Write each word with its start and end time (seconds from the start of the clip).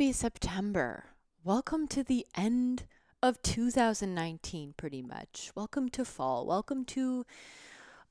Happy 0.00 0.12
September. 0.12 1.04
Welcome 1.44 1.86
to 1.88 2.02
the 2.02 2.24
end 2.34 2.84
of 3.22 3.42
2019, 3.42 4.72
pretty 4.78 5.02
much. 5.02 5.52
Welcome 5.54 5.90
to 5.90 6.06
fall. 6.06 6.46
Welcome 6.46 6.86
to, 6.86 7.26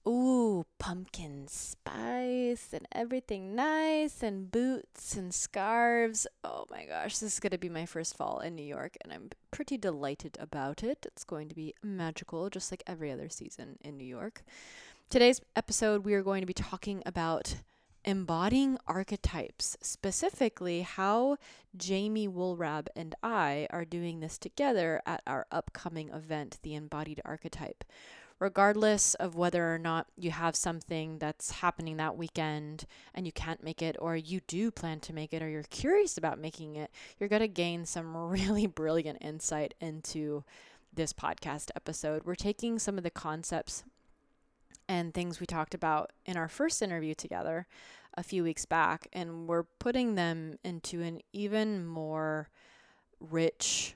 ooh, 0.07 0.67
pumpkin 0.77 1.47
spice 1.47 2.73
and 2.73 2.87
everything 2.91 3.55
nice 3.55 4.21
and 4.21 4.51
boots 4.51 5.15
and 5.15 5.33
scarves. 5.33 6.27
Oh 6.43 6.65
my 6.69 6.85
gosh, 6.85 7.17
this 7.17 7.33
is 7.33 7.39
going 7.39 7.53
to 7.53 7.57
be 7.57 7.69
my 7.69 7.87
first 7.87 8.15
fall 8.15 8.39
in 8.39 8.53
New 8.53 8.61
York, 8.61 8.95
and 9.03 9.11
I'm 9.11 9.31
pretty 9.49 9.75
delighted 9.75 10.37
about 10.39 10.83
it. 10.83 11.07
It's 11.07 11.23
going 11.23 11.49
to 11.49 11.55
be 11.55 11.73
magical, 11.81 12.51
just 12.51 12.71
like 12.71 12.83
every 12.85 13.11
other 13.11 13.29
season 13.29 13.79
in 13.81 13.97
New 13.97 14.05
York. 14.05 14.43
Today's 15.09 15.41
episode, 15.55 16.05
we 16.05 16.13
are 16.13 16.21
going 16.21 16.41
to 16.41 16.45
be 16.45 16.53
talking 16.53 17.01
about 17.03 17.55
embodying 18.05 18.77
archetypes, 18.87 19.77
specifically 19.81 20.81
how 20.81 21.37
Jamie 21.75 22.27
Wollrab 22.27 22.87
and 22.95 23.15
I 23.21 23.67
are 23.69 23.85
doing 23.85 24.19
this 24.19 24.37
together 24.37 25.01
at 25.05 25.21
our 25.27 25.45
upcoming 25.51 26.09
event, 26.09 26.59
The 26.63 26.75
Embodied 26.75 27.21
Archetype. 27.25 27.83
Regardless 28.39 29.15
of 29.15 29.35
whether 29.35 29.73
or 29.73 29.77
not 29.77 30.07
you 30.15 30.31
have 30.31 30.55
something 30.55 31.19
that's 31.19 31.51
happening 31.51 31.97
that 31.97 32.15
weekend 32.15 32.85
and 33.13 33.25
you 33.25 33.33
can't 33.33 33.63
make 33.63 33.81
it, 33.81 33.97
or 33.99 34.15
you 34.15 34.39
do 34.47 34.71
plan 34.71 35.01
to 35.01 35.13
make 35.13 35.33
it, 35.33 35.41
or 35.41 35.49
you're 35.49 35.63
curious 35.63 36.17
about 36.17 36.39
making 36.39 36.77
it, 36.77 36.89
you're 37.19 37.27
going 37.27 37.41
to 37.41 37.49
gain 37.49 37.85
some 37.85 38.15
really 38.29 38.65
brilliant 38.65 39.17
insight 39.21 39.73
into 39.81 40.45
this 40.93 41.11
podcast 41.11 41.69
episode. 41.75 42.23
We're 42.23 42.35
taking 42.35 42.79
some 42.79 42.97
of 42.97 43.03
the 43.03 43.11
concepts 43.11 43.83
and 44.89 45.13
things 45.13 45.39
we 45.39 45.45
talked 45.45 45.75
about 45.75 46.11
in 46.25 46.35
our 46.35 46.49
first 46.49 46.81
interview 46.81 47.13
together 47.13 47.67
a 48.17 48.23
few 48.23 48.43
weeks 48.43 48.65
back, 48.65 49.07
and 49.13 49.47
we're 49.47 49.63
putting 49.63 50.15
them 50.15 50.57
into 50.63 51.01
an 51.01 51.21
even 51.31 51.85
more 51.85 52.49
rich, 53.19 53.95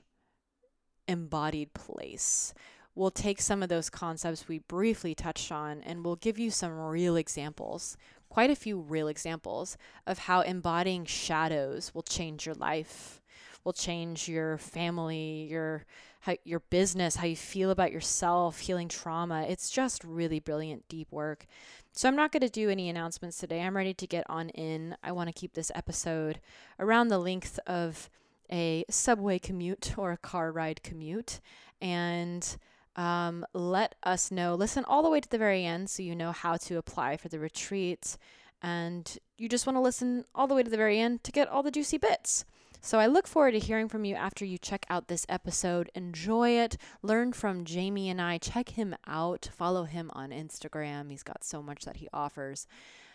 embodied 1.08 1.74
place. 1.74 2.54
We'll 2.94 3.10
take 3.10 3.40
some 3.40 3.60
of 3.60 3.68
those 3.68 3.90
concepts 3.90 4.46
we 4.46 4.60
briefly 4.60 5.16
touched 5.16 5.50
on 5.50 5.82
and 5.82 6.04
we'll 6.04 6.14
give 6.14 6.38
you 6.38 6.52
some 6.52 6.78
real 6.78 7.16
examples, 7.16 7.96
quite 8.28 8.50
a 8.50 8.56
few 8.56 8.78
real 8.78 9.08
examples 9.08 9.76
of 10.06 10.18
how 10.18 10.42
embodying 10.42 11.04
shadows 11.06 11.92
will 11.92 12.02
change 12.02 12.46
your 12.46 12.54
life, 12.54 13.20
will 13.64 13.72
change 13.72 14.28
your 14.28 14.58
family, 14.58 15.48
your 15.50 15.84
how, 16.20 16.36
your 16.44 16.60
business, 16.60 17.16
how 17.16 17.26
you 17.26 17.36
feel 17.36 17.70
about 17.70 17.92
yourself, 17.92 18.60
healing 18.60 18.88
trauma. 18.88 19.42
It's 19.42 19.68
just 19.70 20.02
really 20.04 20.40
brilliant, 20.40 20.88
deep 20.88 21.08
work. 21.10 21.46
So 21.92 22.08
I'm 22.08 22.16
not 22.16 22.32
going 22.32 22.40
to 22.40 22.48
do 22.48 22.70
any 22.70 22.88
announcements 22.88 23.38
today. 23.38 23.60
I'm 23.60 23.76
ready 23.76 23.94
to 23.94 24.06
get 24.06 24.24
on 24.28 24.48
in. 24.50 24.96
I 25.02 25.12
want 25.12 25.28
to 25.28 25.38
keep 25.38 25.52
this 25.52 25.70
episode 25.74 26.40
around 26.78 27.08
the 27.08 27.18
length 27.18 27.60
of 27.66 28.08
a 28.50 28.84
subway 28.88 29.38
commute 29.38 29.98
or 29.98 30.12
a 30.12 30.16
car 30.16 30.50
ride 30.50 30.82
commute 30.82 31.40
and 31.80 32.56
um, 32.96 33.44
let 33.52 33.94
us 34.02 34.30
know. 34.30 34.54
Listen 34.54 34.84
all 34.86 35.02
the 35.02 35.10
way 35.10 35.20
to 35.20 35.28
the 35.28 35.38
very 35.38 35.64
end 35.64 35.90
so 35.90 36.02
you 36.02 36.14
know 36.14 36.32
how 36.32 36.56
to 36.56 36.78
apply 36.78 37.16
for 37.16 37.28
the 37.28 37.38
retreat. 37.38 38.16
And 38.62 39.18
you 39.36 39.48
just 39.48 39.66
want 39.66 39.76
to 39.76 39.80
listen 39.80 40.24
all 40.34 40.46
the 40.46 40.54
way 40.54 40.62
to 40.62 40.70
the 40.70 40.76
very 40.76 40.98
end 40.98 41.22
to 41.24 41.32
get 41.32 41.48
all 41.48 41.62
the 41.62 41.70
juicy 41.70 41.98
bits. 41.98 42.44
So 42.84 42.98
I 42.98 43.06
look 43.06 43.26
forward 43.26 43.52
to 43.52 43.58
hearing 43.58 43.88
from 43.88 44.04
you 44.04 44.14
after 44.14 44.44
you 44.44 44.58
check 44.58 44.84
out 44.90 45.08
this 45.08 45.24
episode. 45.26 45.90
Enjoy 45.94 46.50
it. 46.50 46.76
Learn 47.00 47.32
from 47.32 47.64
Jamie 47.64 48.10
and 48.10 48.20
I. 48.20 48.36
Check 48.36 48.68
him 48.68 48.94
out. 49.06 49.48
Follow 49.56 49.84
him 49.84 50.10
on 50.12 50.32
Instagram. 50.32 51.10
He's 51.10 51.22
got 51.22 51.44
so 51.44 51.62
much 51.62 51.86
that 51.86 51.96
he 51.96 52.10
offers. 52.12 52.66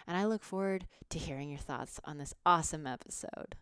And 0.07 0.17
I 0.17 0.25
look 0.25 0.43
forward 0.43 0.87
to 1.11 1.19
hearing 1.19 1.51
your 1.51 1.59
thoughts 1.59 1.99
on 2.03 2.17
this 2.17 2.33
awesome 2.47 2.87
episode. 2.87 3.57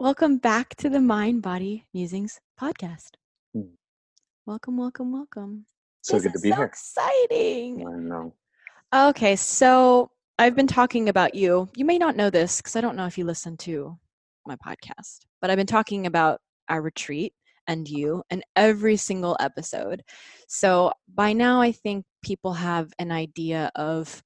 Welcome 0.00 0.38
back 0.38 0.74
to 0.76 0.88
the 0.88 0.98
Mind 0.98 1.42
Body 1.42 1.84
Musings 1.92 2.40
podcast. 2.58 3.16
Mm. 3.54 3.72
Welcome, 4.46 4.78
welcome, 4.78 5.12
welcome. 5.12 5.66
So 6.00 6.14
This 6.14 6.22
good 6.22 6.32
to 6.32 6.38
be 6.40 6.48
so 6.48 6.56
here. 6.56 6.64
Exciting. 6.64 7.86
I 7.86 7.98
know. 7.98 8.32
Okay, 8.94 9.36
so 9.36 10.10
I've 10.38 10.56
been 10.56 10.66
talking 10.66 11.10
about 11.10 11.34
you. 11.34 11.68
You 11.76 11.84
may 11.84 11.98
not 11.98 12.16
know 12.16 12.30
this 12.30 12.62
because 12.62 12.76
I 12.76 12.80
don't 12.80 12.96
know 12.96 13.04
if 13.04 13.18
you 13.18 13.26
listen 13.26 13.58
to 13.58 13.98
my 14.46 14.56
podcast, 14.56 15.18
but 15.42 15.50
I've 15.50 15.58
been 15.58 15.66
talking 15.66 16.06
about 16.06 16.40
our 16.70 16.80
retreat 16.80 17.34
and 17.66 17.86
you 17.86 18.22
in 18.30 18.42
every 18.56 18.96
single 18.96 19.36
episode. 19.38 20.02
So 20.48 20.92
by 21.14 21.34
now, 21.34 21.60
I 21.60 21.72
think 21.72 22.06
people 22.22 22.54
have 22.54 22.90
an 22.98 23.12
idea 23.12 23.70
of 23.74 24.22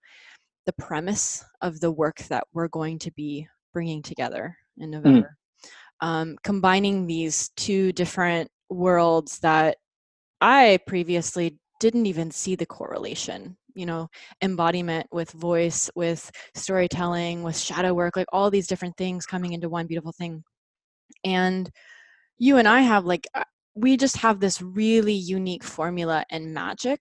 the 0.66 0.72
premise 0.74 1.44
of 1.62 1.80
the 1.80 1.90
work 1.90 2.18
that 2.28 2.44
we're 2.52 2.68
going 2.68 3.00
to 3.00 3.10
be 3.10 3.48
bringing 3.72 4.02
together 4.02 4.56
in 4.78 4.92
November. 4.92 5.36
Um, 6.00 6.36
combining 6.42 7.06
these 7.06 7.50
two 7.56 7.92
different 7.92 8.50
worlds 8.68 9.38
that 9.40 9.76
I 10.40 10.78
previously 10.86 11.58
didn't 11.80 12.06
even 12.06 12.30
see 12.30 12.56
the 12.56 12.66
correlation. 12.66 13.56
You 13.74 13.86
know, 13.86 14.08
embodiment 14.40 15.08
with 15.10 15.32
voice, 15.32 15.90
with 15.96 16.30
storytelling, 16.54 17.42
with 17.42 17.58
shadow 17.58 17.92
work, 17.92 18.16
like 18.16 18.28
all 18.32 18.50
these 18.50 18.68
different 18.68 18.96
things 18.96 19.26
coming 19.26 19.52
into 19.52 19.68
one 19.68 19.86
beautiful 19.86 20.12
thing. 20.12 20.44
And 21.24 21.68
you 22.38 22.58
and 22.58 22.68
I 22.68 22.80
have 22.82 23.04
like, 23.04 23.26
uh, 23.34 23.44
we 23.74 23.96
just 23.96 24.16
have 24.18 24.38
this 24.38 24.62
really 24.62 25.12
unique 25.12 25.64
formula 25.64 26.24
and 26.30 26.54
magic 26.54 27.00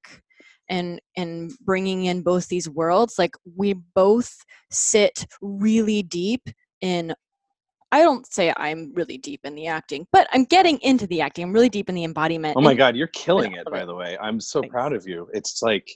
and 0.69 0.99
and 1.17 1.51
bringing 1.61 2.05
in 2.05 2.21
both 2.21 2.47
these 2.47 2.69
worlds 2.69 3.15
like 3.19 3.35
we 3.55 3.73
both 3.73 4.33
sit 4.71 5.25
really 5.41 6.01
deep 6.03 6.49
in 6.81 7.13
I 7.93 8.01
don't 8.01 8.25
say 8.25 8.51
I'm 8.57 8.91
really 8.95 9.19
deep 9.19 9.41
in 9.43 9.53
the 9.53 9.67
acting, 9.67 10.07
but 10.11 10.27
I'm 10.33 10.45
getting 10.45 10.79
into 10.79 11.05
the 11.05 11.21
acting. 11.21 11.43
I'm 11.43 11.53
really 11.53 11.69
deep 11.69 11.89
in 11.89 11.95
the 11.95 12.03
embodiment. 12.03 12.57
Oh 12.57 12.61
my 12.61 12.73
God, 12.73 12.95
you're 12.95 13.05
killing 13.05 13.53
it, 13.53 13.67
by 13.69 13.85
the 13.85 13.93
way. 13.93 14.17
I'm 14.19 14.39
so 14.39 14.61
Thanks. 14.61 14.73
proud 14.73 14.93
of 14.93 15.07
you. 15.07 15.29
It's 15.31 15.61
like 15.61 15.87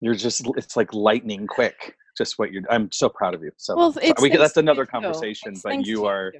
you're 0.00 0.14
just 0.14 0.46
it's 0.56 0.76
like 0.76 0.94
lightning 0.94 1.48
quick. 1.48 1.96
Just 2.16 2.38
what 2.38 2.52
you're 2.52 2.62
I'm 2.70 2.92
so 2.92 3.08
proud 3.08 3.34
of 3.34 3.42
you. 3.42 3.50
So 3.56 3.76
Well, 3.76 3.96
it's 4.00 4.22
we 4.22 4.28
that's 4.30 4.58
another 4.58 4.82
you 4.82 4.86
conversation, 4.86 5.54
but 5.64 5.84
you 5.84 6.06
are 6.06 6.30
too. 6.30 6.38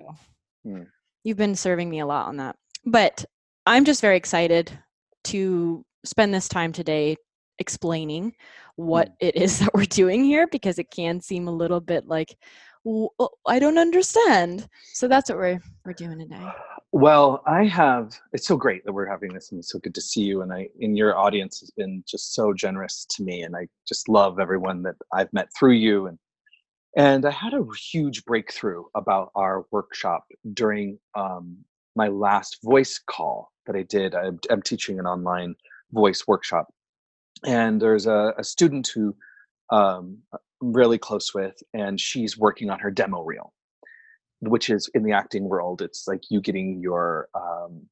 Hmm. 0.64 0.82
You've 1.24 1.36
been 1.36 1.56
serving 1.56 1.90
me 1.90 1.98
a 1.98 2.06
lot 2.06 2.28
on 2.28 2.36
that. 2.36 2.54
But 2.86 3.24
I'm 3.66 3.84
just 3.84 4.00
very 4.00 4.16
excited 4.16 4.70
to 5.24 5.84
spend 6.04 6.32
this 6.32 6.48
time 6.48 6.70
today 6.70 7.16
explaining 7.58 8.32
what 8.76 9.10
it 9.20 9.34
is 9.34 9.58
that 9.60 9.74
we're 9.74 9.86
doing 9.86 10.22
here 10.22 10.46
because 10.46 10.78
it 10.78 10.92
can 10.92 11.20
seem 11.20 11.48
a 11.48 11.52
little 11.52 11.80
bit 11.80 12.06
like 12.06 12.36
"W- 12.88 13.08
oh, 13.18 13.30
I 13.46 13.58
don't 13.58 13.78
understand. 13.78 14.68
So 14.92 15.08
that's 15.08 15.28
what 15.28 15.38
we're 15.38 15.60
we're 15.84 15.92
doing 15.92 16.18
today. 16.18 16.46
Well, 16.92 17.42
I 17.46 17.64
have. 17.64 18.18
It's 18.32 18.46
so 18.46 18.56
great 18.56 18.84
that 18.84 18.92
we're 18.92 19.06
having 19.06 19.32
this, 19.34 19.50
and 19.50 19.58
it's 19.58 19.70
so 19.70 19.78
good 19.78 19.94
to 19.94 20.00
see 20.00 20.22
you. 20.22 20.40
And 20.42 20.52
I, 20.52 20.68
and 20.80 20.96
your 20.96 21.18
audience 21.18 21.60
has 21.60 21.70
been 21.70 22.02
just 22.08 22.34
so 22.34 22.54
generous 22.54 23.04
to 23.10 23.22
me, 23.22 23.42
and 23.42 23.54
I 23.54 23.68
just 23.86 24.08
love 24.08 24.40
everyone 24.40 24.82
that 24.84 24.96
I've 25.12 25.32
met 25.32 25.48
through 25.56 25.74
you. 25.74 26.06
And 26.06 26.18
and 26.96 27.26
I 27.26 27.30
had 27.30 27.52
a 27.52 27.64
huge 27.92 28.24
breakthrough 28.24 28.84
about 28.94 29.30
our 29.34 29.66
workshop 29.70 30.24
during 30.54 30.98
um, 31.14 31.58
my 31.94 32.08
last 32.08 32.58
voice 32.64 32.98
call 32.98 33.52
that 33.66 33.76
I 33.76 33.82
did. 33.82 34.14
I'm, 34.14 34.40
I'm 34.50 34.62
teaching 34.62 34.98
an 34.98 35.06
online 35.06 35.54
voice 35.92 36.26
workshop, 36.26 36.72
and 37.44 37.82
there's 37.82 38.06
a, 38.06 38.32
a 38.38 38.44
student 38.44 38.88
who 38.94 39.14
um, 39.70 40.18
I'm 40.32 40.38
really 40.60 40.98
close 40.98 41.32
with, 41.34 41.62
and 41.74 42.00
she's 42.00 42.38
working 42.38 42.70
on 42.70 42.78
her 42.80 42.90
demo 42.90 43.22
reel 43.22 43.52
which 44.40 44.70
is 44.70 44.88
in 44.94 45.02
the 45.02 45.10
acting 45.10 45.48
world 45.48 45.82
it's 45.82 46.06
like 46.06 46.22
you 46.30 46.40
getting 46.40 46.80
your 46.80 47.28
um, 47.34 47.82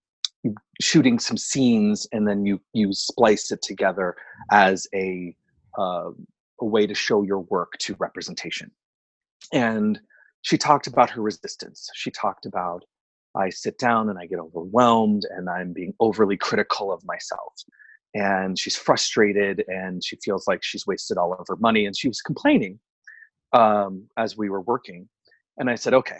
shooting 0.80 1.18
some 1.18 1.36
scenes 1.36 2.06
and 2.12 2.26
then 2.26 2.44
you 2.46 2.60
you 2.72 2.92
splice 2.92 3.50
it 3.50 3.62
together 3.62 4.14
as 4.50 4.86
a 4.94 5.34
uh, 5.78 6.10
a 6.60 6.64
way 6.64 6.86
to 6.86 6.94
show 6.94 7.22
your 7.22 7.40
work 7.40 7.76
to 7.78 7.94
representation. 7.98 8.70
And 9.52 10.00
she 10.42 10.56
talked 10.56 10.86
about 10.86 11.10
her 11.10 11.20
resistance. 11.20 11.90
She 11.94 12.10
talked 12.10 12.46
about 12.46 12.84
i 13.34 13.50
sit 13.50 13.76
down 13.78 14.08
and 14.08 14.18
i 14.18 14.24
get 14.24 14.38
overwhelmed 14.38 15.26
and 15.36 15.50
i'm 15.50 15.74
being 15.74 15.92
overly 16.00 16.38
critical 16.38 16.90
of 16.90 17.04
myself 17.04 17.52
and 18.14 18.58
she's 18.58 18.76
frustrated 18.76 19.64
and 19.68 20.02
she 20.04 20.16
feels 20.24 20.46
like 20.46 20.60
she's 20.62 20.86
wasted 20.86 21.16
all 21.16 21.32
of 21.34 21.46
her 21.48 21.56
money 21.56 21.86
and 21.86 21.96
she 21.96 22.08
was 22.08 22.20
complaining 22.20 22.78
um, 23.52 24.06
as 24.16 24.36
we 24.36 24.48
were 24.48 24.62
working 24.62 25.08
and 25.58 25.70
i 25.70 25.74
said 25.74 25.94
okay 25.94 26.18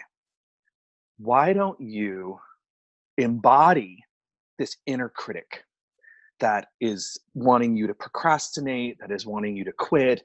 why 1.18 1.52
don't 1.52 1.80
you 1.80 2.38
embody 3.16 4.04
this 4.58 4.76
inner 4.86 5.08
critic 5.08 5.64
that 6.40 6.68
is 6.80 7.18
wanting 7.34 7.76
you 7.76 7.86
to 7.86 7.94
procrastinate 7.94 8.98
that 9.00 9.10
is 9.10 9.24
wanting 9.24 9.56
you 9.56 9.64
to 9.64 9.72
quit? 9.72 10.22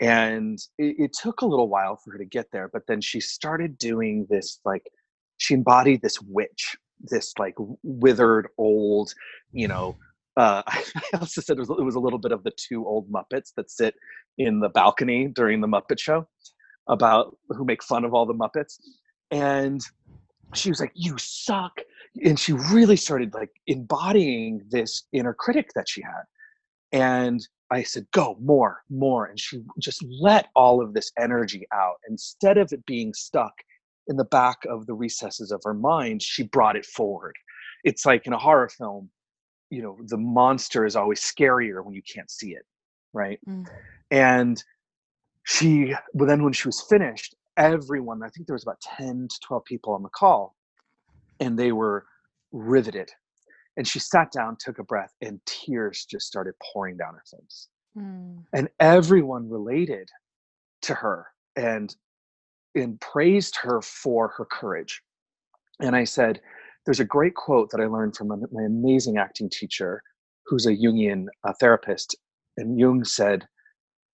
And 0.00 0.58
it, 0.78 0.96
it, 0.98 1.12
took 1.12 1.42
a 1.42 1.46
little 1.46 1.68
while 1.68 1.96
for 1.96 2.10
her 2.12 2.18
to 2.18 2.24
get 2.24 2.50
there 2.50 2.68
but 2.72 2.82
then 2.88 3.00
she 3.00 3.20
started 3.20 3.78
doing 3.78 4.26
this 4.28 4.58
like 4.64 4.82
she 5.36 5.54
embodied 5.54 6.02
this 6.02 6.20
witch 6.20 6.76
this 7.00 7.32
like 7.38 7.54
withered 7.84 8.48
old 8.58 9.14
you 9.52 9.68
know 9.68 9.96
uh, 10.36 10.62
I 10.66 10.82
also 11.14 11.40
said 11.40 11.56
it 11.56 11.60
was, 11.60 11.70
it 11.70 11.84
was 11.84 11.94
a 11.94 12.00
little 12.00 12.18
bit 12.18 12.32
of 12.32 12.42
the 12.44 12.52
two 12.56 12.86
old 12.86 13.10
Muppets 13.10 13.52
that 13.56 13.70
sit 13.70 13.94
in 14.38 14.60
the 14.60 14.68
balcony 14.68 15.28
during 15.28 15.60
the 15.60 15.66
Muppet 15.66 15.98
Show 15.98 16.26
about 16.88 17.36
who 17.50 17.64
make 17.64 17.82
fun 17.82 18.04
of 18.04 18.14
all 18.14 18.26
the 18.26 18.34
Muppets. 18.34 18.78
And 19.30 19.80
she 20.54 20.68
was 20.68 20.80
like, 20.80 20.92
You 20.94 21.16
suck. 21.18 21.72
And 22.24 22.38
she 22.38 22.52
really 22.52 22.96
started 22.96 23.32
like 23.34 23.50
embodying 23.66 24.62
this 24.70 25.04
inner 25.12 25.34
critic 25.34 25.70
that 25.74 25.88
she 25.88 26.02
had. 26.02 26.24
And 26.92 27.40
I 27.70 27.82
said, 27.82 28.06
Go 28.12 28.36
more, 28.40 28.82
more. 28.90 29.26
And 29.26 29.38
she 29.38 29.62
just 29.78 30.04
let 30.20 30.48
all 30.54 30.82
of 30.82 30.94
this 30.94 31.10
energy 31.18 31.66
out. 31.72 31.96
Instead 32.08 32.58
of 32.58 32.72
it 32.72 32.84
being 32.86 33.14
stuck 33.14 33.52
in 34.08 34.16
the 34.16 34.24
back 34.24 34.58
of 34.68 34.86
the 34.86 34.94
recesses 34.94 35.52
of 35.52 35.60
her 35.64 35.74
mind, 35.74 36.22
she 36.22 36.42
brought 36.42 36.76
it 36.76 36.84
forward. 36.84 37.34
It's 37.84 38.04
like 38.04 38.26
in 38.26 38.32
a 38.32 38.38
horror 38.38 38.68
film, 38.68 39.10
you 39.72 39.80
know 39.80 39.96
the 40.08 40.18
monster 40.18 40.84
is 40.84 40.94
always 40.94 41.20
scarier 41.20 41.82
when 41.82 41.94
you 41.94 42.02
can't 42.02 42.30
see 42.30 42.50
it 42.50 42.64
right 43.14 43.40
mm. 43.48 43.66
and 44.10 44.62
she 45.44 45.94
but 46.14 46.26
then 46.26 46.44
when 46.44 46.52
she 46.52 46.68
was 46.68 46.82
finished 46.82 47.34
everyone 47.56 48.22
i 48.22 48.28
think 48.28 48.46
there 48.46 48.54
was 48.54 48.62
about 48.62 48.80
10 48.82 49.28
to 49.28 49.40
12 49.40 49.64
people 49.64 49.94
on 49.94 50.02
the 50.02 50.10
call 50.10 50.54
and 51.40 51.58
they 51.58 51.72
were 51.72 52.04
riveted 52.52 53.10
and 53.78 53.88
she 53.88 53.98
sat 53.98 54.30
down 54.30 54.56
took 54.60 54.78
a 54.78 54.84
breath 54.84 55.14
and 55.22 55.40
tears 55.46 56.04
just 56.04 56.26
started 56.26 56.52
pouring 56.72 56.98
down 56.98 57.14
her 57.14 57.24
face 57.24 57.68
mm. 57.96 58.44
and 58.52 58.68
everyone 58.78 59.48
related 59.48 60.08
to 60.82 60.92
her 60.94 61.26
and 61.56 61.96
and 62.74 63.00
praised 63.00 63.56
her 63.56 63.80
for 63.80 64.28
her 64.28 64.44
courage 64.44 65.00
and 65.80 65.96
i 65.96 66.04
said 66.04 66.42
there's 66.84 67.00
a 67.00 67.04
great 67.04 67.34
quote 67.34 67.70
that 67.70 67.80
I 67.80 67.86
learned 67.86 68.16
from 68.16 68.28
my 68.28 68.62
amazing 68.62 69.18
acting 69.18 69.48
teacher, 69.48 70.02
who's 70.46 70.66
a 70.66 70.76
Jungian 70.76 71.26
uh, 71.44 71.52
therapist. 71.60 72.16
And 72.56 72.78
Jung 72.78 73.04
said, 73.04 73.46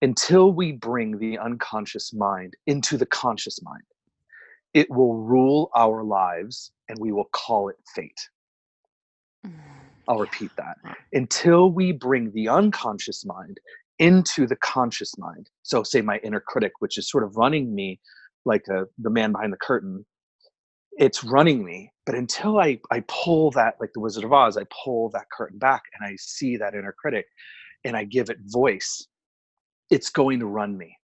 until 0.02 0.52
we 0.52 0.72
bring 0.72 1.18
the 1.18 1.38
unconscious 1.38 2.12
mind 2.12 2.54
into 2.66 2.96
the 2.96 3.06
conscious 3.06 3.60
mind, 3.62 3.82
it 4.74 4.90
will 4.90 5.16
rule 5.16 5.70
our 5.74 6.04
lives 6.04 6.70
and 6.88 6.98
we 7.00 7.10
will 7.10 7.28
call 7.32 7.68
it 7.68 7.76
fate. 7.94 8.28
Mm, 9.46 9.54
I'll 10.06 10.18
repeat 10.18 10.50
that. 10.56 10.76
Until 11.12 11.72
we 11.72 11.92
bring 11.92 12.30
the 12.32 12.48
unconscious 12.48 13.24
mind 13.24 13.58
into 13.98 14.46
the 14.46 14.56
conscious 14.56 15.16
mind, 15.18 15.48
so 15.62 15.82
say 15.82 16.00
my 16.00 16.18
inner 16.18 16.40
critic, 16.40 16.72
which 16.78 16.98
is 16.98 17.10
sort 17.10 17.24
of 17.24 17.36
running 17.36 17.74
me 17.74 17.98
like 18.44 18.66
a, 18.68 18.84
the 18.98 19.10
man 19.10 19.32
behind 19.32 19.52
the 19.52 19.58
curtain, 19.58 20.04
it's 20.98 21.24
running 21.24 21.64
me 21.64 21.92
but 22.06 22.14
until 22.14 22.58
I, 22.58 22.80
I 22.90 23.04
pull 23.08 23.50
that 23.52 23.76
like 23.80 23.90
the 23.94 24.00
wizard 24.00 24.24
of 24.24 24.32
oz 24.32 24.56
i 24.56 24.64
pull 24.84 25.10
that 25.10 25.30
curtain 25.30 25.58
back 25.58 25.82
and 25.94 26.08
i 26.08 26.16
see 26.18 26.56
that 26.56 26.74
inner 26.74 26.94
critic 26.98 27.26
and 27.84 27.96
i 27.96 28.04
give 28.04 28.30
it 28.30 28.38
voice 28.44 29.06
it's 29.90 30.10
going 30.10 30.40
to 30.40 30.46
run 30.46 30.76
me. 30.76 30.96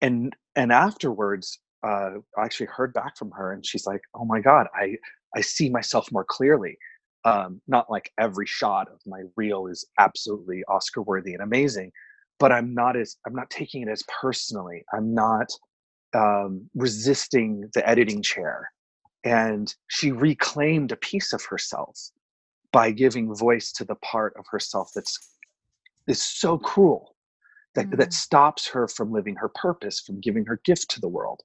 And 0.00 0.34
and 0.56 0.72
afterwards 0.72 1.58
uh, 1.84 2.12
i 2.38 2.44
actually 2.44 2.66
heard 2.66 2.92
back 2.94 3.16
from 3.16 3.30
her 3.32 3.52
and 3.52 3.64
she's 3.66 3.86
like 3.86 4.02
oh 4.14 4.24
my 4.24 4.40
god 4.40 4.66
i 4.74 4.96
i 5.36 5.40
see 5.40 5.68
myself 5.70 6.10
more 6.12 6.24
clearly. 6.24 6.76
Um, 7.24 7.60
not 7.68 7.88
like 7.88 8.10
every 8.18 8.46
shot 8.46 8.88
of 8.92 8.98
my 9.06 9.20
reel 9.36 9.68
is 9.68 9.86
absolutely 9.98 10.64
oscar 10.68 11.02
worthy 11.02 11.34
and 11.34 11.42
amazing 11.42 11.92
but 12.40 12.50
i'm 12.50 12.74
not 12.74 12.96
as 12.96 13.16
i'm 13.26 13.34
not 13.34 13.50
taking 13.50 13.82
it 13.82 13.88
as 13.88 14.02
personally. 14.20 14.84
I'm 14.92 15.14
not 15.14 15.48
um, 16.14 16.68
resisting 16.74 17.70
the 17.74 17.88
editing 17.88 18.22
chair 18.22 18.68
and 19.24 19.74
she 19.88 20.12
reclaimed 20.12 20.92
a 20.92 20.96
piece 20.96 21.32
of 21.32 21.44
herself 21.44 22.10
by 22.72 22.90
giving 22.90 23.34
voice 23.34 23.70
to 23.72 23.84
the 23.84 23.94
part 23.96 24.34
of 24.38 24.46
herself 24.50 24.90
that's 24.94 25.18
is 26.08 26.20
so 26.20 26.58
cruel 26.58 27.14
that 27.74 27.86
mm-hmm. 27.86 27.96
that 27.96 28.12
stops 28.12 28.66
her 28.68 28.88
from 28.88 29.12
living 29.12 29.36
her 29.36 29.48
purpose 29.48 30.00
from 30.00 30.20
giving 30.20 30.44
her 30.46 30.60
gift 30.64 30.90
to 30.90 31.00
the 31.00 31.08
world. 31.08 31.40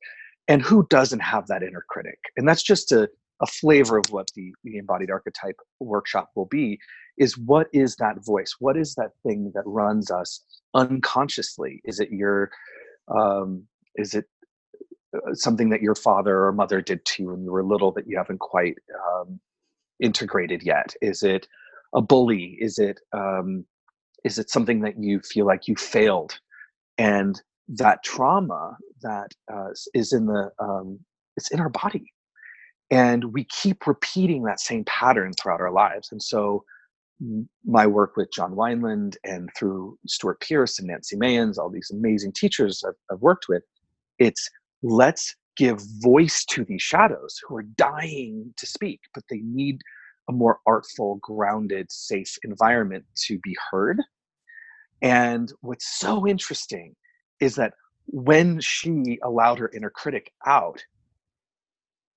And 0.47 0.62
who 0.62 0.88
doesn't 0.89 1.19
have 1.19 1.47
that 1.47 1.62
inner 1.62 1.83
critic? 1.89 2.19
And 2.38 2.47
that's 2.47 2.63
just 2.63 2.91
a, 2.94 3.09
a 3.41 3.45
flavor 3.45 3.97
of 3.97 4.06
what 4.09 4.31
the, 4.33 4.53
the 4.63 4.77
embodied 4.77 5.12
archetype 5.12 5.57
workshop 5.81 6.31
will 6.35 6.45
be 6.45 6.80
is 7.18 7.38
what 7.38 7.68
is 7.73 7.97
that 7.97 8.23
voice? 8.25 8.56
What 8.59 8.77
is 8.77 8.95
that 8.95 9.12
thing 9.23 9.51
that 9.56 9.63
runs 9.65 10.09
us 10.09 10.44
unconsciously? 10.73 11.81
Is 11.83 12.00
it 12.00 12.12
your 12.12 12.50
um, 13.09 13.63
is 13.95 14.13
it 14.13 14.25
something 15.33 15.69
that 15.69 15.81
your 15.81 15.95
father 15.95 16.45
or 16.45 16.51
mother 16.51 16.81
did 16.81 17.06
to 17.06 17.24
you 17.24 17.30
when 17.30 17.44
you 17.44 17.51
were 17.51 17.63
little 17.63 17.92
that 17.94 18.07
you 18.07 18.18
haven't 18.18 18.39
quite 18.39 18.75
um, 19.13 19.39
integrated 20.00 20.63
yet? 20.63 20.94
Is 21.01 21.24
it 21.24 21.48
a 21.94 22.01
bully? 22.01 22.57
Is 22.59 22.77
it 22.77 23.00
um, 23.13 23.65
is 24.24 24.38
it 24.38 24.50
something 24.50 24.81
that 24.81 25.01
you 25.01 25.19
feel 25.21 25.45
like 25.45 25.68
you 25.68 25.75
failed, 25.75 26.39
and 26.98 27.42
that 27.69 28.04
trauma 28.04 28.77
that 29.01 29.31
uh, 29.51 29.69
is 29.94 30.13
in 30.13 30.25
the 30.25 30.51
um, 30.59 31.00
it's 31.36 31.51
in 31.51 31.59
our 31.59 31.69
body, 31.69 32.12
and 32.92 33.33
we 33.33 33.45
keep 33.45 33.88
repeating 33.88 34.44
that 34.44 34.59
same 34.59 34.83
pattern 34.86 35.33
throughout 35.33 35.62
our 35.62 35.71
lives, 35.71 36.09
and 36.12 36.21
so 36.21 36.63
my 37.65 37.88
work 37.88 38.15
with 38.15 38.31
John 38.31 38.54
Wineland 38.54 39.15
and 39.24 39.50
through 39.57 39.98
Stuart 40.07 40.39
Pierce 40.39 40.77
and 40.77 40.88
Nancy 40.88 41.15
Mayens, 41.15 41.57
all 41.57 41.69
these 41.69 41.89
amazing 41.92 42.33
teachers 42.33 42.83
I've, 42.88 42.94
I've 43.12 43.21
worked 43.21 43.48
with, 43.50 43.63
it's 44.19 44.50
let's 44.83 45.35
give 45.56 45.81
voice 46.01 46.45
to 46.45 46.63
these 46.65 46.81
shadows 46.81 47.39
who 47.47 47.57
are 47.57 47.63
dying 47.63 48.53
to 48.57 48.65
speak, 48.65 49.00
but 49.13 49.24
they 49.29 49.41
need 49.44 49.79
a 50.29 50.31
more 50.31 50.59
artful, 50.65 51.19
grounded, 51.21 51.91
safe 51.91 52.38
environment 52.44 53.06
to 53.15 53.39
be 53.39 53.56
heard. 53.71 54.01
And 55.01 55.51
what's 55.62 56.00
so 56.00 56.27
interesting 56.27 56.95
is 57.39 57.56
that 57.56 57.73
when 58.07 58.59
she 58.59 59.19
allowed 59.23 59.59
her 59.59 59.71
inner 59.73 59.90
critic 59.90 60.31
out, 60.45 60.83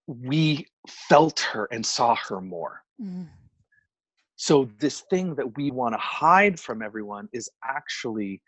we 0.07 0.67
felt 0.89 1.41
her 1.41 1.69
and 1.71 1.85
saw 1.85 2.17
her 2.29 2.41
more. 2.41 2.83
Mm. 3.01 3.29
So, 4.37 4.71
this 4.79 5.03
thing 5.11 5.35
that 5.35 5.57
we 5.57 5.71
want 5.71 5.95
to 5.95 5.99
hide 5.99 6.59
from 6.59 6.83
everyone 6.83 7.29
is 7.33 7.51
actually 7.63 8.41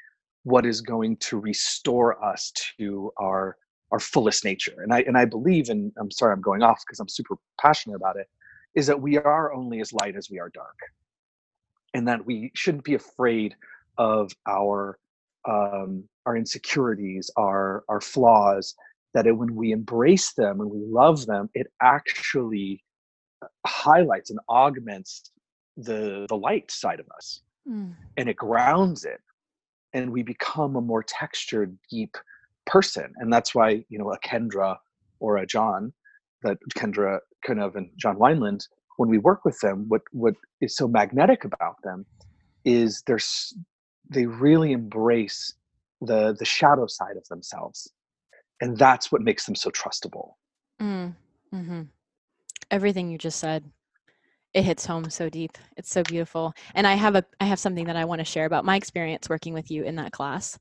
what 0.45 0.65
is 0.65 0.81
going 0.81 1.19
to 1.19 1.39
restore 1.39 2.23
us 2.25 2.51
to 2.79 3.13
our 3.19 3.57
our 3.93 4.01
fullest 4.01 4.45
nature. 4.45 4.81
And 4.83 4.93
I 4.93 5.01
and 5.03 5.17
I 5.17 5.27
believe 5.27 5.69
and 5.69 5.93
I'm 5.99 6.11
sorry 6.11 6.33
I'm 6.33 6.41
going 6.41 6.63
off 6.63 6.83
because 6.85 6.99
I'm 6.99 7.09
super 7.09 7.37
passionate 7.61 7.97
about 7.97 8.17
it, 8.17 8.27
is 8.75 8.87
that 8.87 9.01
we 9.01 9.19
are 9.19 9.53
only 9.53 9.81
as 9.81 9.93
light 9.93 10.17
as 10.17 10.29
we 10.31 10.41
are 10.41 10.49
dark. 10.49 10.79
And 11.95 12.09
that 12.09 12.25
we 12.25 12.51
shouldn't 12.55 12.85
be 12.85 12.95
afraid 12.95 13.55
of 13.99 14.33
our 14.49 14.99
um, 15.47 16.05
our 16.25 16.37
insecurities, 16.37 17.31
our 17.37 17.85
our 17.89 18.01
flaws, 18.01 18.75
that 19.15 19.27
it, 19.27 19.33
when 19.33 19.55
we 19.55 19.73
embrace 19.73 20.33
them 20.33 20.61
and 20.61 20.71
we 20.71 20.81
love 20.81 21.27
them, 21.27 21.51
it 21.55 21.67
actually 21.83 22.83
uh, 23.43 23.49
highlights 23.67 24.31
and 24.31 24.41
augments 24.49 25.31
the 25.77 26.27
the 26.29 26.37
light 26.37 26.71
side 26.71 27.01
of 27.01 27.07
us. 27.15 27.43
Mm. 27.69 27.95
And 28.17 28.29
it 28.29 28.37
grounds 28.37 29.05
it. 29.05 29.21
And 29.93 30.11
we 30.11 30.23
become 30.23 30.77
a 30.77 30.81
more 30.81 31.03
textured, 31.03 31.77
deep, 31.91 32.17
person 32.66 33.12
and 33.16 33.33
that's 33.33 33.54
why 33.54 33.85
you 33.88 33.99
know 33.99 34.12
a 34.12 34.19
kendra 34.21 34.76
or 35.21 35.38
a 35.38 35.47
john 35.47 35.92
that 36.42 36.59
kendra 36.76 37.19
Cunov 37.47 37.76
and 37.76 37.88
john 37.97 38.16
wineland 38.16 38.66
when 38.97 39.09
we 39.09 39.19
work 39.19 39.45
with 39.45 39.59
them 39.61 39.87
what 39.88 40.02
what 40.12 40.35
is 40.61 40.76
so 40.76 40.87
magnetic 40.87 41.45
about 41.45 41.76
them 41.83 42.07
is 42.64 43.02
they're 43.07 43.19
they 44.11 44.26
really 44.26 44.73
embrace 44.73 45.54
the 46.00 46.35
the 46.38 46.45
shadow 46.45 46.87
side 46.87 47.16
of 47.16 47.26
themselves 47.28 47.90
and 48.61 48.76
that's 48.78 49.11
what 49.11 49.23
makes 49.23 49.45
them 49.45 49.57
so 49.57 49.71
trustable. 49.71 50.35
Mm, 50.81 51.14
mm-hmm. 51.52 51.83
everything 52.71 53.11
you 53.11 53.19
just 53.19 53.38
said 53.38 53.64
it 54.54 54.64
hits 54.64 54.85
home 54.85 55.09
so 55.09 55.28
deep. 55.28 55.57
It's 55.76 55.90
so 55.90 56.02
beautiful 56.02 56.52
and 56.75 56.87
i 56.87 56.95
have 56.95 57.14
a 57.14 57.25
i 57.40 57.45
have 57.45 57.59
something 57.59 57.87
that 57.87 57.97
i 57.97 58.04
want 58.04 58.19
to 58.19 58.25
share 58.25 58.47
about 58.47 58.64
my 58.64 58.76
experience 58.76 59.28
working 59.28 59.54
with 59.54 59.71
you 59.71 59.85
in 59.85 59.97
that 59.97 60.12
class 60.12 60.59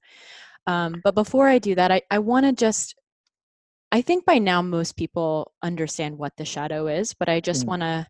um, 0.68 1.02
but 1.04 1.16
before 1.16 1.48
I 1.48 1.60
do 1.60 1.76
that, 1.76 1.92
I, 1.92 2.02
I 2.10 2.20
want 2.20 2.46
to 2.46 2.54
just, 2.54 2.96
I 3.92 4.02
think 4.02 4.26
by 4.26 4.38
now 4.38 4.62
most 4.62 4.96
people 4.96 5.52
understand 5.62 6.18
what 6.18 6.34
the 6.38 6.46
shadow 6.46 6.88
is, 6.88 7.14
but 7.14 7.30
I 7.30 7.40
just 7.40 7.66
mm. 7.66 7.70
want 7.70 7.82
to 7.82 8.08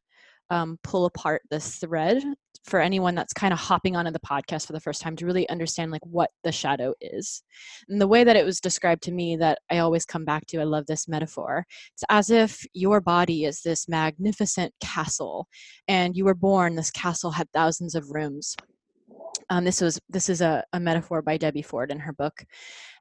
um, 0.52 0.78
pull 0.84 1.06
apart 1.06 1.42
this 1.50 1.78
thread 1.78 2.22
for 2.66 2.80
anyone 2.82 3.16
that's 3.16 3.34
kind 3.34 3.54
of 3.54 3.60
hopping 3.60 3.96
onto 3.96 4.12
the 4.12 4.20
podcast 4.20 4.68
for 4.68 4.74
the 4.74 4.80
first 4.80 5.02
time 5.02 5.16
to 5.16 5.26
really 5.26 5.48
understand 5.50 5.92
like 5.92 6.06
what 6.06 6.30
the 6.44 6.52
shadow 6.52 6.94
is 7.02 7.42
and 7.90 8.00
the 8.00 8.08
way 8.08 8.24
that 8.24 8.36
it 8.36 8.46
was 8.46 8.60
described 8.60 9.02
to 9.02 9.12
me 9.12 9.36
that 9.36 9.58
i 9.72 9.80
always 9.80 10.06
come 10.06 10.26
back 10.26 10.46
to 10.46 10.60
i 10.60 10.64
love 10.64 10.86
this 10.86 11.08
metaphor 11.08 11.66
it's 11.94 12.04
as 12.10 12.30
if 12.30 12.64
your 12.74 13.02
body 13.02 13.46
is 13.46 13.62
this 13.62 13.90
magnificent 13.90 14.74
castle 14.80 15.48
and 15.88 16.16
you 16.16 16.24
were 16.24 16.36
born 16.36 16.76
this 16.76 16.92
castle 16.92 17.32
had 17.32 17.50
thousands 17.52 17.96
of 17.96 18.12
rooms 18.12 18.56
um, 19.52 19.66
this 19.66 19.82
was 19.82 20.00
this 20.10 20.30
is 20.30 20.42
a, 20.42 20.64
a 20.74 20.80
metaphor 20.80 21.22
by 21.22 21.38
debbie 21.38 21.62
ford 21.62 21.92
in 21.92 22.00
her 22.00 22.14
book 22.14 22.44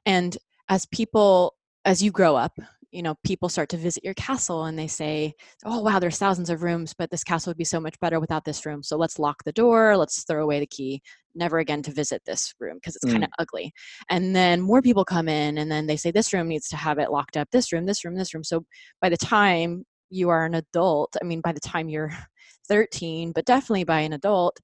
and 0.05 0.37
as 0.69 0.85
people 0.87 1.55
as 1.85 2.03
you 2.03 2.11
grow 2.11 2.35
up 2.35 2.53
you 2.91 3.01
know 3.01 3.15
people 3.23 3.47
start 3.47 3.69
to 3.69 3.77
visit 3.77 4.03
your 4.03 4.13
castle 4.15 4.65
and 4.65 4.77
they 4.77 4.87
say 4.87 5.33
oh 5.65 5.79
wow 5.81 5.97
there's 5.97 6.17
thousands 6.17 6.49
of 6.49 6.61
rooms 6.61 6.93
but 6.97 7.09
this 7.09 7.23
castle 7.23 7.49
would 7.49 7.57
be 7.57 7.63
so 7.63 7.79
much 7.79 7.97
better 8.01 8.19
without 8.19 8.43
this 8.43 8.65
room 8.65 8.83
so 8.83 8.97
let's 8.97 9.17
lock 9.17 9.43
the 9.45 9.51
door 9.53 9.95
let's 9.95 10.23
throw 10.25 10.43
away 10.43 10.59
the 10.59 10.67
key 10.67 11.01
never 11.33 11.59
again 11.59 11.81
to 11.81 11.91
visit 11.91 12.21
this 12.25 12.53
room 12.59 12.75
because 12.75 12.95
it's 12.97 13.05
mm. 13.05 13.11
kind 13.11 13.23
of 13.23 13.29
ugly 13.39 13.71
and 14.09 14.35
then 14.35 14.59
more 14.59 14.81
people 14.81 15.05
come 15.05 15.29
in 15.29 15.57
and 15.57 15.71
then 15.71 15.87
they 15.87 15.95
say 15.95 16.11
this 16.11 16.33
room 16.33 16.49
needs 16.49 16.67
to 16.67 16.75
have 16.75 16.99
it 16.99 17.11
locked 17.11 17.37
up 17.37 17.47
this 17.51 17.71
room 17.71 17.85
this 17.85 18.03
room 18.03 18.15
this 18.15 18.33
room 18.33 18.43
so 18.43 18.65
by 19.01 19.07
the 19.07 19.17
time 19.17 19.85
you 20.09 20.27
are 20.27 20.45
an 20.45 20.55
adult 20.55 21.15
i 21.21 21.25
mean 21.25 21.39
by 21.39 21.53
the 21.53 21.59
time 21.61 21.87
you're 21.87 22.11
13 22.67 23.31
but 23.31 23.45
definitely 23.45 23.83
by 23.83 24.01
an 24.01 24.13
adult 24.13 24.59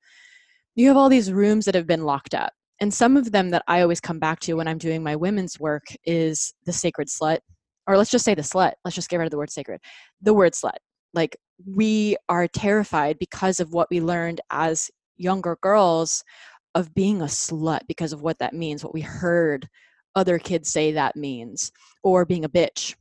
you 0.77 0.87
have 0.87 0.97
all 0.97 1.09
these 1.09 1.31
rooms 1.31 1.65
that 1.65 1.75
have 1.75 1.87
been 1.87 2.03
locked 2.03 2.33
up 2.33 2.53
and 2.79 2.93
some 2.93 3.17
of 3.17 3.31
them 3.31 3.49
that 3.49 3.63
i 3.67 3.81
always 3.81 3.99
come 3.99 4.19
back 4.19 4.39
to 4.39 4.53
when 4.53 4.67
i'm 4.67 4.77
doing 4.77 5.03
my 5.03 5.15
women's 5.15 5.59
work 5.59 5.83
is 6.05 6.53
the 6.65 6.73
sacred 6.73 7.07
slut 7.09 7.39
or 7.87 7.97
let's 7.97 8.11
just 8.11 8.23
say 8.23 8.35
the 8.35 8.41
slut 8.41 8.73
let's 8.85 8.95
just 8.95 9.09
get 9.09 9.17
rid 9.17 9.25
of 9.25 9.31
the 9.31 9.37
word 9.37 9.49
sacred 9.51 9.81
the 10.21 10.33
word 10.33 10.53
slut. 10.53 10.77
Like 11.13 11.37
we 11.65 12.17
are 12.29 12.47
terrified 12.47 13.17
because 13.19 13.59
of 13.59 13.73
what 13.73 13.87
we 13.89 14.01
learned 14.01 14.41
as 14.51 14.91
younger 15.15 15.57
girls 15.61 16.23
of 16.75 16.93
being 16.93 17.21
a 17.21 17.25
slut 17.25 17.81
because 17.87 18.13
of 18.13 18.21
what 18.21 18.37
that 18.39 18.53
means 18.53 18.83
what 18.83 18.93
we 18.93 19.01
heard 19.01 19.67
other 20.15 20.37
kids 20.37 20.71
say 20.71 20.91
that 20.91 21.15
means 21.15 21.71
or 22.03 22.25
being 22.25 22.45
a 22.45 22.49
bitch 22.49 22.95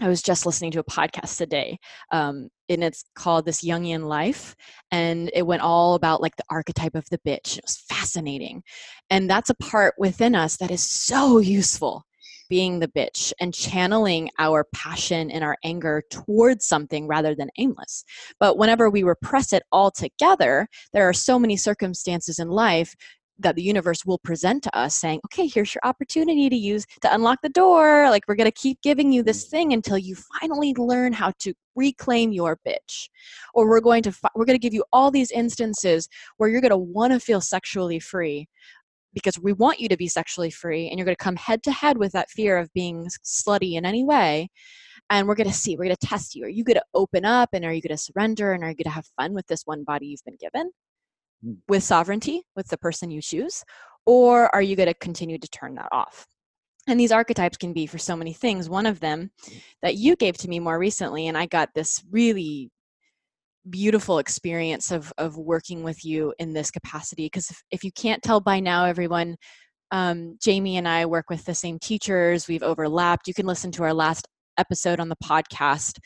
I 0.00 0.08
was 0.08 0.22
just 0.22 0.46
listening 0.46 0.70
to 0.72 0.80
a 0.80 0.84
podcast 0.84 1.38
today, 1.38 1.78
um, 2.12 2.48
and 2.68 2.84
it's 2.84 3.04
called 3.16 3.44
This 3.44 3.64
Jungian 3.64 4.04
Life, 4.04 4.54
and 4.92 5.28
it 5.34 5.46
went 5.46 5.62
all 5.62 5.94
about 5.94 6.22
like 6.22 6.36
the 6.36 6.44
archetype 6.48 6.94
of 6.94 7.04
the 7.10 7.18
bitch. 7.18 7.58
It 7.58 7.64
was 7.64 7.84
fascinating, 7.88 8.62
and 9.10 9.28
that's 9.28 9.50
a 9.50 9.54
part 9.54 9.94
within 9.98 10.36
us 10.36 10.56
that 10.58 10.70
is 10.70 10.88
so 10.88 11.38
useful 11.38 12.04
being 12.48 12.78
the 12.78 12.88
bitch 12.88 13.32
and 13.40 13.52
channeling 13.52 14.30
our 14.38 14.64
passion 14.74 15.30
and 15.30 15.44
our 15.44 15.56
anger 15.64 16.02
towards 16.10 16.66
something 16.66 17.06
rather 17.06 17.34
than 17.34 17.50
aimless. 17.58 18.04
But 18.40 18.56
whenever 18.56 18.88
we 18.88 19.02
repress 19.02 19.52
it 19.52 19.64
all 19.70 19.90
together, 19.90 20.66
there 20.92 21.08
are 21.08 21.12
so 21.12 21.38
many 21.38 21.56
circumstances 21.56 22.38
in 22.38 22.48
life 22.48 22.94
that 23.38 23.54
the 23.54 23.62
universe 23.62 24.04
will 24.04 24.18
present 24.18 24.62
to 24.62 24.76
us 24.76 24.94
saying 24.94 25.20
okay 25.24 25.46
here's 25.46 25.74
your 25.74 25.82
opportunity 25.84 26.48
to 26.48 26.56
use 26.56 26.84
to 27.00 27.14
unlock 27.14 27.38
the 27.42 27.48
door 27.48 28.10
like 28.10 28.22
we're 28.26 28.34
going 28.34 28.50
to 28.50 28.52
keep 28.52 28.80
giving 28.82 29.12
you 29.12 29.22
this 29.22 29.44
thing 29.46 29.72
until 29.72 29.98
you 29.98 30.16
finally 30.40 30.74
learn 30.74 31.12
how 31.12 31.32
to 31.38 31.52
reclaim 31.78 32.32
your 32.32 32.58
bitch. 32.66 33.08
Or 33.54 33.68
we're 33.68 33.80
going 33.80 34.02
to 34.02 34.12
we're 34.34 34.44
going 34.44 34.58
to 34.58 34.62
give 34.62 34.74
you 34.74 34.84
all 34.92 35.10
these 35.10 35.30
instances 35.30 36.08
where 36.36 36.50
you're 36.50 36.60
going 36.60 36.70
to 36.70 36.76
want 36.76 37.12
to 37.14 37.20
feel 37.20 37.40
sexually 37.40 38.00
free 38.00 38.48
because 39.14 39.38
we 39.38 39.54
want 39.54 39.80
you 39.80 39.88
to 39.88 39.96
be 39.96 40.08
sexually 40.08 40.50
free 40.50 40.88
and 40.88 40.98
you're 40.98 41.06
going 41.06 41.16
to 41.16 41.24
come 41.24 41.36
head 41.36 41.62
to 41.62 41.72
head 41.72 41.96
with 41.96 42.12
that 42.12 42.28
fear 42.30 42.58
of 42.58 42.72
being 42.74 43.08
slutty 43.24 43.74
in 43.74 43.86
any 43.86 44.04
way 44.04 44.48
and 45.08 45.26
we're 45.26 45.34
going 45.34 45.48
to 45.48 45.54
see 45.54 45.76
we're 45.76 45.84
going 45.84 45.96
to 45.98 46.06
test 46.06 46.34
you. 46.34 46.44
Are 46.44 46.50
you 46.50 46.64
going 46.64 46.76
to 46.76 46.84
open 46.94 47.24
up 47.24 47.50
and 47.52 47.64
are 47.64 47.72
you 47.72 47.80
going 47.80 47.96
to 47.96 48.02
surrender 48.02 48.52
and 48.52 48.62
are 48.62 48.68
you 48.68 48.76
going 48.76 48.84
to 48.84 48.90
have 48.90 49.06
fun 49.18 49.32
with 49.32 49.46
this 49.46 49.62
one 49.64 49.84
body 49.84 50.08
you've 50.08 50.24
been 50.26 50.36
given? 50.38 50.70
mm. 50.70 50.87
With 51.68 51.82
sovereignty 51.82 52.42
with 52.56 52.68
the 52.68 52.78
person 52.78 53.10
you 53.10 53.22
choose 53.22 53.64
or 54.06 54.54
are 54.54 54.62
you 54.62 54.74
going 54.74 54.88
to 54.88 54.94
continue 54.94 55.38
to 55.38 55.48
turn 55.48 55.74
that 55.74 55.88
off? 55.92 56.26
And 56.86 56.98
these 56.98 57.12
archetypes 57.12 57.58
can 57.58 57.74
be 57.74 57.86
for 57.86 57.98
so 57.98 58.16
many 58.16 58.32
things. 58.32 58.70
One 58.70 58.86
of 58.86 59.00
them 59.00 59.30
that 59.82 59.96
you 59.96 60.16
gave 60.16 60.38
to 60.38 60.48
me 60.48 60.58
more 60.58 60.78
recently 60.78 61.28
and 61.28 61.36
i 61.36 61.46
got 61.46 61.68
this 61.74 62.02
really 62.10 62.70
beautiful 63.68 64.18
experience 64.18 64.90
of 64.90 65.12
of 65.18 65.36
working 65.36 65.82
with 65.82 66.04
you 66.04 66.32
in 66.38 66.52
this 66.52 66.70
capacity 66.70 67.26
because 67.26 67.50
if, 67.50 67.62
if 67.70 67.84
you 67.84 67.92
can't 67.92 68.22
tell 68.22 68.40
by 68.40 68.60
now 68.60 68.84
everyone 68.84 69.36
um, 69.90 70.36
jamie 70.42 70.76
and 70.76 70.88
i 70.88 71.04
work 71.04 71.26
with 71.30 71.44
the 71.44 71.54
same 71.54 71.78
teachers. 71.78 72.48
We've 72.48 72.62
overlapped. 72.62 73.28
You 73.28 73.34
can 73.34 73.46
listen 73.46 73.70
to 73.72 73.82
our 73.84 73.94
last 73.94 74.26
episode 74.58 75.00
on 75.00 75.08
the 75.08 75.16
podcast 75.22 75.98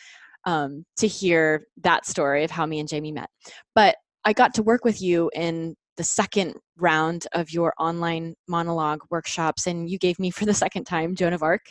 um, 0.44 0.84
to 0.96 1.06
hear 1.06 1.66
that 1.82 2.06
story 2.06 2.44
of 2.44 2.50
how 2.50 2.66
me 2.66 2.80
and 2.80 2.88
jamie 2.88 3.12
met. 3.12 3.28
But 3.74 3.96
i 4.24 4.32
got 4.32 4.54
to 4.54 4.62
work 4.62 4.84
with 4.84 5.00
you 5.00 5.30
in 5.34 5.74
the 5.96 6.04
second 6.04 6.54
round 6.78 7.26
of 7.32 7.50
your 7.50 7.74
online 7.78 8.34
monologue 8.48 9.00
workshops 9.10 9.66
and 9.66 9.90
you 9.90 9.98
gave 9.98 10.18
me 10.18 10.30
for 10.30 10.46
the 10.46 10.54
second 10.54 10.84
time 10.84 11.14
joan 11.14 11.32
of 11.32 11.42
arc 11.42 11.62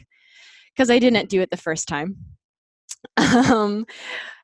because 0.76 0.90
i 0.90 1.00
didn't 1.00 1.30
do 1.30 1.42
it 1.42 1.50
the 1.50 1.58
first 1.58 1.88
time 1.88 2.16
um, 3.18 3.86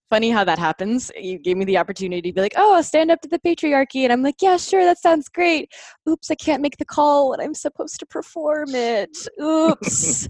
funny 0.10 0.30
how 0.30 0.44
that 0.44 0.60
happens. 0.60 1.12
You 1.20 1.38
gave 1.38 1.58
me 1.58 1.66
the 1.66 1.78
opportunity 1.78 2.30
to 2.30 2.34
be 2.34 2.42
like, 2.42 2.54
oh, 2.56 2.82
stand 2.82 3.12
up 3.12 3.22
to 3.22 3.28
the 3.28 3.40
patriarchy. 3.40 4.04
And 4.04 4.14
I'm 4.14 4.24
like, 4.24 4.36
yeah, 4.42 4.58
sure, 4.58 4.84
that 4.86 5.00
sounds 5.00 5.28
great. 5.30 5.72
Oops, 6.10 6.30
I 6.32 6.36
can't 6.36 6.62
make 6.62 6.78
the 6.78 6.86
call 6.86 7.32
when 7.32 7.42
I'm 7.42 7.54
supposed 7.54 8.00
to 8.00 8.06
perform 8.06 8.74
it. 8.74 9.18
Oops. 9.42 10.30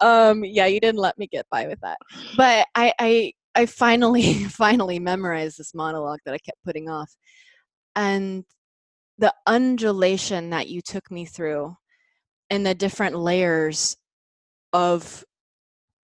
um, 0.00 0.44
yeah, 0.44 0.66
you 0.66 0.80
didn't 0.80 1.00
let 1.00 1.18
me 1.18 1.26
get 1.26 1.46
by 1.50 1.66
with 1.66 1.80
that. 1.80 1.98
But 2.36 2.66
I, 2.74 2.92
I, 2.98 3.32
I 3.54 3.66
finally, 3.66 4.44
finally 4.44 4.98
memorized 4.98 5.58
this 5.58 5.74
monologue 5.74 6.20
that 6.24 6.34
I 6.34 6.38
kept 6.38 6.62
putting 6.64 6.88
off. 6.88 7.14
And 7.96 8.44
the 9.18 9.34
undulation 9.46 10.50
that 10.50 10.68
you 10.68 10.80
took 10.80 11.10
me 11.10 11.24
through 11.24 11.76
and 12.50 12.64
the 12.64 12.74
different 12.74 13.16
layers 13.16 13.96
of 14.72 15.24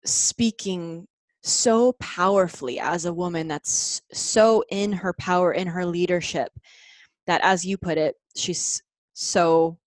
speaking 0.04 1.06
so 1.42 1.92
powerfully 2.00 2.80
as 2.80 3.04
a 3.04 3.12
woman 3.12 3.48
that's 3.48 4.00
so 4.12 4.64
in 4.70 4.92
her 4.92 5.12
power 5.12 5.52
in 5.52 5.66
her 5.66 5.84
leadership 5.84 6.50
that 7.26 7.40
as 7.44 7.64
you 7.64 7.76
put 7.76 7.98
it 7.98 8.14
she's 8.34 8.82
so 9.12 9.78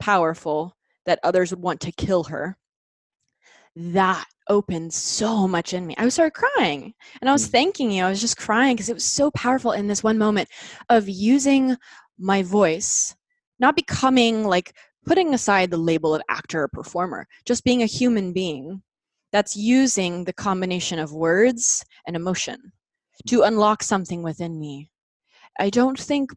powerful 0.00 0.76
that 1.06 1.20
others 1.22 1.50
would 1.50 1.62
want 1.62 1.80
to 1.80 1.92
kill 1.92 2.24
her 2.24 2.56
that 3.74 4.26
opened 4.48 4.92
so 4.92 5.48
much 5.48 5.72
in 5.72 5.86
me 5.86 5.94
i 5.98 6.08
started 6.08 6.34
crying 6.34 6.92
and 7.20 7.30
i 7.30 7.32
was 7.32 7.46
mm. 7.46 7.50
thanking 7.50 7.90
you 7.90 8.04
i 8.04 8.10
was 8.10 8.20
just 8.20 8.36
crying 8.36 8.74
because 8.74 8.88
it 8.88 8.94
was 8.94 9.04
so 9.04 9.30
powerful 9.30 9.72
in 9.72 9.86
this 9.86 10.02
one 10.02 10.18
moment 10.18 10.48
of 10.88 11.08
using 11.08 11.76
my 12.18 12.42
voice 12.42 13.14
not 13.58 13.76
becoming 13.76 14.44
like 14.44 14.74
putting 15.06 15.32
aside 15.32 15.70
the 15.70 15.76
label 15.76 16.14
of 16.14 16.22
actor 16.28 16.64
or 16.64 16.68
performer 16.68 17.26
just 17.46 17.64
being 17.64 17.82
a 17.82 17.86
human 17.86 18.32
being 18.32 18.82
that's 19.32 19.56
using 19.56 20.24
the 20.24 20.32
combination 20.32 20.98
of 20.98 21.12
words 21.12 21.84
and 22.06 22.14
emotion 22.14 22.72
to 23.26 23.42
unlock 23.42 23.82
something 23.82 24.22
within 24.22 24.60
me. 24.60 24.90
I 25.58 25.70
don't 25.70 25.98
think 25.98 26.30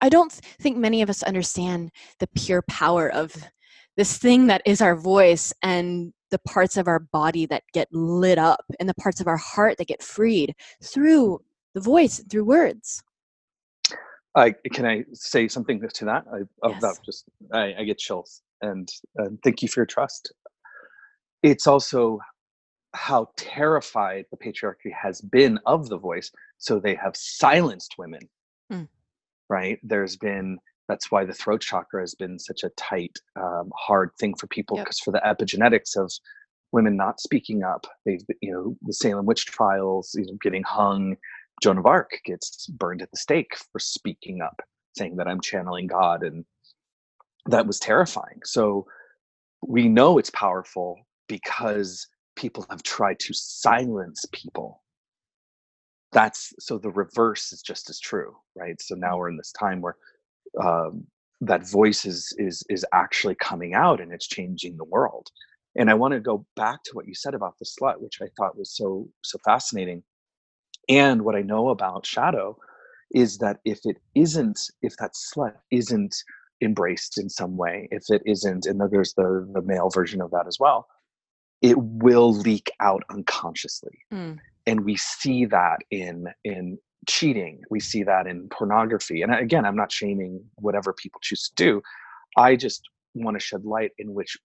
I 0.00 0.08
don't 0.08 0.32
think 0.32 0.76
many 0.76 1.00
of 1.00 1.08
us 1.08 1.22
understand 1.22 1.90
the 2.18 2.26
pure 2.26 2.62
power 2.68 3.10
of 3.10 3.34
this 3.96 4.18
thing 4.18 4.48
that 4.48 4.60
is 4.66 4.82
our 4.82 4.96
voice 4.96 5.52
and 5.62 6.12
the 6.34 6.38
parts 6.40 6.76
of 6.76 6.88
our 6.88 6.98
body 6.98 7.46
that 7.46 7.62
get 7.72 7.86
lit 7.92 8.38
up 8.38 8.64
and 8.80 8.88
the 8.88 8.94
parts 8.94 9.20
of 9.20 9.28
our 9.28 9.36
heart 9.36 9.78
that 9.78 9.86
get 9.86 10.02
freed 10.02 10.52
through 10.82 11.40
the 11.74 11.80
voice 11.80 12.20
through 12.28 12.44
words. 12.44 13.04
I 14.34 14.52
can 14.72 14.84
I 14.84 15.04
say 15.12 15.46
something 15.46 15.80
to 15.80 16.04
that? 16.06 16.24
I, 16.32 16.38
yes. 16.68 16.82
that 16.82 16.98
just 17.04 17.26
I, 17.52 17.74
I, 17.78 17.84
get 17.84 17.98
chills 17.98 18.42
and, 18.62 18.88
and 19.14 19.40
thank 19.44 19.62
you 19.62 19.68
for 19.68 19.78
your 19.78 19.86
trust 19.86 20.32
it's 21.44 21.68
also 21.68 22.18
how 22.94 23.28
terrified 23.36 24.24
the 24.32 24.36
patriarchy 24.36 24.92
has 24.92 25.20
been 25.20 25.60
of 25.66 25.88
the 25.88 25.98
voice 25.98 26.32
so 26.58 26.80
they 26.80 26.96
have 26.96 27.14
silenced 27.14 27.94
women 27.96 28.28
mm. 28.72 28.88
right 29.48 29.78
there's 29.84 30.16
been 30.16 30.58
that's 30.88 31.10
why 31.10 31.24
the 31.24 31.32
throat 31.34 31.60
chakra 31.60 32.00
has 32.02 32.14
been 32.14 32.38
such 32.38 32.62
a 32.64 32.70
tight 32.70 33.18
um, 33.36 33.70
hard 33.76 34.10
thing 34.20 34.34
for 34.34 34.46
people 34.48 34.76
because 34.76 35.00
yep. 35.00 35.04
for 35.04 35.12
the 35.12 35.22
epigenetics 35.26 35.96
of 35.96 36.12
women 36.72 36.96
not 36.96 37.20
speaking 37.20 37.62
up 37.62 37.86
they've 38.04 38.24
you 38.40 38.52
know 38.52 38.76
the 38.82 38.92
salem 38.92 39.26
witch 39.26 39.46
trials 39.46 40.14
you 40.18 40.26
know 40.26 40.38
getting 40.42 40.62
hung. 40.64 41.16
Joan 41.62 41.78
of 41.78 41.86
arc 41.86 42.20
gets 42.24 42.66
burned 42.66 43.00
at 43.02 43.10
the 43.12 43.16
stake 43.16 43.56
for 43.72 43.78
speaking 43.78 44.40
up 44.42 44.60
saying 44.96 45.16
that 45.16 45.28
i'm 45.28 45.40
channeling 45.40 45.86
god 45.86 46.22
and 46.22 46.44
that 47.46 47.66
was 47.66 47.78
terrifying. 47.78 48.40
So 48.44 48.86
we 49.66 49.88
know 49.88 50.18
it's 50.18 50.30
powerful 50.30 50.98
because 51.28 52.06
people 52.36 52.66
have 52.70 52.82
tried 52.82 53.18
to 53.20 53.34
silence 53.34 54.24
people. 54.32 54.82
That's 56.12 56.54
so 56.58 56.78
the 56.78 56.90
reverse 56.90 57.52
is 57.52 57.62
just 57.62 57.90
as 57.90 57.98
true 58.00 58.36
right? 58.56 58.80
So 58.80 58.94
now 58.94 59.16
we're 59.18 59.30
in 59.30 59.36
this 59.36 59.52
time 59.52 59.80
where 59.80 59.96
um, 60.62 61.06
that 61.40 61.68
voice 61.68 62.04
is 62.04 62.34
is 62.38 62.62
is 62.68 62.84
actually 62.92 63.34
coming 63.36 63.74
out 63.74 64.00
and 64.00 64.12
it's 64.12 64.26
changing 64.26 64.76
the 64.76 64.84
world. 64.84 65.28
And 65.76 65.90
i 65.90 65.94
want 65.94 66.12
to 66.14 66.20
go 66.20 66.46
back 66.56 66.82
to 66.84 66.90
what 66.92 67.06
you 67.08 67.14
said 67.14 67.34
about 67.34 67.58
the 67.58 67.66
slut 67.66 68.00
which 68.00 68.20
i 68.22 68.28
thought 68.36 68.58
was 68.58 68.74
so 68.76 69.08
so 69.22 69.38
fascinating. 69.44 70.02
And 70.88 71.22
what 71.22 71.36
i 71.36 71.42
know 71.42 71.68
about 71.70 72.06
shadow 72.06 72.56
is 73.12 73.38
that 73.38 73.58
if 73.64 73.80
it 73.84 73.98
isn't 74.14 74.58
if 74.82 74.96
that 74.98 75.12
slut 75.14 75.54
isn't 75.70 76.14
embraced 76.60 77.18
in 77.18 77.28
some 77.28 77.56
way 77.56 77.88
if 77.90 78.04
it 78.08 78.22
isn't 78.24 78.66
and 78.66 78.80
there's 78.90 79.14
the 79.14 79.48
the 79.52 79.62
male 79.62 79.90
version 79.90 80.20
of 80.20 80.30
that 80.30 80.46
as 80.46 80.58
well 80.58 80.86
it 81.62 81.78
will 81.78 82.32
leak 82.32 82.70
out 82.80 83.02
unconsciously. 83.10 83.98
Mm. 84.12 84.38
and 84.66 84.84
we 84.84 84.96
see 84.96 85.46
that 85.46 85.78
in 85.90 86.26
in 86.44 86.78
cheating 87.06 87.62
we 87.70 87.80
see 87.80 88.02
that 88.02 88.26
in 88.26 88.48
pornography 88.48 89.22
and 89.22 89.34
again 89.34 89.64
i'm 89.64 89.76
not 89.76 89.90
shaming 89.92 90.42
whatever 90.56 90.92
people 90.92 91.20
choose 91.22 91.48
to 91.48 91.54
do. 91.54 91.82
I 92.36 92.56
just 92.56 92.82
want 93.14 93.36
to 93.36 93.40
shed 93.40 93.64
light 93.64 93.92
in 93.98 94.12
which 94.12 94.36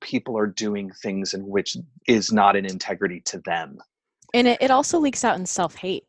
people 0.00 0.36
are 0.38 0.46
doing 0.46 0.90
things 1.02 1.34
in 1.34 1.46
which 1.46 1.76
is 2.06 2.32
not 2.32 2.56
in 2.56 2.64
integrity 2.64 3.20
to 3.26 3.38
them. 3.44 3.78
And 4.34 4.46
it, 4.46 4.58
it 4.60 4.70
also 4.70 4.98
leaks 4.98 5.24
out 5.24 5.38
in 5.38 5.46
self 5.46 5.74
hate 5.74 6.04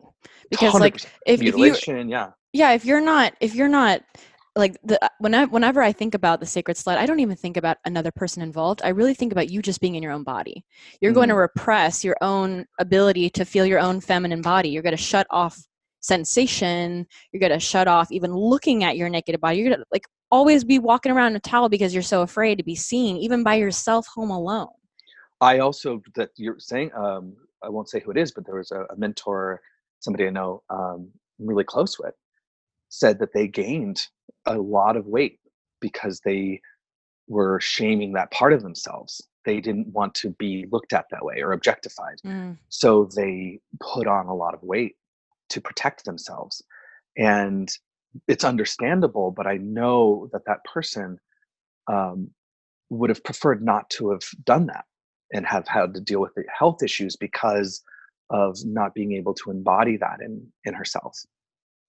because 0.49 0.73
like 0.73 0.95
if, 1.25 1.41
if 1.41 1.43
you, 1.43 1.75
yeah, 2.07 2.31
yeah, 2.51 2.71
if 2.71 2.83
you're 2.83 3.01
not 3.01 3.33
if 3.39 3.55
you're 3.55 3.69
not 3.69 4.01
like 4.55 4.77
the 4.83 5.01
uh, 5.05 5.07
whenever, 5.19 5.51
whenever 5.51 5.81
i 5.81 5.91
think 5.91 6.15
about 6.15 6.39
the 6.39 6.45
sacred 6.45 6.75
slut 6.75 6.97
i 6.97 7.05
don't 7.05 7.19
even 7.19 7.35
think 7.35 7.55
about 7.55 7.77
another 7.85 8.11
person 8.11 8.41
involved 8.41 8.81
i 8.83 8.89
really 8.89 9.13
think 9.13 9.31
about 9.31 9.49
you 9.49 9.61
just 9.61 9.79
being 9.79 9.93
in 9.95 10.03
your 10.03 10.11
own 10.11 10.23
body. 10.23 10.65
You're 10.99 11.13
going 11.13 11.29
to 11.29 11.33
mm-hmm. 11.33 11.41
repress 11.41 12.03
your 12.03 12.17
own 12.21 12.65
ability 12.79 13.29
to 13.29 13.45
feel 13.45 13.65
your 13.65 13.79
own 13.79 14.01
feminine 14.01 14.41
body 14.41 14.69
you're 14.69 14.83
going 14.83 14.97
to 14.97 15.01
shut 15.01 15.27
off 15.29 15.57
sensation 16.01 17.05
you're 17.31 17.39
going 17.39 17.51
to 17.51 17.59
shut 17.59 17.87
off 17.87 18.11
even 18.11 18.33
looking 18.33 18.83
at 18.83 18.97
your 18.97 19.09
naked 19.09 19.39
body 19.41 19.57
you're 19.57 19.69
going 19.69 19.79
to 19.79 19.85
like 19.91 20.05
always 20.31 20.63
be 20.63 20.79
walking 20.79 21.11
around 21.11 21.31
in 21.31 21.37
a 21.37 21.39
towel 21.39 21.69
because 21.69 21.93
you're 21.93 22.03
so 22.03 22.21
afraid 22.21 22.57
to 22.57 22.63
be 22.63 22.75
seen 22.75 23.17
even 23.17 23.43
by 23.43 23.55
yourself 23.55 24.07
home 24.07 24.29
alone. 24.29 24.67
I 25.41 25.59
also 25.59 26.01
that 26.15 26.31
you're 26.35 26.59
saying 26.59 26.91
um, 26.95 27.35
I 27.63 27.69
won't 27.69 27.89
say 27.89 27.99
who 27.99 28.11
it 28.11 28.17
is, 28.17 28.31
but 28.31 28.45
there 28.45 28.55
was 28.55 28.71
a, 28.71 28.85
a 28.89 28.95
mentor, 28.97 29.61
somebody 29.99 30.27
I 30.27 30.31
know 30.31 30.63
um, 30.69 31.09
I'm 31.39 31.47
really 31.47 31.63
close 31.63 31.97
with, 31.99 32.13
said 32.89 33.19
that 33.19 33.33
they 33.33 33.47
gained 33.47 34.07
a 34.45 34.57
lot 34.57 34.97
of 34.97 35.07
weight 35.07 35.39
because 35.79 36.19
they 36.23 36.61
were 37.27 37.59
shaming 37.59 38.13
that 38.13 38.31
part 38.31 38.53
of 38.53 38.63
themselves. 38.63 39.21
They 39.45 39.61
didn't 39.61 39.87
want 39.87 40.13
to 40.15 40.31
be 40.31 40.65
looked 40.71 40.93
at 40.93 41.05
that 41.11 41.23
way 41.23 41.41
or 41.41 41.53
objectified, 41.53 42.17
Mm, 42.25 42.57
so 42.67 43.09
they 43.15 43.61
put 43.79 44.07
on 44.07 44.27
a 44.27 44.35
lot 44.35 44.53
of 44.53 44.61
weight 44.61 44.95
to 45.49 45.61
protect 45.61 46.05
themselves, 46.05 46.61
and 47.17 47.69
it's 48.27 48.43
understandable. 48.43 49.31
But 49.31 49.47
I 49.47 49.57
know 49.57 50.29
that 50.33 50.45
that 50.45 50.63
person 50.63 51.19
um, 51.87 52.31
would 52.89 53.09
have 53.09 53.23
preferred 53.23 53.63
not 53.63 53.89
to 53.91 54.11
have 54.11 54.23
done 54.43 54.67
that 54.67 54.85
and 55.33 55.45
have 55.45 55.67
had 55.67 55.93
to 55.93 56.01
deal 56.01 56.21
with 56.21 56.33
the 56.35 56.43
health 56.57 56.81
issues 56.83 57.15
because 57.15 57.81
of 58.31 58.57
not 58.63 58.93
being 58.93 59.13
able 59.13 59.33
to 59.33 59.51
embody 59.51 59.97
that 59.97 60.19
in 60.23 60.45
in 60.65 60.73
herself. 60.73 61.17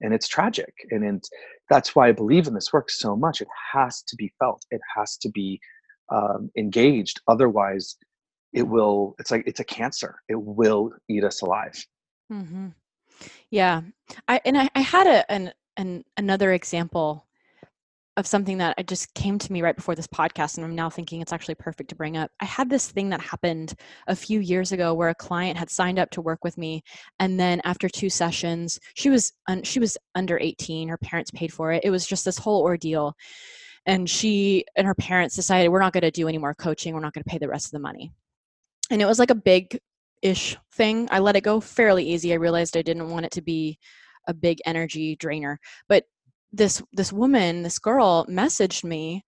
And 0.02 0.14
it's 0.14 0.28
tragic 0.28 0.72
and 0.90 1.04
it's, 1.04 1.28
that's 1.68 1.94
why 1.94 2.08
i 2.08 2.12
believe 2.12 2.46
in 2.46 2.54
this 2.54 2.72
work 2.72 2.90
so 2.90 3.14
much. 3.14 3.40
It 3.40 3.48
has 3.72 4.02
to 4.02 4.16
be 4.16 4.32
felt. 4.38 4.64
It 4.70 4.80
has 4.96 5.16
to 5.18 5.28
be 5.28 5.60
um, 6.10 6.50
engaged. 6.56 7.20
Otherwise 7.28 7.96
it 8.52 8.62
will 8.62 9.14
it's 9.18 9.30
like 9.30 9.44
it's 9.46 9.60
a 9.60 9.64
cancer. 9.64 10.16
It 10.28 10.40
will 10.40 10.92
eat 11.08 11.24
us 11.24 11.42
alive. 11.42 11.84
Hmm 12.28 12.68
Yeah, 13.50 13.82
I 14.28 14.40
and 14.44 14.56
I, 14.58 14.68
I 14.74 14.80
had 14.80 15.06
a 15.06 15.30
an, 15.30 15.52
an 15.76 16.04
another 16.16 16.52
example 16.52 17.26
of 18.16 18.26
something 18.26 18.58
that 18.58 18.74
I 18.76 18.82
just 18.82 19.14
came 19.14 19.38
to 19.38 19.52
me 19.52 19.62
right 19.62 19.76
before 19.76 19.94
this 19.94 20.06
podcast, 20.06 20.56
and 20.56 20.64
I'm 20.64 20.74
now 20.74 20.90
thinking 20.90 21.20
it's 21.20 21.32
actually 21.32 21.54
perfect 21.54 21.90
to 21.90 21.96
bring 21.96 22.16
up. 22.16 22.30
I 22.40 22.44
had 22.44 22.68
this 22.68 22.88
thing 22.90 23.08
that 23.10 23.20
happened 23.20 23.74
a 24.08 24.16
few 24.16 24.40
years 24.40 24.72
ago 24.72 24.94
where 24.94 25.08
a 25.08 25.14
client 25.14 25.56
had 25.56 25.70
signed 25.70 25.98
up 25.98 26.10
to 26.10 26.20
work 26.20 26.44
with 26.44 26.58
me, 26.58 26.82
and 27.18 27.38
then 27.38 27.60
after 27.64 27.88
two 27.88 28.10
sessions, 28.10 28.78
she 28.94 29.10
was 29.10 29.32
un, 29.48 29.62
she 29.62 29.80
was 29.80 29.96
under 30.14 30.38
18. 30.38 30.88
Her 30.88 30.98
parents 30.98 31.30
paid 31.30 31.52
for 31.52 31.72
it. 31.72 31.84
It 31.84 31.90
was 31.90 32.06
just 32.06 32.24
this 32.24 32.38
whole 32.38 32.62
ordeal, 32.62 33.14
and 33.86 34.08
she 34.08 34.64
and 34.76 34.86
her 34.86 34.94
parents 34.94 35.36
decided 35.36 35.70
we're 35.70 35.80
not 35.80 35.92
going 35.92 36.02
to 36.02 36.10
do 36.10 36.28
any 36.28 36.38
more 36.38 36.54
coaching. 36.54 36.94
We're 36.94 37.00
not 37.00 37.14
going 37.14 37.24
to 37.24 37.30
pay 37.30 37.38
the 37.38 37.48
rest 37.48 37.66
of 37.66 37.72
the 37.72 37.80
money, 37.80 38.12
and 38.90 39.00
it 39.00 39.06
was 39.06 39.18
like 39.18 39.30
a 39.30 39.34
big 39.34 39.78
ish 40.22 40.56
thing. 40.72 41.08
I 41.10 41.18
let 41.18 41.36
it 41.36 41.42
go 41.42 41.60
fairly 41.60 42.04
easy. 42.04 42.32
I 42.32 42.36
realized 42.36 42.76
I 42.76 42.82
didn't 42.82 43.10
want 43.10 43.26
it 43.26 43.32
to 43.32 43.42
be 43.42 43.78
a 44.28 44.34
big 44.34 44.58
energy 44.66 45.16
drainer. 45.16 45.58
But 45.88 46.04
this 46.52 46.82
this 46.92 47.12
woman, 47.12 47.62
this 47.62 47.78
girl 47.78 48.26
messaged 48.26 48.84
me 48.84 49.24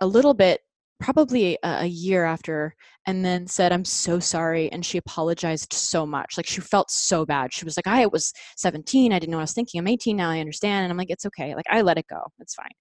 a 0.00 0.06
little 0.06 0.34
bit 0.34 0.60
probably 1.00 1.56
a, 1.62 1.68
a 1.82 1.86
year 1.86 2.24
after 2.24 2.74
and 3.06 3.24
then 3.24 3.46
said 3.46 3.72
i'm 3.72 3.84
so 3.84 4.18
sorry 4.18 4.70
and 4.72 4.84
she 4.84 4.98
apologized 4.98 5.72
so 5.72 6.04
much. 6.04 6.36
Like 6.36 6.46
she 6.46 6.60
felt 6.60 6.90
so 6.90 7.24
bad. 7.24 7.52
She 7.52 7.64
was 7.64 7.76
like 7.76 7.86
i 7.86 8.06
was 8.06 8.32
17 8.56 9.12
i 9.12 9.18
didn't 9.18 9.30
know 9.30 9.36
what 9.36 9.42
i 9.42 9.44
was 9.44 9.52
thinking. 9.52 9.78
I'm 9.78 9.86
18 9.86 10.16
now. 10.16 10.30
I 10.30 10.40
understand. 10.40 10.84
And 10.84 10.90
i'm 10.90 10.98
like 10.98 11.10
it's 11.10 11.26
okay. 11.26 11.54
Like 11.54 11.66
i 11.70 11.82
let 11.82 11.98
it 11.98 12.06
go. 12.08 12.20
It's 12.40 12.54
fine. 12.54 12.72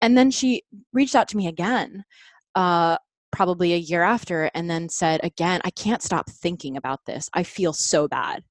And 0.00 0.16
then 0.16 0.30
she 0.30 0.62
reached 0.92 1.16
out 1.16 1.28
to 1.28 1.36
me 1.36 1.48
again 1.48 2.04
uh 2.54 2.96
probably 3.34 3.74
a 3.74 3.78
year 3.78 4.02
after 4.02 4.48
and 4.54 4.70
then 4.70 4.88
said 4.88 5.20
again 5.24 5.60
i 5.64 5.70
can't 5.70 6.02
stop 6.02 6.30
thinking 6.30 6.76
about 6.76 7.00
this. 7.04 7.28
I 7.34 7.42
feel 7.42 7.72
so 7.72 8.06
bad. 8.06 8.44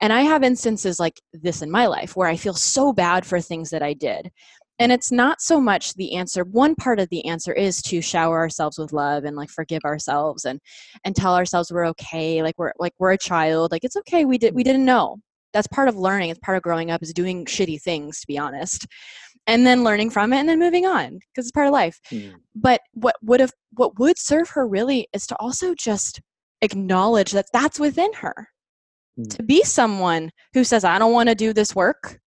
And 0.00 0.12
i 0.12 0.22
have 0.22 0.42
instances 0.42 0.98
like 0.98 1.20
this 1.32 1.60
in 1.60 1.70
my 1.70 1.86
life 1.86 2.16
where 2.16 2.28
i 2.28 2.36
feel 2.36 2.54
so 2.54 2.92
bad 2.92 3.26
for 3.26 3.40
things 3.40 3.70
that 3.70 3.82
i 3.82 3.92
did. 3.92 4.30
And 4.80 4.90
it's 4.90 5.12
not 5.12 5.40
so 5.40 5.60
much 5.60 5.94
the 5.94 6.14
answer 6.16 6.42
one 6.42 6.74
part 6.74 6.98
of 6.98 7.08
the 7.10 7.26
answer 7.26 7.52
is 7.52 7.82
to 7.82 8.00
shower 8.00 8.38
ourselves 8.38 8.78
with 8.78 8.92
love 8.92 9.24
and 9.24 9.36
like 9.36 9.50
forgive 9.50 9.84
ourselves 9.84 10.46
and 10.46 10.58
and 11.04 11.14
tell 11.14 11.36
ourselves 11.36 11.70
we're 11.70 11.86
okay 11.88 12.42
like 12.42 12.56
we're 12.58 12.72
like 12.78 12.94
we're 12.98 13.12
a 13.12 13.18
child 13.18 13.70
like 13.72 13.84
it's 13.84 13.96
okay 13.96 14.24
we 14.24 14.38
did 14.38 14.54
we 14.54 14.64
didn't 14.64 14.86
know. 14.86 15.18
That's 15.52 15.68
part 15.68 15.88
of 15.88 15.96
learning 15.96 16.30
it's 16.30 16.40
part 16.40 16.56
of 16.56 16.64
growing 16.64 16.90
up 16.90 17.02
is 17.02 17.12
doing 17.12 17.44
shitty 17.44 17.80
things 17.82 18.20
to 18.20 18.26
be 18.26 18.38
honest 18.38 18.86
and 19.46 19.66
then 19.66 19.84
learning 19.84 20.10
from 20.10 20.32
it 20.32 20.38
and 20.38 20.48
then 20.48 20.58
moving 20.58 20.86
on 20.86 21.14
because 21.14 21.46
it's 21.46 21.50
part 21.52 21.66
of 21.66 21.72
life 21.72 22.00
Mm. 22.10 22.34
but 22.54 22.80
what 22.92 23.16
would 23.22 23.40
have 23.40 23.52
what 23.72 23.98
would 23.98 24.18
serve 24.18 24.48
her 24.50 24.66
really 24.66 25.08
is 25.12 25.26
to 25.26 25.36
also 25.38 25.74
just 25.74 26.20
acknowledge 26.62 27.32
that 27.32 27.46
that's 27.52 27.78
within 27.80 28.12
her 28.14 28.48
Mm. 29.18 29.36
to 29.36 29.42
be 29.42 29.62
someone 29.62 30.30
who 30.54 30.64
says 30.64 30.84
i 30.84 30.98
don't 30.98 31.12
want 31.12 31.28
to 31.28 31.34
do 31.34 31.52
this 31.52 31.74
work 31.74 32.18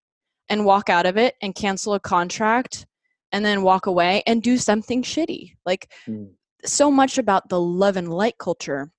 and 0.49 0.63
walk 0.65 0.89
out 0.89 1.05
of 1.05 1.17
it 1.17 1.35
and 1.41 1.55
cancel 1.55 1.93
a 1.95 1.99
contract 1.99 2.85
and 3.33 3.43
then 3.43 3.61
walk 3.61 3.87
away 3.87 4.23
and 4.25 4.41
do 4.41 4.57
something 4.57 5.01
shitty 5.03 5.51
like 5.65 5.91
Mm. 6.07 6.29
so 6.65 6.89
much 6.91 7.17
about 7.17 7.49
the 7.49 7.59
love 7.59 7.97
and 7.97 8.11
light 8.13 8.37
culture 8.37 8.91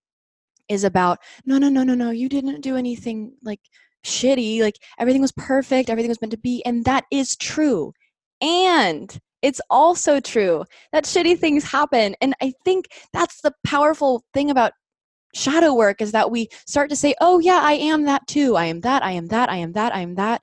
is 0.69 0.85
about 0.85 1.19
no 1.47 1.57
no 1.59 1.69
no 1.71 1.83
no 1.83 1.95
no 1.95 2.11
you 2.11 2.29
didn't 2.29 2.61
do 2.61 2.77
anything 2.77 3.33
like 3.43 3.61
shitty 4.05 4.61
like 4.61 4.77
everything 4.99 5.23
was 5.23 5.33
perfect 5.33 5.89
everything 5.91 6.09
was 6.11 6.21
meant 6.21 6.31
to 6.31 6.39
be 6.39 6.63
and 6.67 6.85
that 6.85 7.05
is 7.11 7.37
true 7.37 7.93
and 8.41 9.19
it's 9.43 9.61
also 9.71 10.21
true 10.21 10.65
that 10.93 11.05
shitty 11.05 11.39
things 11.39 11.65
happen 11.65 12.15
and 12.21 12.35
i 12.43 12.53
think 12.65 12.87
that's 13.13 13.41
the 13.41 13.53
powerful 13.65 14.25
thing 14.35 14.51
about 14.51 14.73
shadow 15.35 15.75
work 15.75 16.01
is 16.01 16.13
that 16.13 16.31
we 16.31 16.49
start 16.67 16.89
to 16.91 16.97
say 16.97 17.15
oh 17.21 17.39
yeah 17.39 17.61
i 17.63 17.73
am 17.75 18.05
that 18.05 18.27
too 18.27 18.57
i 18.57 18.65
am 18.65 18.81
that 18.81 19.05
i 19.05 19.11
am 19.13 19.27
that 19.29 19.51
i 19.51 19.57
am 19.57 19.73
that 19.73 19.95
i 19.95 20.01
am 20.01 20.15
that 20.15 20.43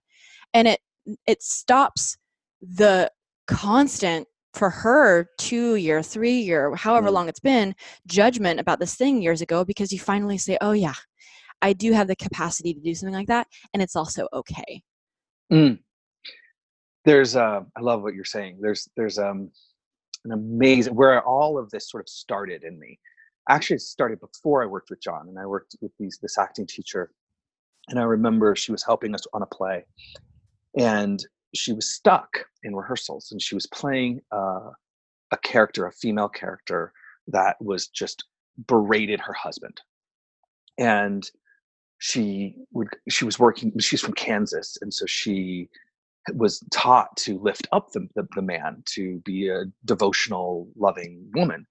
and 0.54 0.68
it 0.68 0.80
it 1.28 1.42
stops 1.42 2.18
the 2.62 3.12
constant 3.48 4.28
for 4.54 4.70
her 4.70 5.28
two 5.38 5.76
year 5.76 6.02
three 6.02 6.40
year 6.40 6.74
however 6.76 7.10
Mm. 7.10 7.14
long 7.14 7.30
it's 7.30 7.40
been 7.40 7.76
judgment 8.08 8.60
about 8.60 8.80
this 8.80 8.96
thing 8.96 9.22
years 9.22 9.42
ago 9.42 9.66
because 9.66 9.92
you 9.92 10.00
finally 10.00 10.38
say 10.38 10.58
oh 10.62 10.72
yeah 10.72 10.94
i 11.62 11.74
do 11.74 11.92
have 11.92 12.08
the 12.08 12.16
capacity 12.16 12.74
to 12.74 12.80
do 12.80 12.96
something 12.96 13.14
like 13.14 13.28
that 13.28 13.48
and 13.74 13.84
it's 13.84 13.96
also 13.96 14.28
okay 14.34 14.82
Mm. 15.52 15.78
There's, 17.06 17.36
uh, 17.36 17.62
I 17.76 17.82
love 17.82 18.04
what 18.04 18.16
you're 18.16 18.26
saying. 18.26 18.60
There's, 18.62 18.90
there's 18.98 19.20
um, 19.20 19.52
an 20.26 20.32
amazing 20.32 20.96
where 20.96 21.24
all 21.24 21.58
of 21.58 21.70
this 21.72 21.90
sort 21.90 22.04
of 22.04 22.10
started 22.10 22.64
in 22.64 22.80
me. 22.80 23.00
Actually, 23.50 23.78
it 23.78 23.82
started 23.82 24.20
before 24.20 24.64
I 24.64 24.68
worked 24.68 24.90
with 24.90 25.02
John, 25.02 25.28
and 25.30 25.40
I 25.40 25.46
worked 25.46 25.76
with 25.82 25.92
these 26.00 26.20
this 26.22 26.38
acting 26.38 26.68
teacher, 26.68 27.12
and 27.90 28.00
I 28.00 28.04
remember 28.04 28.56
she 28.56 28.72
was 28.72 28.84
helping 28.84 29.16
us 29.16 29.26
on 29.34 29.42
a 29.44 29.48
play, 29.48 29.86
and 30.80 31.26
she 31.56 31.74
was 31.74 31.90
stuck 31.90 32.46
in 32.64 32.76
rehearsals, 32.76 33.32
and 33.32 33.42
she 33.42 33.56
was 33.56 33.68
playing 33.68 34.22
uh, 34.32 34.72
a 35.32 35.38
character, 35.44 35.88
a 35.88 35.92
female 35.94 36.30
character 36.30 36.94
that 37.28 37.58
was 37.62 37.88
just 37.88 38.26
berated 38.68 39.22
her 39.22 39.34
husband, 39.34 39.82
and 40.80 41.30
she 42.00 42.56
would 42.74 42.90
she 43.10 43.26
was 43.26 43.40
working 43.40 43.72
she's 43.80 44.02
from 44.02 44.14
kansas 44.14 44.78
and 44.82 44.94
so 44.94 45.06
she 45.06 45.70
was 46.34 46.64
taught 46.72 47.16
to 47.18 47.40
lift 47.40 47.68
up 47.72 47.92
the, 47.92 48.08
the, 48.16 48.28
the 48.36 48.42
man 48.42 48.84
to 48.94 49.22
be 49.26 49.48
a 49.50 49.66
devotional 49.86 50.68
loving 50.76 51.30
woman. 51.34 51.68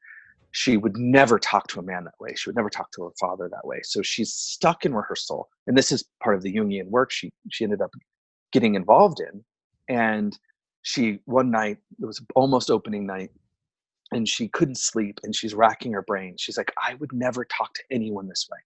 She 0.52 0.76
would 0.76 0.96
never 0.96 1.38
talk 1.38 1.66
to 1.68 1.80
a 1.80 1.82
man 1.82 2.04
that 2.04 2.14
way. 2.20 2.34
She 2.36 2.48
would 2.48 2.56
never 2.56 2.70
talk 2.70 2.92
to 2.92 3.04
her 3.04 3.10
father 3.18 3.48
that 3.50 3.66
way. 3.66 3.80
So 3.82 4.02
she's 4.02 4.32
stuck 4.32 4.84
in 4.84 4.94
rehearsal. 4.94 5.48
And 5.66 5.76
this 5.76 5.90
is 5.90 6.04
part 6.22 6.36
of 6.36 6.42
the 6.42 6.54
jungian 6.54 6.88
work 6.90 7.10
she 7.10 7.32
she 7.50 7.64
ended 7.64 7.80
up 7.80 7.90
getting 8.52 8.76
involved 8.76 9.20
in. 9.20 9.44
And 9.88 10.38
she 10.82 11.18
one 11.24 11.50
night 11.50 11.78
it 12.00 12.06
was 12.06 12.22
almost 12.36 12.70
opening 12.70 13.06
night 13.06 13.30
and 14.12 14.28
she 14.28 14.46
couldn't 14.48 14.78
sleep 14.78 15.18
and 15.24 15.34
she's 15.34 15.54
racking 15.54 15.92
her 15.92 16.02
brain. 16.02 16.36
She's 16.38 16.56
like 16.56 16.72
i 16.86 16.94
would 16.94 17.12
never 17.12 17.44
talk 17.44 17.74
to 17.74 17.82
anyone 17.90 18.28
this 18.28 18.46
way. 18.50 18.58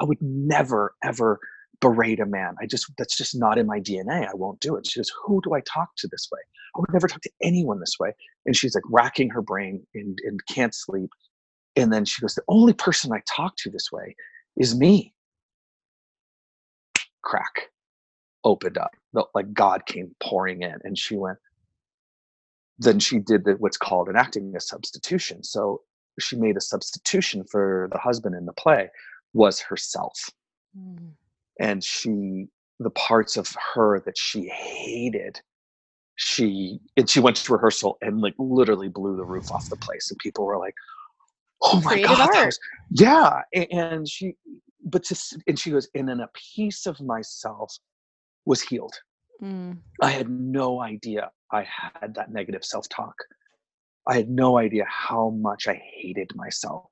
I 0.00 0.04
would 0.04 0.22
never 0.22 0.94
ever 1.02 1.40
berate 1.80 2.20
a 2.20 2.26
man. 2.26 2.54
I 2.60 2.66
just 2.66 2.90
that's 2.98 3.16
just 3.16 3.34
not 3.34 3.58
in 3.58 3.66
my 3.66 3.80
DNA. 3.80 4.28
I 4.28 4.34
won't 4.34 4.60
do 4.60 4.76
it. 4.76 4.86
She 4.86 4.98
goes, 4.98 5.10
Who 5.24 5.40
do 5.42 5.54
I 5.54 5.60
talk 5.60 5.90
to 5.98 6.08
this 6.08 6.28
way? 6.30 6.40
I 6.76 6.80
would 6.80 6.92
never 6.92 7.08
talk 7.08 7.20
to 7.22 7.30
anyone 7.42 7.80
this 7.80 7.96
way. 8.00 8.12
And 8.46 8.56
she's 8.56 8.74
like 8.74 8.84
racking 8.90 9.30
her 9.30 9.42
brain 9.42 9.86
and, 9.94 10.18
and 10.24 10.40
can't 10.46 10.74
sleep. 10.74 11.10
And 11.76 11.92
then 11.92 12.04
she 12.04 12.20
goes, 12.20 12.34
The 12.34 12.42
only 12.48 12.72
person 12.72 13.12
I 13.12 13.22
talk 13.28 13.56
to 13.58 13.70
this 13.70 13.90
way 13.92 14.16
is 14.56 14.74
me. 14.74 15.14
Crack 17.22 17.70
opened 18.44 18.78
up. 18.78 18.92
Like 19.34 19.52
God 19.52 19.86
came 19.86 20.14
pouring 20.20 20.62
in. 20.62 20.76
And 20.84 20.98
she 20.98 21.16
went, 21.16 21.38
then 22.78 22.98
she 22.98 23.18
did 23.18 23.44
the, 23.44 23.52
what's 23.52 23.76
called 23.76 24.08
enacting 24.08 24.54
a 24.56 24.60
substitution. 24.60 25.42
So 25.44 25.82
she 26.18 26.36
made 26.36 26.56
a 26.56 26.60
substitution 26.60 27.44
for 27.44 27.88
the 27.92 27.98
husband 27.98 28.34
in 28.34 28.46
the 28.46 28.52
play 28.52 28.88
was 29.32 29.60
herself. 29.60 30.30
Mm. 30.78 31.12
And 31.62 31.82
she, 31.82 32.48
the 32.80 32.90
parts 32.90 33.38
of 33.38 33.48
her 33.74 34.02
that 34.04 34.18
she 34.18 34.48
hated, 34.48 35.40
she 36.16 36.78
and 36.96 37.08
she 37.08 37.20
went 37.20 37.36
to 37.36 37.52
rehearsal 37.52 37.96
and 38.02 38.20
like 38.20 38.34
literally 38.38 38.88
blew 38.88 39.16
the 39.16 39.24
roof 39.24 39.46
off 39.50 39.64
the 39.70 39.76
place, 39.76 40.10
and 40.10 40.18
people 40.18 40.44
were 40.44 40.58
like, 40.58 40.74
"Oh 41.62 41.80
my 41.84 42.02
god, 42.02 42.46
was, 42.46 42.58
yeah!" 42.90 43.42
And 43.54 44.06
she, 44.08 44.34
but 44.84 45.04
to, 45.04 45.16
and 45.46 45.58
she 45.58 45.70
goes, 45.70 45.88
and 45.94 46.08
then 46.08 46.20
a 46.20 46.28
piece 46.54 46.84
of 46.86 47.00
myself 47.00 47.74
was 48.44 48.60
healed. 48.60 48.94
Mm. 49.40 49.78
I 50.02 50.10
had 50.10 50.28
no 50.28 50.82
idea 50.82 51.30
I 51.52 51.64
had 51.64 52.14
that 52.14 52.32
negative 52.32 52.64
self 52.64 52.88
talk. 52.88 53.14
I 54.08 54.14
had 54.16 54.28
no 54.28 54.58
idea 54.58 54.84
how 54.88 55.30
much 55.30 55.68
I 55.68 55.80
hated 55.94 56.34
myself. 56.34 56.90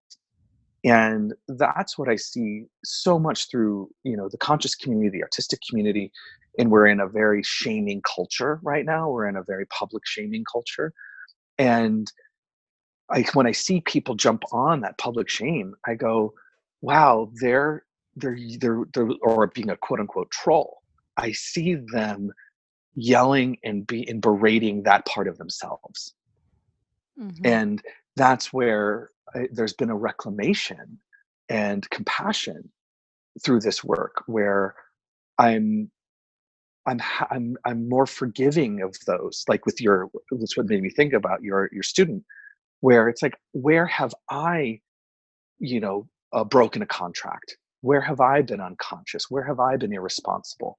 And 0.84 1.34
that's 1.48 1.98
what 1.98 2.08
I 2.08 2.16
see 2.16 2.64
so 2.84 3.18
much 3.18 3.50
through, 3.50 3.90
you 4.02 4.16
know, 4.16 4.28
the 4.28 4.38
conscious 4.38 4.74
community, 4.74 5.18
the 5.18 5.22
artistic 5.22 5.60
community. 5.68 6.10
And 6.58 6.70
we're 6.70 6.86
in 6.86 7.00
a 7.00 7.08
very 7.08 7.42
shaming 7.42 8.02
culture 8.02 8.60
right 8.62 8.84
now. 8.84 9.10
We're 9.10 9.28
in 9.28 9.36
a 9.36 9.42
very 9.42 9.66
public 9.66 10.06
shaming 10.06 10.44
culture. 10.50 10.92
And 11.58 12.10
I, 13.10 13.24
when 13.34 13.46
I 13.46 13.52
see 13.52 13.82
people 13.82 14.14
jump 14.14 14.42
on 14.52 14.80
that 14.80 14.98
public 14.98 15.28
shame, 15.28 15.74
I 15.86 15.94
go, 15.94 16.32
wow, 16.80 17.30
they're, 17.40 17.84
they're, 18.16 18.38
they're, 18.58 18.84
they're 18.94 19.10
or 19.22 19.48
being 19.48 19.70
a 19.70 19.76
quote 19.76 20.00
unquote 20.00 20.30
troll. 20.30 20.78
I 21.16 21.32
see 21.32 21.76
them 21.92 22.32
yelling 22.94 23.58
and 23.62 23.86
be 23.86 24.08
and 24.08 24.20
berating 24.20 24.82
that 24.84 25.06
part 25.06 25.28
of 25.28 25.38
themselves 25.38 26.14
mm-hmm. 27.20 27.44
and 27.44 27.82
that's 28.20 28.52
where 28.52 29.10
I, 29.34 29.48
there's 29.52 29.74
been 29.74 29.90
a 29.90 29.96
reclamation 29.96 31.00
and 31.50 31.88
compassion 31.90 32.70
through 33.44 33.60
this 33.60 33.84
work 33.84 34.22
where 34.26 34.74
i'm 35.38 35.90
i'm 36.86 37.00
i'm 37.30 37.56
i'm 37.66 37.88
more 37.88 38.06
forgiving 38.06 38.82
of 38.82 38.96
those 39.06 39.44
like 39.48 39.66
with 39.66 39.80
your 39.80 40.10
that's 40.32 40.56
what 40.56 40.68
made 40.68 40.82
me 40.82 40.90
think 40.90 41.12
about 41.14 41.42
your 41.42 41.70
your 41.72 41.84
student 41.84 42.24
where 42.80 43.08
it's 43.08 43.22
like 43.22 43.36
where 43.52 43.86
have 43.86 44.14
i 44.30 44.78
you 45.60 45.80
know 45.80 46.08
uh, 46.34 46.44
broken 46.44 46.82
a 46.82 46.86
contract? 46.86 47.58
Where 47.82 48.02
have 48.02 48.20
i 48.20 48.42
been 48.42 48.60
unconscious? 48.62 49.30
Where 49.30 49.44
have 49.44 49.60
i 49.60 49.78
been 49.78 49.94
irresponsible? 49.94 50.78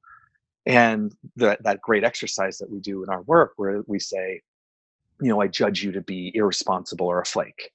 And 0.66 1.14
that 1.38 1.64
that 1.64 1.82
great 1.82 2.04
exercise 2.06 2.60
that 2.60 2.72
we 2.72 2.82
do 2.82 3.04
in 3.04 3.10
our 3.10 3.24
work 3.24 3.54
where 3.58 3.84
we 3.88 4.00
say 4.00 4.42
you 5.22 5.30
know 5.30 5.42
i 5.42 5.48
judge 5.48 5.84
you 5.84 5.92
to 5.92 6.02
be 6.02 6.32
irresponsible 6.36 7.08
or 7.08 7.22
a 7.22 7.26
flake. 7.26 7.72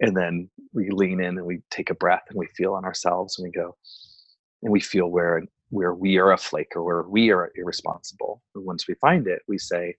And 0.00 0.16
then 0.16 0.48
we 0.72 0.90
lean 0.90 1.20
in 1.20 1.38
and 1.38 1.46
we 1.46 1.60
take 1.70 1.90
a 1.90 1.94
breath 1.94 2.22
and 2.28 2.38
we 2.38 2.46
feel 2.56 2.74
on 2.74 2.84
ourselves 2.84 3.36
and 3.36 3.44
we 3.44 3.50
go 3.50 3.76
and 4.62 4.72
we 4.72 4.80
feel 4.80 5.08
where 5.08 5.42
where 5.70 5.92
we 5.94 6.18
are 6.18 6.32
a 6.32 6.38
flake 6.38 6.72
or 6.76 6.82
where 6.84 7.02
we 7.02 7.30
are 7.30 7.50
irresponsible. 7.56 8.42
And 8.54 8.64
once 8.64 8.86
we 8.86 8.94
find 8.94 9.26
it 9.26 9.42
we 9.48 9.58
say 9.58 9.96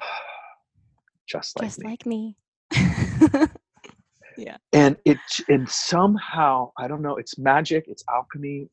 just 1.28 1.58
like 1.58 1.68
just 1.68 1.80
me. 1.80 1.88
like 1.90 2.06
me. 2.06 2.36
Yeah. 4.36 4.56
And 4.72 4.96
it 5.04 5.18
and 5.48 5.68
somehow 5.68 6.72
i 6.78 6.88
don't 6.88 7.02
know 7.02 7.16
it's 7.16 7.38
magic 7.38 7.84
it's 7.86 8.04
alchemy 8.10 8.68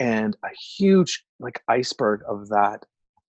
and 0.00 0.36
a 0.44 0.48
huge 0.76 1.24
like 1.38 1.62
iceberg 1.68 2.20
of 2.28 2.48
that 2.48 2.84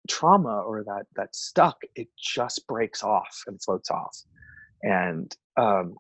trauma 0.08 0.62
or 0.62 0.84
that 0.84 1.06
that 1.16 1.36
stuck 1.36 1.82
it 1.96 2.08
just 2.18 2.68
breaks 2.68 3.04
off 3.04 3.44
and 3.48 3.62
floats 3.62 3.90
off. 3.90 4.18
And 4.84 5.36
um, 5.58 5.96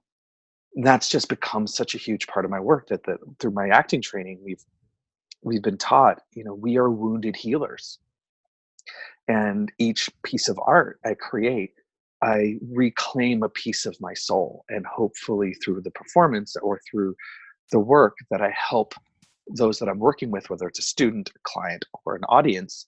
that's 0.75 1.09
just 1.09 1.29
become 1.29 1.67
such 1.67 1.95
a 1.95 1.99
huge 1.99 2.27
part 2.27 2.45
of 2.45 2.51
my 2.51 2.59
work 2.59 2.87
that 2.89 3.03
the, 3.03 3.17
through 3.39 3.51
my 3.51 3.69
acting 3.69 4.01
training 4.01 4.39
we've 4.43 4.63
we've 5.41 5.63
been 5.63 5.77
taught 5.77 6.21
you 6.33 6.43
know 6.43 6.53
we 6.53 6.77
are 6.77 6.89
wounded 6.89 7.35
healers. 7.35 7.99
And 9.27 9.71
each 9.79 10.09
piece 10.23 10.49
of 10.49 10.59
art 10.65 10.99
i 11.05 11.13
create 11.15 11.73
i 12.21 12.57
reclaim 12.71 13.41
a 13.43 13.49
piece 13.49 13.85
of 13.85 13.95
my 13.99 14.13
soul 14.13 14.65
and 14.69 14.85
hopefully 14.85 15.53
through 15.55 15.81
the 15.81 15.91
performance 15.91 16.55
or 16.61 16.79
through 16.89 17.15
the 17.71 17.79
work 17.79 18.15
that 18.29 18.41
i 18.41 18.53
help 18.55 18.93
those 19.47 19.79
that 19.79 19.89
I'm 19.89 19.99
working 19.99 20.31
with, 20.31 20.49
whether 20.49 20.67
it's 20.67 20.79
a 20.79 20.83
student, 20.83 21.29
a 21.29 21.39
client, 21.43 21.85
or 22.05 22.15
an 22.15 22.23
audience, 22.25 22.85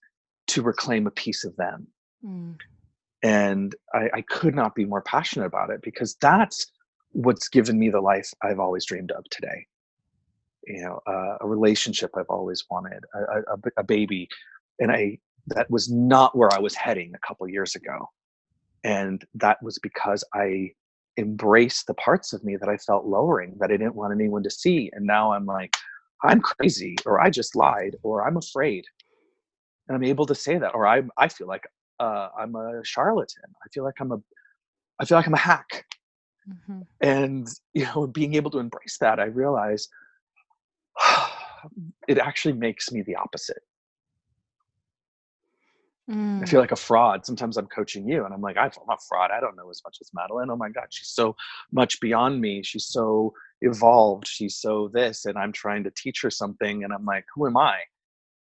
to 0.47 0.61
reclaim 0.61 1.07
a 1.07 1.11
piece 1.11 1.43
of 1.43 1.55
them. 1.55 1.87
Mm. 2.25 2.55
And 3.23 3.75
I, 3.93 4.09
I, 4.13 4.21
could 4.21 4.55
not 4.55 4.75
be 4.75 4.85
more 4.85 5.01
passionate 5.01 5.45
about 5.45 5.69
it 5.69 5.81
because 5.81 6.15
that's 6.21 6.67
what's 7.11 7.49
given 7.49 7.79
me 7.79 7.89
the 7.89 8.01
life 8.01 8.31
I've 8.43 8.59
always 8.59 8.85
dreamed 8.85 9.11
of 9.11 9.23
today. 9.29 9.65
You 10.65 10.81
know, 10.83 10.99
uh, 11.07 11.37
a 11.41 11.47
relationship 11.47 12.11
I've 12.15 12.29
always 12.29 12.65
wanted, 12.69 13.03
a, 13.13 13.53
a, 13.53 13.57
a, 13.77 13.83
baby, 13.83 14.27
and 14.79 14.91
I 14.91 15.17
that 15.47 15.71
was 15.71 15.89
not 15.89 16.37
where 16.37 16.53
I 16.53 16.59
was 16.59 16.75
heading 16.75 17.13
a 17.15 17.27
couple 17.27 17.47
years 17.47 17.73
ago, 17.75 18.09
and 18.83 19.23
that 19.35 19.63
was 19.63 19.79
because 19.79 20.25
I 20.33 20.71
embraced 21.17 21.87
the 21.87 21.93
parts 21.93 22.33
of 22.33 22.43
me 22.43 22.57
that 22.57 22.67
I 22.67 22.77
felt 22.77 23.05
lowering 23.05 23.55
that 23.59 23.71
I 23.71 23.77
didn't 23.77 23.95
want 23.95 24.13
anyone 24.13 24.43
to 24.43 24.51
see, 24.51 24.91
and 24.93 25.05
now 25.05 25.31
I'm 25.31 25.45
like, 25.45 25.73
I'm 26.23 26.41
crazy 26.41 26.97
or 27.05 27.21
I 27.21 27.29
just 27.29 27.55
lied 27.55 27.95
or 28.03 28.27
I'm 28.27 28.37
afraid. 28.37 28.85
And 29.87 29.95
I'm 29.95 30.03
able 30.03 30.25
to 30.25 30.35
say 30.35 30.57
that 30.57 30.75
or 30.75 30.87
I 30.87 31.03
I 31.17 31.27
feel 31.27 31.47
like 31.47 31.65
uh, 31.99 32.29
I'm 32.37 32.55
a 32.55 32.81
charlatan. 32.83 33.43
I 33.63 33.69
feel 33.73 33.83
like 33.83 33.95
I'm 33.99 34.11
a 34.11 34.19
I 34.99 35.05
feel 35.05 35.17
like 35.17 35.27
I'm 35.27 35.33
a 35.33 35.37
hack. 35.37 35.85
Mm-hmm. 36.49 36.81
And 37.01 37.47
you 37.73 37.85
know, 37.85 38.07
being 38.07 38.35
able 38.35 38.51
to 38.51 38.59
embrace 38.59 38.97
that, 38.99 39.19
I 39.19 39.25
realize 39.25 39.87
it 42.07 42.17
actually 42.17 42.53
makes 42.53 42.91
me 42.91 43.01
the 43.01 43.15
opposite. 43.15 43.63
Mm. 46.09 46.41
I 46.41 46.45
feel 46.45 46.61
like 46.61 46.71
a 46.71 46.77
fraud. 46.77 47.25
Sometimes 47.25 47.57
I'm 47.57 47.67
coaching 47.67 48.07
you 48.07 48.23
and 48.23 48.33
I'm 48.33 48.41
like, 48.41 48.55
I'm 48.55 48.71
a 48.89 48.97
fraud. 49.09 49.29
I 49.29 49.41
don't 49.41 49.57
know 49.57 49.69
as 49.69 49.81
much 49.83 49.97
as 49.99 50.09
Madeline. 50.13 50.49
Oh 50.49 50.55
my 50.55 50.69
God, 50.69 50.85
she's 50.89 51.09
so 51.09 51.35
much 51.73 51.99
beyond 51.99 52.39
me. 52.39 52.63
She's 52.63 52.85
so 52.85 53.33
evolved 53.61 54.27
she's 54.27 54.55
so 54.55 54.89
this 54.93 55.25
and 55.25 55.37
i'm 55.37 55.51
trying 55.51 55.83
to 55.83 55.91
teach 55.91 56.21
her 56.21 56.29
something 56.29 56.83
and 56.83 56.93
i'm 56.93 57.05
like 57.05 57.25
who 57.33 57.47
am 57.47 57.57
i 57.57 57.77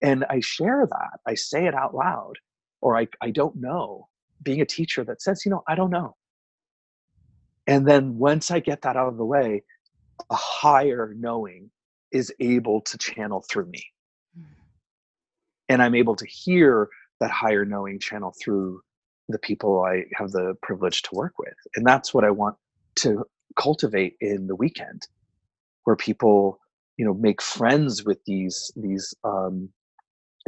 and 0.02 0.24
i 0.30 0.40
share 0.40 0.86
that 0.88 1.20
i 1.26 1.34
say 1.34 1.66
it 1.66 1.74
out 1.74 1.94
loud 1.94 2.34
or 2.80 2.96
i, 2.96 3.06
I 3.20 3.30
don't 3.30 3.56
know 3.56 4.08
being 4.42 4.60
a 4.60 4.66
teacher 4.66 5.04
that 5.04 5.22
says 5.22 5.44
you 5.44 5.50
know 5.50 5.62
i 5.68 5.74
don't 5.74 5.90
know. 5.90 6.16
And 7.66 7.86
then 7.86 8.18
once 8.18 8.50
i 8.50 8.60
get 8.60 8.82
that 8.82 8.96
out 8.96 9.08
of 9.08 9.16
the 9.16 9.24
way 9.24 9.62
a 10.30 10.34
higher 10.34 11.14
knowing 11.18 11.70
is 12.12 12.32
able 12.40 12.80
to 12.82 12.98
channel 12.98 13.44
through 13.48 13.66
me. 13.66 13.84
Mm. 14.38 14.44
and 15.68 15.82
i'm 15.82 15.94
able 15.94 16.16
to 16.16 16.26
hear 16.26 16.88
that 17.20 17.30
higher 17.30 17.64
knowing 17.64 17.98
channel 17.98 18.34
through 18.42 18.80
the 19.28 19.38
people 19.38 19.84
i 19.84 20.04
have 20.14 20.30
the 20.32 20.54
privilege 20.62 21.02
to 21.02 21.14
work 21.14 21.38
with. 21.38 21.54
And 21.76 21.86
that's 21.86 22.12
what 22.14 22.24
i 22.24 22.30
want 22.30 22.56
to 22.96 23.24
cultivate 23.56 24.16
in 24.20 24.46
the 24.46 24.56
weekend 24.56 25.02
where 25.84 25.96
people 25.96 26.58
you 26.96 27.04
know 27.04 27.14
make 27.14 27.40
friends 27.42 28.04
with 28.04 28.18
these 28.26 28.72
these 28.76 29.14
um 29.24 29.70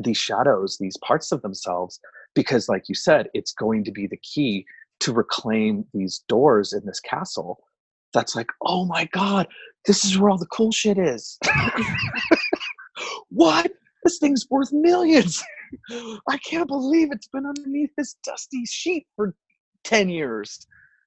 these 0.02 0.16
shadows 0.16 0.78
these 0.78 0.96
parts 0.98 1.32
of 1.32 1.42
themselves 1.42 2.00
because 2.34 2.68
like 2.68 2.88
you 2.88 2.94
said 2.94 3.28
it's 3.34 3.52
going 3.52 3.84
to 3.84 3.92
be 3.92 4.06
the 4.06 4.18
key 4.18 4.64
to 5.00 5.12
reclaim 5.12 5.84
these 5.92 6.24
doors 6.28 6.72
in 6.72 6.84
this 6.86 7.00
castle 7.00 7.58
that's 8.14 8.34
like 8.34 8.48
oh 8.62 8.84
my 8.84 9.08
god 9.12 9.46
this 9.86 10.04
is 10.04 10.18
where 10.18 10.30
all 10.30 10.38
the 10.38 10.46
cool 10.46 10.72
shit 10.72 10.98
is. 10.98 11.38
What? 13.30 13.72
This 14.04 14.18
thing's 14.18 14.46
worth 14.50 14.72
millions. 14.72 15.42
I 16.28 16.36
can't 16.38 16.68
believe 16.68 17.08
it's 17.10 17.28
been 17.28 17.46
underneath 17.46 17.90
this 17.96 18.16
dusty 18.22 18.64
sheet 18.66 19.06
for 19.16 19.34
10 19.84 20.10
years. 20.10 20.66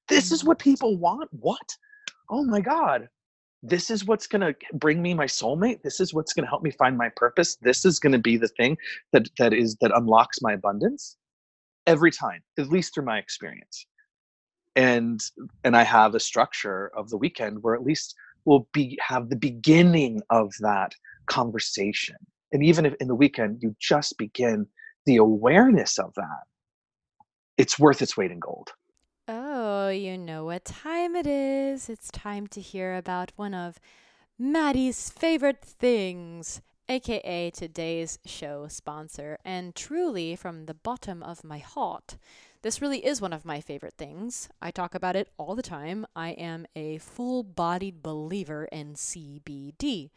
This 0.09 0.31
is 0.31 0.43
what 0.43 0.57
people 0.57 0.97
want. 0.97 1.29
What? 1.31 1.75
Oh 2.31 2.43
my 2.43 2.61
god 2.61 3.07
this 3.67 3.89
is 3.89 4.05
what's 4.05 4.27
going 4.27 4.41
to 4.41 4.55
bring 4.73 5.01
me 5.01 5.13
my 5.13 5.25
soulmate 5.25 5.81
this 5.83 5.99
is 5.99 6.13
what's 6.13 6.33
going 6.33 6.43
to 6.43 6.49
help 6.49 6.63
me 6.63 6.71
find 6.71 6.97
my 6.97 7.09
purpose 7.15 7.57
this 7.61 7.85
is 7.85 7.99
going 7.99 8.11
to 8.13 8.19
be 8.19 8.37
the 8.37 8.47
thing 8.47 8.77
that 9.11 9.27
that 9.37 9.53
is 9.53 9.75
that 9.81 9.91
unlocks 9.95 10.41
my 10.41 10.53
abundance 10.53 11.17
every 11.87 12.11
time 12.11 12.41
at 12.57 12.69
least 12.69 12.93
through 12.93 13.05
my 13.05 13.17
experience 13.17 13.85
and 14.75 15.21
and 15.63 15.75
i 15.75 15.83
have 15.83 16.15
a 16.15 16.19
structure 16.19 16.91
of 16.95 17.09
the 17.09 17.17
weekend 17.17 17.61
where 17.61 17.75
at 17.75 17.83
least 17.83 18.15
we'll 18.45 18.67
be 18.73 18.97
have 19.01 19.29
the 19.29 19.35
beginning 19.35 20.21
of 20.29 20.53
that 20.61 20.93
conversation. 21.27 22.15
And 22.51 22.63
even 22.63 22.85
if 22.85 22.93
in 22.99 23.07
the 23.07 23.15
weekend 23.15 23.59
you 23.61 23.75
just 23.79 24.17
begin 24.17 24.67
the 25.05 25.17
awareness 25.17 25.97
of 25.99 26.13
that, 26.15 26.43
it's 27.57 27.79
worth 27.79 28.01
its 28.01 28.15
weight 28.15 28.31
in 28.31 28.39
gold. 28.39 28.69
Oh, 29.85 29.89
you 29.89 30.17
know 30.17 30.45
what 30.45 30.65
time 30.65 31.15
it 31.15 31.27
is. 31.27 31.89
It's 31.89 32.09
time 32.09 32.47
to 32.47 32.59
hear 32.59 32.95
about 32.95 33.31
one 33.35 33.53
of 33.53 33.79
Maddie's 34.39 35.11
favorite 35.11 35.63
things, 35.63 36.59
aka 36.89 37.51
today's 37.51 38.17
show 38.25 38.67
sponsor. 38.67 39.37
And 39.45 39.75
truly, 39.75 40.35
from 40.35 40.65
the 40.65 40.73
bottom 40.73 41.21
of 41.21 41.43
my 41.43 41.59
heart, 41.59 42.17
this 42.63 42.81
really 42.81 43.05
is 43.05 43.21
one 43.21 43.31
of 43.31 43.45
my 43.45 43.61
favorite 43.61 43.93
things. 43.93 44.49
I 44.59 44.71
talk 44.71 44.95
about 44.95 45.15
it 45.15 45.29
all 45.37 45.53
the 45.53 45.61
time. 45.61 46.07
I 46.15 46.29
am 46.31 46.65
a 46.75 46.97
full 46.97 47.43
bodied 47.43 48.01
believer 48.01 48.65
in 48.71 48.95
CBD. 48.95 50.09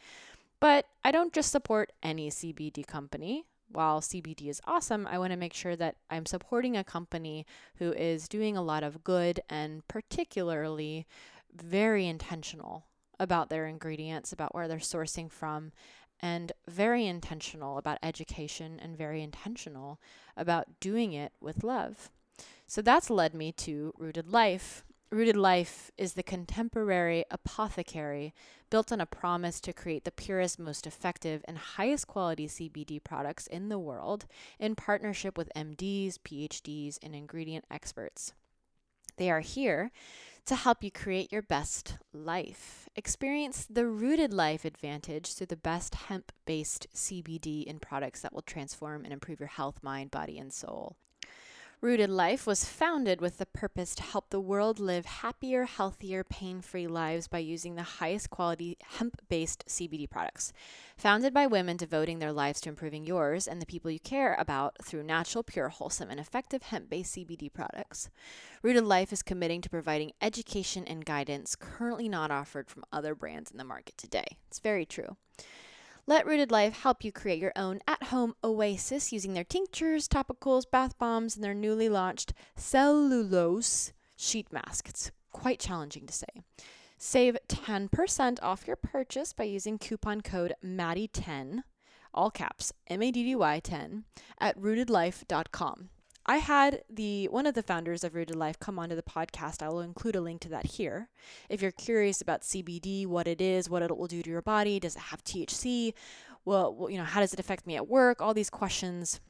But 0.61 0.87
I 1.05 1.11
don't 1.11 1.35
just 1.35 1.53
support 1.53 1.93
any 2.03 2.31
CBD 2.31 2.87
company. 2.87 3.45
While 3.71 4.01
CBD 4.01 4.49
is 4.49 4.63
awesome, 4.67 5.07
I 5.07 5.19
want 5.19 5.33
to 5.33 5.39
make 5.39 5.53
sure 5.53 5.77
that 5.77 5.97
I'm 6.09 6.25
supporting 6.25 6.77
a 6.77 6.85
company 6.85 7.47
who 7.77 7.93
is 7.93 8.29
doing 8.29 8.57
a 8.57 8.63
lot 8.63 8.83
of 8.83 9.05
good 9.05 9.41
and 9.51 9.87
particularly 9.89 11.07
very 11.55 12.07
intentional 12.07 12.87
about 13.21 13.51
their 13.51 13.67
ingredients, 13.67 14.33
about 14.33 14.55
where 14.55 14.69
they're 14.69 14.79
sourcing 14.79 15.31
from, 15.31 15.73
and 16.21 16.53
very 16.67 17.07
intentional 17.07 17.79
about 17.79 17.99
education 18.03 18.81
and 18.83 18.97
very 18.97 19.23
intentional 19.23 20.01
about 20.37 20.81
doing 20.81 21.13
it 21.13 21.33
with 21.41 21.63
love. 21.63 22.11
So 22.67 22.83
that's 22.83 23.11
led 23.11 23.35
me 23.35 23.53
to 23.53 23.93
Rooted 23.99 24.27
Lyfe. 24.27 24.83
Rooted 25.11 25.37
Lyfe 25.37 25.91
is 25.97 26.13
the 26.13 26.23
contemporary 26.23 27.25
apothecary 27.31 28.35
built 28.69 28.93
on 28.93 29.01
a 29.01 29.07
promise 29.07 29.59
to 29.63 29.73
create 29.73 30.05
the 30.05 30.11
purest, 30.11 30.59
most 30.59 30.87
effective, 30.87 31.43
and 31.49 31.57
highest 31.57 32.07
quality 32.07 32.47
CBD 32.47 33.03
products 33.03 33.47
in 33.47 33.71
the 33.71 33.79
world 33.79 34.27
in 34.59 34.75
partnership 34.75 35.39
with 35.39 35.51
MDs, 35.57 36.19
PhDs, 36.19 36.99
and 37.03 37.15
ingredient 37.15 37.65
experts. 37.71 38.35
They 39.17 39.31
are 39.31 39.41
here 39.41 39.91
to 40.45 40.55
help 40.55 40.85
you 40.85 40.91
create 40.91 41.33
your 41.33 41.43
best 41.43 41.97
life. 42.13 42.87
Experience 42.95 43.65
the 43.65 43.87
rooted 43.87 44.35
life 44.35 44.67
advantage 44.67 45.33
through 45.33 45.47
the 45.47 45.57
best 45.57 45.95
hemp 45.95 46.33
based 46.45 46.87
CBD 46.95 47.65
in 47.65 47.79
products 47.79 48.21
that 48.21 48.35
will 48.35 48.43
transform 48.43 49.05
and 49.05 49.13
improve 49.15 49.41
your 49.41 49.49
health, 49.49 49.83
mind, 49.83 50.11
body, 50.11 50.39
and 50.39 50.53
soul. 50.53 50.97
Rooted 51.81 52.11
Lyfe 52.11 52.45
was 52.45 52.65
founded 52.65 53.21
with 53.21 53.39
the 53.39 53.47
purpose 53.47 53.95
to 53.95 54.03
help 54.03 54.31
the 54.31 54.41
world 54.41 54.81
live 54.81 55.07
happier, 55.07 55.65
healthier, 55.65 56.25
pain 56.25 56.61
free 56.61 56.89
lives 56.89 57.29
by 57.29 57.39
using 57.39 57.77
the 57.77 57.85
highest 57.85 58.31
quality 58.31 58.77
hemp 58.83 59.23
based 59.29 59.65
CBD 59.69 60.11
products. 60.11 60.53
Founded 60.97 61.33
by 61.33 61.47
women 61.47 61.77
devoting 61.77 62.19
their 62.19 62.33
lives 62.33 62.61
to 62.63 62.69
improving 62.69 63.07
yours 63.07 63.47
and 63.47 63.63
the 63.63 63.67
people 63.67 63.93
you 63.93 64.01
care 64.01 64.35
about 64.41 64.75
through 64.83 65.05
natural, 65.05 65.45
pure, 65.45 65.69
wholesome, 65.69 66.11
and 66.11 66.19
effective 66.19 66.63
hemp 66.63 66.91
based 66.91 67.15
CBD 67.15 67.53
products. 67.53 68.11
Rooted 68.61 68.83
Lyfe 68.83 69.13
is 69.13 69.23
committing 69.23 69.61
to 69.61 69.71
providing 69.71 70.11
education 70.21 70.83
and 70.85 71.05
guidance 71.05 71.55
currently 71.55 72.09
not 72.09 72.33
offered 72.33 72.69
from 72.69 72.83
other 72.93 73.15
brands 73.15 73.53
in 73.53 73.57
the 73.57 73.63
market 73.63 73.97
today. 73.97 74.27
It's 74.49 74.59
very 74.59 74.85
true. 74.85 75.17
Let 76.09 76.25
Rooted 76.25 76.49
Lyfe 76.49 76.73
help 76.73 77.05
you 77.05 77.13
create 77.13 77.39
your 77.39 77.53
own 77.55 77.81
at 77.87 78.05
home 78.05 78.33
oasis 78.43 79.13
using 79.13 79.35
their 79.35 79.45
tinctures, 79.45 80.09
topicals, 80.09 80.65
bath 80.71 80.97
bombs, 80.97 81.37
and 81.37 81.45
their 81.45 81.53
newly 81.53 81.91
launched 81.91 82.33
cellulose 82.57 83.93
sheet 84.17 84.51
mask. 84.51 84.89
It's 84.89 85.11
quite 85.33 85.61
challenging 85.61 86.07
to 86.07 86.15
say. 86.15 86.27
Save 86.97 87.37
10% 87.49 88.39
off 88.41 88.67
your 88.67 88.77
purchase 88.77 89.35
by 89.35 89.45
using 89.45 89.77
coupon 89.77 90.23
code 90.23 90.55
MADDY10, 90.65 91.61
all 92.15 92.31
caps, 92.31 92.73
M 92.87 93.03
A 93.03 93.11
D 93.11 93.23
D 93.23 93.37
Y 93.37 93.61
10, 93.61 94.05
at 94.41 94.59
rootedlyfe.com. 94.59 95.91
I 96.29 96.37
had 96.37 96.83
the 96.91 97.27
one 97.29 97.47
of 97.47 97.55
the 97.55 97.63
founders 97.63 98.05
of 98.05 98.15
Rooted 98.15 98.37
Lyfe 98.37 98.59
come 98.59 98.79
onto 98.79 98.95
the 98.95 99.03
podcast. 99.03 99.63
I 99.63 99.71
will 99.71 99.81
include 99.81 100.15
a 100.15 100.21
link 100.21 100.43
to 100.43 100.51
that 100.51 100.67
here. 100.67 101.09
If 101.49 101.63
you're 101.63 101.73
curious 101.73 102.21
about 102.21 102.43
CBD, 102.43 103.07
what 103.07 103.27
it 103.27 103.41
is, 103.41 103.71
what 103.71 103.81
it 103.81 103.97
will 103.97 104.07
do 104.07 104.21
to 104.21 104.29
your 104.29 104.43
body, 104.43 104.79
does 104.79 104.95
it 104.95 105.01
have 105.05 105.25
THC? 105.25 105.95
Well, 106.45 106.89
you 106.91 106.99
know, 106.99 107.05
how 107.05 107.21
does 107.21 107.33
it 107.33 107.41
affect 107.41 107.67
me 107.67 107.77
at 107.77 107.89
work? 107.89 108.21
All 108.21 108.35
these 108.35 108.51
questions 108.51 109.21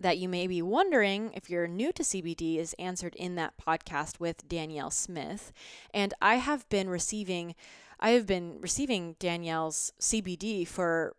that 0.00 0.16
you 0.16 0.26
may 0.26 0.46
be 0.46 0.62
wondering 0.62 1.32
if 1.34 1.50
you're 1.50 1.68
new 1.68 1.92
to 1.92 2.02
CBD 2.02 2.58
is 2.58 2.74
answered 2.78 3.14
in 3.16 3.34
that 3.34 3.54
podcast 3.58 4.18
with 4.18 4.48
Danielle 4.48 4.90
Smith. 4.90 5.52
And 5.92 6.14
I 6.22 6.36
have 6.36 6.66
been 6.70 6.88
receiving 6.88 7.54
I 8.00 8.10
have 8.10 8.26
been 8.26 8.58
receiving 8.60 9.16
Danielle's 9.18 9.92
CBD 10.00 10.66
for 10.66 11.14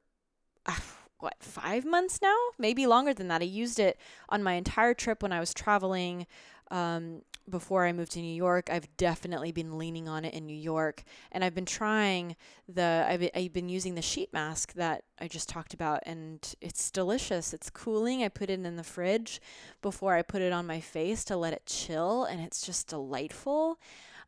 uh, 0.66 0.76
what, 1.20 1.36
five 1.40 1.86
months 1.86 2.22
now? 2.22 2.36
Maybe 2.58 2.86
longer 2.86 3.14
than 3.14 3.28
that. 3.30 3.42
I 3.42 3.46
used 3.46 3.80
it 3.80 3.98
on 4.30 4.44
my 4.44 4.54
entire 4.54 4.94
trip 4.94 5.24
when 5.24 5.32
I 5.32 5.40
was 5.40 5.54
traveling. 5.54 6.28
Um, 6.70 7.22
before 7.50 7.86
I 7.86 7.94
moved 7.94 8.12
to 8.12 8.20
New 8.20 8.36
York, 8.36 8.70
I've 8.70 8.90
definitely 8.98 9.54
been 9.54 9.78
leaning 9.78 10.10
on 10.10 10.26
it 10.26 10.34
in 10.34 10.46
New 10.46 10.56
York, 10.56 11.04
and 11.32 11.44
I've 11.44 11.56
been 11.56 11.66
trying 11.66 12.36
the. 12.68 13.06
I've 13.08 13.30
I've 13.34 13.54
been 13.54 13.70
using 13.70 13.96
the 13.96 14.02
sheet 14.02 14.34
mask 14.34 14.74
that 14.74 15.06
I 15.20 15.30
just 15.30 15.48
talked 15.48 15.74
about, 15.74 16.02
and 16.06 16.56
it's 16.60 16.92
delicious. 16.92 17.54
It's 17.54 17.70
cooling. 17.70 18.22
I 18.22 18.28
put 18.28 18.50
it 18.50 18.60
in 18.60 18.76
the 18.76 18.84
fridge 18.84 19.40
before 19.82 20.16
I 20.16 20.24
put 20.24 20.42
it 20.42 20.52
on 20.52 20.68
my 20.68 20.82
face 20.82 21.24
to 21.26 21.38
let 21.38 21.54
it 21.54 21.66
chill, 21.66 22.26
and 22.26 22.42
it's 22.42 22.62
just 22.62 22.90
delightful. 22.90 23.80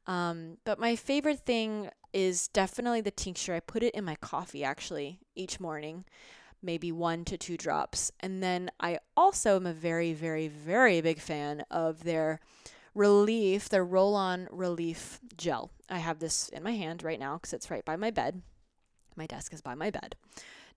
Um, 0.08 0.58
but 0.63 0.80
my 0.80 0.95
favorite 0.95 1.41
thing 1.41 1.89
is 2.13 2.47
definitely 2.47 3.02
the 3.02 3.12
tincture. 3.12 3.54
I 3.54 3.60
put 3.60 3.84
it 3.84 3.93
in 3.93 4.06
my 4.06 4.15
coffee 4.15 4.63
actually 4.63 5.19
each 5.36 5.60
morning 5.60 6.06
maybe 6.62 6.91
one 6.91 7.26
to 7.26 7.38
two 7.38 7.58
drops. 7.58 8.12
And 8.19 8.43
then 8.43 8.69
I 8.80 9.00
also 9.15 9.56
am 9.56 9.65
a 9.65 9.74
very, 9.74 10.13
very, 10.13 10.48
very 10.48 11.02
big 11.02 11.19
fan 11.19 11.63
of 11.72 12.04
their 12.04 12.39
relief, 12.93 13.69
their 13.69 13.86
roll 13.86 14.15
on 14.15 14.48
relief 14.52 15.19
gel. 15.38 15.72
I 15.89 16.00
have 16.00 16.19
this 16.19 16.50
in 16.50 16.63
my 16.63 16.74
hand 16.74 17.04
right 17.04 17.19
now 17.19 17.36
because 17.36 17.54
it's 17.54 17.72
right 17.72 17.86
by 17.86 17.95
my 17.95 18.12
bed. 18.12 18.41
My 19.15 19.26
desk 19.26 19.54
is 19.54 19.62
by 19.62 19.76
my 19.76 19.89
bed. 19.89 20.15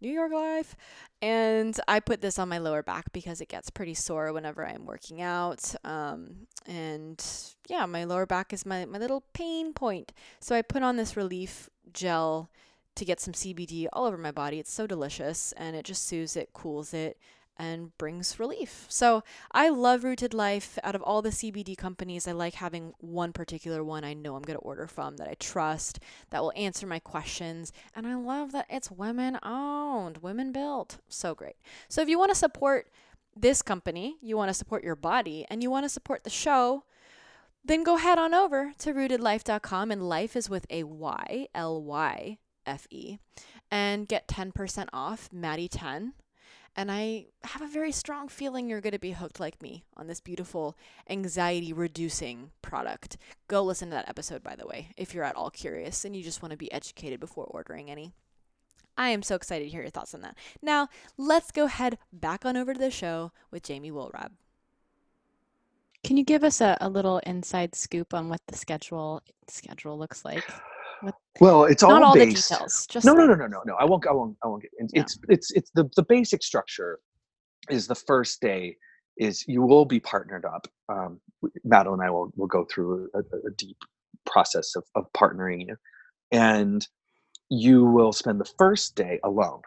New 0.00 0.10
York 0.10 0.32
Life. 0.32 0.76
And 1.22 1.78
I 1.86 2.00
put 2.00 2.20
this 2.20 2.38
on 2.38 2.48
my 2.48 2.58
lower 2.58 2.82
back 2.82 3.12
because 3.12 3.40
it 3.40 3.48
gets 3.48 3.70
pretty 3.70 3.94
sore 3.94 4.32
whenever 4.32 4.66
I'm 4.66 4.84
working 4.84 5.22
out. 5.22 5.74
Um, 5.84 6.48
and 6.66 7.24
yeah, 7.68 7.86
my 7.86 8.04
lower 8.04 8.26
back 8.26 8.52
is 8.52 8.66
my, 8.66 8.84
my 8.84 8.98
little 8.98 9.22
pain 9.32 9.72
point. 9.72 10.12
So 10.40 10.56
I 10.56 10.62
put 10.62 10.82
on 10.82 10.96
this 10.96 11.16
relief 11.16 11.70
gel 11.92 12.50
to 12.94 13.04
get 13.04 13.20
some 13.20 13.34
CBD 13.34 13.86
all 13.92 14.04
over 14.06 14.18
my 14.18 14.32
body. 14.32 14.58
It's 14.58 14.72
so 14.72 14.86
delicious 14.86 15.52
and 15.52 15.76
it 15.76 15.84
just 15.84 16.06
soothes 16.06 16.36
it, 16.36 16.52
cools 16.52 16.92
it, 16.92 17.18
and 17.58 17.96
brings 17.98 18.38
relief. 18.38 18.86
So 18.88 19.22
I 19.52 19.68
love 19.68 20.04
Rooted 20.04 20.32
Lyfe. 20.32 20.78
Out 20.82 20.94
of 20.94 21.02
all 21.02 21.22
the 21.22 21.30
CBD 21.30 21.76
companies, 21.76 22.26
I 22.26 22.32
like 22.32 22.54
having 22.54 22.92
one 22.98 23.32
particular 23.32 23.84
one 23.84 24.04
I 24.04 24.14
know 24.14 24.34
I'm 24.34 24.42
going 24.42 24.58
to 24.58 24.64
order 24.64 24.86
from 24.86 25.16
that 25.16 25.28
I 25.28 25.34
trust, 25.34 26.00
that 26.30 26.42
will 26.42 26.52
answer 26.56 26.86
my 26.86 26.98
questions. 26.98 27.72
And 27.94 28.06
I 28.06 28.14
love 28.14 28.52
that 28.52 28.66
it's 28.70 28.90
women 28.90 29.38
owned, 29.42 30.18
women 30.18 30.52
built. 30.52 30.98
So 31.08 31.34
great. 31.34 31.56
So 31.88 32.00
if 32.00 32.08
you 32.08 32.18
want 32.18 32.30
to 32.30 32.36
support 32.36 32.88
this 33.36 33.62
company, 33.62 34.16
you 34.20 34.36
want 34.36 34.48
to 34.48 34.54
support 34.54 34.84
your 34.84 34.96
body, 34.96 35.46
and 35.48 35.62
you 35.62 35.70
want 35.70 35.84
to 35.84 35.88
support 35.88 36.24
the 36.24 36.30
show, 36.30 36.84
then 37.64 37.84
go 37.84 37.96
head 37.96 38.18
on 38.18 38.34
over 38.34 38.72
to 38.78 38.92
rootedlyfe.com 38.92 39.90
and 39.90 40.08
life 40.08 40.36
is 40.36 40.50
with 40.50 40.66
a 40.68 40.82
Y, 40.82 41.46
L 41.54 41.82
Y 41.82 42.38
F-E, 42.66 43.18
and 43.70 44.08
get 44.08 44.28
10% 44.28 44.88
off 44.92 45.28
Maddie 45.32 45.68
10. 45.68 46.14
And 46.74 46.90
I 46.90 47.26
have 47.44 47.60
a 47.60 47.66
very 47.66 47.92
strong 47.92 48.28
feeling 48.28 48.68
you're 48.68 48.80
going 48.80 48.92
to 48.92 48.98
be 48.98 49.12
hooked 49.12 49.38
like 49.38 49.60
me 49.60 49.84
on 49.94 50.06
this 50.06 50.20
beautiful 50.20 50.76
anxiety 51.08 51.72
reducing 51.72 52.50
product. 52.62 53.18
Go 53.46 53.62
listen 53.62 53.88
to 53.88 53.94
that 53.94 54.08
episode, 54.08 54.42
by 54.42 54.56
the 54.56 54.66
way, 54.66 54.88
if 54.96 55.12
you're 55.12 55.24
at 55.24 55.36
all 55.36 55.50
curious 55.50 56.04
and 56.04 56.16
you 56.16 56.22
just 56.22 56.40
want 56.40 56.52
to 56.52 56.56
be 56.56 56.72
educated 56.72 57.20
before 57.20 57.44
ordering 57.44 57.90
any. 57.90 58.14
I 58.96 59.10
am 59.10 59.22
so 59.22 59.34
excited 59.34 59.64
to 59.64 59.70
hear 59.70 59.82
your 59.82 59.90
thoughts 59.90 60.14
on 60.14 60.22
that. 60.22 60.36
Now, 60.62 60.88
let's 61.18 61.50
go 61.50 61.66
head 61.66 61.98
back 62.12 62.44
on 62.44 62.56
over 62.56 62.72
to 62.72 62.80
the 62.80 62.90
show 62.90 63.32
with 63.50 63.62
Jamie 63.62 63.90
Wollrab. 63.90 64.30
Can 66.04 66.16
you 66.16 66.24
give 66.24 66.42
us 66.42 66.60
a, 66.60 66.76
a 66.80 66.88
little 66.88 67.18
inside 67.18 67.74
scoop 67.74 68.12
on 68.12 68.28
what 68.28 68.40
the 68.48 68.56
schedule 68.56 69.22
schedule 69.46 69.98
looks 69.98 70.24
like? 70.24 70.44
Well, 71.40 71.64
it's 71.64 71.82
not 71.82 72.02
all, 72.02 72.08
all 72.08 72.14
based. 72.14 72.48
the 72.48 72.54
details. 72.54 72.86
Just 72.86 73.06
no, 73.06 73.14
no, 73.14 73.26
no, 73.26 73.34
no, 73.34 73.46
no, 73.46 73.62
no. 73.64 73.74
I 73.74 73.84
won't. 73.84 74.06
I 74.06 74.12
won't. 74.12 74.36
I 74.44 74.48
won't 74.48 74.62
get. 74.62 74.70
Into, 74.78 74.96
No. 74.96 75.02
It's 75.02 75.18
it's 75.28 75.50
it's 75.52 75.70
the 75.74 75.88
the 75.96 76.02
basic 76.02 76.42
structure. 76.42 76.98
Is 77.70 77.86
the 77.86 77.94
first 77.94 78.40
day 78.40 78.76
is 79.16 79.44
you 79.46 79.62
will 79.62 79.84
be 79.84 80.00
partnered 80.00 80.44
up. 80.44 80.66
Um, 80.88 81.20
Madeline 81.64 82.00
and 82.00 82.08
I 82.08 82.10
will 82.10 82.32
will 82.36 82.48
go 82.48 82.64
through 82.64 83.08
a, 83.14 83.20
a 83.20 83.50
deep 83.56 83.78
process 84.26 84.74
of 84.76 84.84
of 84.94 85.06
partnering 85.12 85.66
you, 85.68 85.76
and 86.30 86.86
you 87.48 87.84
will 87.84 88.12
spend 88.12 88.40
the 88.40 88.52
first 88.58 88.94
day 88.94 89.20
alone, 89.24 89.62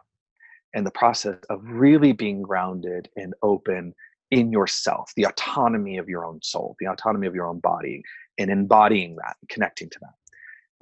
and 0.73 0.85
the 0.85 0.91
process 0.91 1.37
of 1.49 1.61
really 1.63 2.11
being 2.11 2.41
grounded 2.41 3.09
and 3.15 3.33
open 3.43 3.93
in 4.31 4.51
yourself, 4.51 5.11
the 5.15 5.25
autonomy 5.25 5.97
of 5.97 6.09
your 6.09 6.25
own 6.25 6.41
soul, 6.41 6.75
the 6.79 6.87
autonomy 6.87 7.27
of 7.27 7.35
your 7.35 7.47
own 7.47 7.59
body, 7.59 8.01
and 8.37 8.49
embodying 8.49 9.15
that, 9.15 9.37
connecting 9.49 9.89
to 9.89 9.99
that 10.01 10.13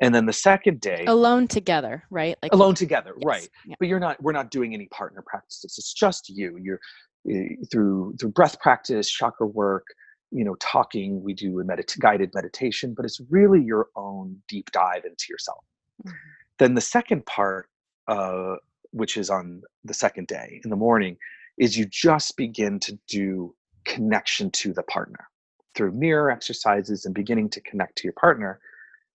And 0.03 0.13
then 0.13 0.25
the 0.25 0.33
second 0.33 0.81
day, 0.81 1.05
alone 1.07 1.47
together, 1.47 2.03
right? 2.09 2.37
Like 2.43 2.51
alone 2.51 2.75
together, 2.75 3.13
yes. 3.17 3.25
right? 3.25 3.49
Yeah. 3.65 3.75
But 3.79 3.87
you're 3.87 4.01
not. 4.01 4.21
We're 4.21 4.33
not 4.33 4.51
doing 4.51 4.73
any 4.73 4.87
partner 4.87 5.23
practices. 5.25 5.75
It's 5.77 5.93
just 5.93 6.27
you. 6.27 6.59
You're 6.61 6.81
eh, 7.29 7.55
through 7.71 8.15
through 8.19 8.31
breath 8.31 8.59
practice, 8.59 9.09
chakra 9.09 9.47
work, 9.47 9.85
you 10.29 10.43
know, 10.43 10.55
talking. 10.59 11.23
We 11.23 11.33
do 11.33 11.57
a 11.61 11.63
medit- 11.63 11.97
guided 11.99 12.31
meditation, 12.35 12.93
but 12.93 13.05
it's 13.05 13.21
really 13.29 13.63
your 13.63 13.87
own 13.95 14.35
deep 14.49 14.71
dive 14.71 15.05
into 15.05 15.25
yourself. 15.29 15.63
Mm-hmm. 16.05 16.17
Then 16.59 16.73
the 16.75 16.81
second 16.81 17.25
part, 17.25 17.69
uh, 18.09 18.55
which 18.91 19.15
is 19.15 19.29
on 19.29 19.61
the 19.85 19.93
second 19.93 20.27
day 20.27 20.59
in 20.65 20.69
the 20.69 20.75
morning, 20.75 21.15
is 21.57 21.77
you 21.77 21.85
just 21.85 22.35
begin 22.35 22.77
to 22.81 22.99
do 23.07 23.55
connection 23.85 24.51
to 24.51 24.73
the 24.73 24.83
partner 24.83 25.29
through 25.75 25.93
mirror 25.93 26.29
exercises 26.29 27.05
and 27.05 27.15
beginning 27.15 27.49
to 27.51 27.61
connect 27.61 27.97
to 27.99 28.03
your 28.03 28.13
partner. 28.13 28.59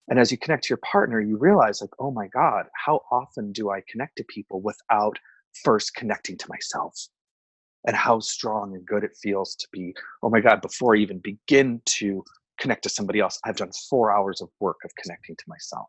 And 0.09 0.19
as 0.19 0.33
you 0.33 0.39
connect 0.39 0.65
to 0.65 0.71
your 0.71 0.79
partner, 0.79 1.21
you 1.21 1.37
realize, 1.37 1.81
like, 1.81 1.91
oh 1.99 2.11
my 2.11 2.29
God, 2.29 2.67
how 2.75 3.03
often 3.11 3.53
do 3.53 3.71
I 3.71 3.83
connect 3.89 4.17
to 4.17 4.25
people 4.25 4.61
without 4.61 5.19
first 5.65 5.95
connecting 5.95 6.37
to 6.39 6.47
myself? 6.49 7.09
And 7.87 7.95
how 7.95 8.21
strong 8.21 8.75
and 8.75 8.85
good 8.85 9.05
it 9.05 9.17
feels 9.23 9.55
to 9.57 9.69
be, 9.71 9.95
oh 10.23 10.31
my 10.31 10.41
God, 10.41 10.63
before 10.63 10.97
I 10.97 10.99
even 10.99 11.19
begin 11.19 11.81
to 11.87 12.25
connect 12.59 12.83
to 12.83 12.89
somebody 12.89 13.21
else, 13.21 13.39
I've 13.45 13.57
done 13.57 13.71
four 13.89 14.11
hours 14.11 14.41
of 14.41 14.49
work 14.61 14.79
of 14.85 14.91
connecting 15.01 15.37
to 15.37 15.45
myself. 15.47 15.89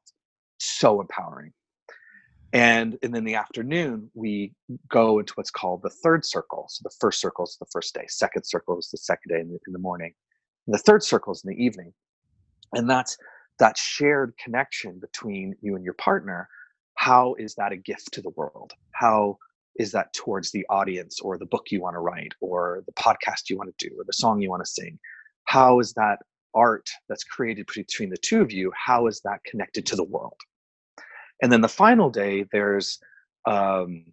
So 0.60 1.02
empowering. 1.02 1.54
And, 2.52 2.98
and 3.04 3.16
in 3.16 3.24
the 3.24 3.36
afternoon, 3.36 4.10
we 4.14 4.54
go 4.90 5.20
into 5.20 5.34
what's 5.34 5.52
called 5.52 5.82
the 5.84 5.90
third 5.90 6.26
circle. 6.26 6.66
So 6.70 6.82
the 6.84 6.96
first 7.00 7.22
circle 7.22 7.46
is 7.46 7.58
the 7.60 7.68
first 7.72 7.94
day, 7.94 8.06
second 8.08 8.44
circle 8.44 8.78
is 8.78 8.90
the 8.90 8.98
second 8.98 9.30
day 9.30 9.40
in 9.40 9.50
the, 9.50 9.60
in 9.68 9.74
the 9.74 9.80
morning, 9.80 10.14
and 10.68 10.74
the 10.74 10.80
third 10.80 11.04
circle 11.04 11.34
is 11.34 11.44
in 11.44 11.56
the 11.56 11.64
evening. 11.64 11.94
And 12.74 12.90
that's 12.90 13.18
that 13.60 13.78
shared 13.78 14.34
connection 14.44 15.00
between 15.00 15.56
you 15.62 15.76
and 15.76 15.84
your 15.84 15.94
partner. 15.96 16.48
How 16.96 17.36
is 17.40 17.56
that 17.56 17.72
a 17.72 17.78
gift 17.78 18.12
to 18.14 18.22
the 18.22 18.32
world? 18.32 18.74
How 18.92 19.38
is 19.76 19.92
that 19.94 20.14
towards 20.14 20.52
the 20.52 20.66
audience 20.70 21.20
or 21.22 21.38
the 21.38 21.46
book 21.46 21.68
you 21.72 21.82
want 21.82 21.96
to 21.96 22.00
write 22.00 22.34
or 22.42 22.84
the 22.86 22.94
podcast 22.94 23.50
you 23.50 23.58
want 23.58 23.76
to 23.78 23.90
do 23.90 23.96
or 23.98 24.04
the 24.06 24.14
song 24.14 24.42
you 24.42 24.50
want 24.50 24.64
to 24.64 24.72
sing? 24.72 25.00
How 25.46 25.80
is 25.80 25.94
that 25.94 26.20
art 26.54 26.90
that's 27.08 27.24
created 27.24 27.68
between 27.74 28.10
the 28.10 28.18
two 28.18 28.42
of 28.42 28.52
you? 28.52 28.72
How 28.76 29.08
is 29.08 29.22
that 29.24 29.44
connected 29.46 29.86
to 29.88 29.96
the 29.96 30.04
world? 30.04 30.36
and 31.42 31.52
then 31.52 31.62
the 31.62 31.68
final 31.68 32.10
day 32.10 32.46
there's 32.52 33.00
um, 33.46 34.06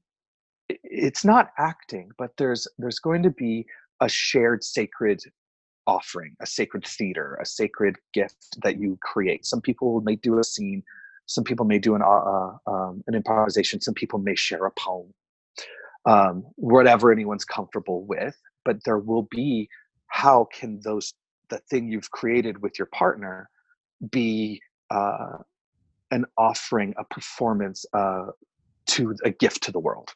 it's 0.69 1.25
not 1.25 1.51
acting 1.59 2.11
but 2.19 2.31
there's 2.39 2.67
there's 2.79 2.99
going 2.99 3.23
to 3.23 3.31
be 3.31 3.67
a 4.01 4.09
shared 4.09 4.63
sacred 4.63 5.21
offering 5.87 6.35
a 6.41 6.47
sacred 6.47 6.85
theater 6.87 7.39
a 7.41 7.47
sacred 7.47 7.97
gift 8.13 8.59
that 8.63 8.79
you 8.79 8.99
create 9.03 9.45
some 9.45 9.61
people 9.61 10.01
may 10.03 10.17
do 10.17 10.39
a 10.39 10.45
scene 10.45 10.83
some 11.27 11.45
people 11.45 11.67
may 11.67 11.79
do 11.79 11.95
an 11.95 12.03
uh, 12.03 12.07
uh, 12.07 12.57
um, 12.67 13.03
an 13.07 13.15
improvisation 13.15 13.81
some 13.81 13.95
people 13.95 14.19
may 14.19 14.35
share 14.35 14.67
a 14.67 14.71
poem 14.73 15.13
um, 16.07 16.45
whatever 16.57 17.13
anyone's 17.13 17.45
comfortable 17.45 18.05
with 18.05 18.37
but 18.65 18.79
there 18.85 18.99
will 18.99 19.27
be 19.31 19.69
how 20.09 20.47
can 20.53 20.81
those 20.83 21.15
the 21.49 21.59
thing 21.71 21.89
you've 21.89 22.11
created 22.11 22.63
with 22.63 22.79
your 22.79 22.87
partner 22.87 23.49
be 24.11 24.61
uh, 24.91 25.39
an 26.11 26.25
offering, 26.37 26.95
a 26.99 27.05
performance 27.05 27.85
uh, 27.93 28.27
to 28.87 29.15
a 29.25 29.31
gift 29.31 29.63
to 29.65 29.73
the 29.73 29.79
world. 29.79 30.11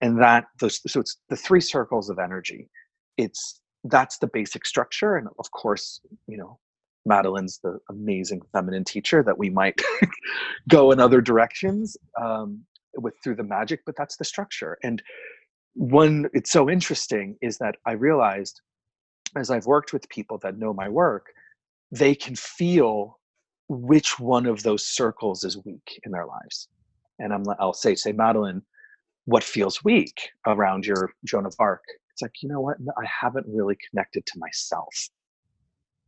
And 0.00 0.20
that 0.20 0.44
those 0.60 0.80
so 0.86 1.00
it's 1.00 1.18
the 1.28 1.36
three 1.36 1.60
circles 1.60 2.10
of 2.10 2.18
energy. 2.18 2.68
It's 3.16 3.60
that's 3.84 4.18
the 4.18 4.26
basic 4.26 4.66
structure. 4.66 5.16
And 5.16 5.28
of 5.38 5.50
course, 5.50 6.00
you 6.26 6.36
know, 6.36 6.58
Madeline's 7.06 7.58
the 7.62 7.78
amazing 7.90 8.40
feminine 8.52 8.84
teacher 8.84 9.22
that 9.22 9.38
we 9.38 9.50
might 9.50 9.80
go 10.68 10.90
in 10.90 11.00
other 11.00 11.20
directions 11.20 11.96
um, 12.20 12.62
with 12.96 13.14
through 13.22 13.36
the 13.36 13.44
magic, 13.44 13.80
but 13.84 13.94
that's 13.96 14.16
the 14.16 14.24
structure. 14.24 14.78
And 14.82 15.02
one, 15.74 16.28
it's 16.32 16.50
so 16.50 16.70
interesting 16.70 17.36
is 17.42 17.58
that 17.58 17.76
I 17.86 17.92
realized 17.92 18.60
as 19.36 19.50
I've 19.50 19.66
worked 19.66 19.92
with 19.92 20.08
people 20.08 20.38
that 20.42 20.58
know 20.58 20.72
my 20.72 20.88
work, 20.88 21.26
they 21.90 22.14
can 22.14 22.36
feel 22.36 23.18
which 23.68 24.18
one 24.18 24.46
of 24.46 24.62
those 24.62 24.86
circles 24.86 25.44
is 25.44 25.62
weak 25.64 26.00
in 26.04 26.12
their 26.12 26.26
lives. 26.26 26.68
And 27.18 27.32
I'm, 27.32 27.44
I'll 27.58 27.74
say, 27.74 27.94
say, 27.94 28.12
Madeline, 28.12 28.62
what 29.24 29.42
feels 29.44 29.82
weak 29.84 30.30
around 30.46 30.86
your 30.86 31.10
Joan 31.24 31.46
of 31.46 31.54
Arc? 31.58 31.82
It's 32.14 32.22
like, 32.22 32.42
you 32.42 32.48
know 32.48 32.60
what? 32.60 32.76
I 32.96 33.06
haven't 33.06 33.46
really 33.48 33.76
connected 33.90 34.24
to 34.26 34.38
myself, 34.38 35.08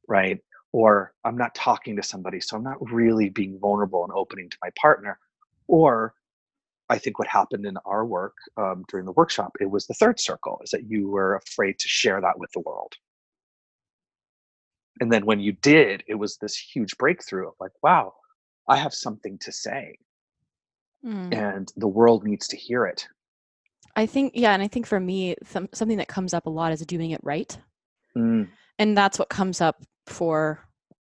right? 0.09 0.38
Or 0.73 1.12
I'm 1.25 1.37
not 1.37 1.55
talking 1.55 1.97
to 1.97 2.03
somebody, 2.03 2.40
so 2.40 2.57
I'm 2.57 2.62
not 2.62 2.79
really 2.92 3.29
being 3.29 3.59
vulnerable 3.59 4.05
and 4.05 4.12
opening 4.14 4.49
to 4.51 4.57
my 4.62 4.71
partner. 4.81 5.19
Or 5.69 6.14
I 6.88 6.99
think 6.99 7.19
what 7.19 7.29
happened 7.29 7.66
in 7.66 7.77
our 7.85 8.07
work 8.07 8.35
um, 8.57 8.85
during 8.88 9.05
the 9.05 9.12
workshop, 9.12 9.53
it 9.61 9.71
was 9.71 9.87
the 9.87 9.95
third 9.95 10.21
circle, 10.21 10.61
is 10.62 10.71
that 10.71 10.88
you 10.88 11.09
were 11.09 11.37
afraid 11.37 11.79
to 11.81 11.88
share 11.88 12.21
that 12.21 12.38
with 12.38 12.53
the 12.53 12.61
world 12.61 12.95
and 15.01 15.12
then 15.12 15.27
when 15.27 15.40
you 15.40 15.53
did 15.53 16.03
it 16.07 16.14
was 16.14 16.37
this 16.37 16.57
huge 16.57 16.97
breakthrough 16.99 17.49
of 17.49 17.55
like 17.61 17.73
wow 17.83 18.12
i 18.69 18.77
have 18.77 18.95
something 18.95 19.38
to 19.38 19.53
say 19.53 19.97
mm. 21.05 21.35
and 21.35 21.73
the 21.77 21.88
world 21.88 22.25
needs 22.25 22.49
to 22.49 22.57
hear 22.57 22.87
it 22.87 23.07
i 23.97 24.07
think 24.07 24.33
yeah 24.35 24.53
and 24.53 24.63
i 24.63 24.69
think 24.69 24.87
for 24.87 25.01
me 25.01 25.35
some, 25.45 25.69
something 25.73 25.99
that 25.99 26.09
comes 26.09 26.33
up 26.33 26.47
a 26.47 26.51
lot 26.51 26.73
is 26.73 26.85
doing 26.87 27.11
it 27.11 27.21
right 27.23 27.59
mm. 28.17 28.49
and 28.79 28.97
that's 28.97 29.19
what 29.19 29.29
comes 29.29 29.61
up 29.61 29.83
for 30.07 30.61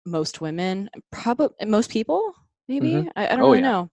most 0.05 0.39
women 0.39 0.89
probably 1.11 1.49
most 1.65 1.91
people 1.91 2.33
maybe 2.67 2.91
mm-hmm. 2.91 3.09
I, 3.15 3.27
I, 3.27 3.29
don't 3.31 3.41
oh, 3.41 3.47
really 3.47 3.59
yeah. 3.59 3.71
know 3.71 3.89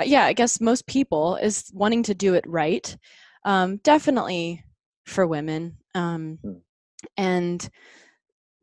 uh, 0.00 0.04
yeah 0.04 0.24
i 0.24 0.32
guess 0.32 0.60
most 0.60 0.86
people 0.86 1.36
is 1.36 1.70
wanting 1.74 2.04
to 2.04 2.14
do 2.14 2.34
it 2.34 2.44
right 2.46 2.96
um, 3.44 3.78
definitely 3.78 4.64
for 5.06 5.26
women 5.26 5.78
um, 5.94 6.38
mm. 6.44 6.60
and 7.16 7.68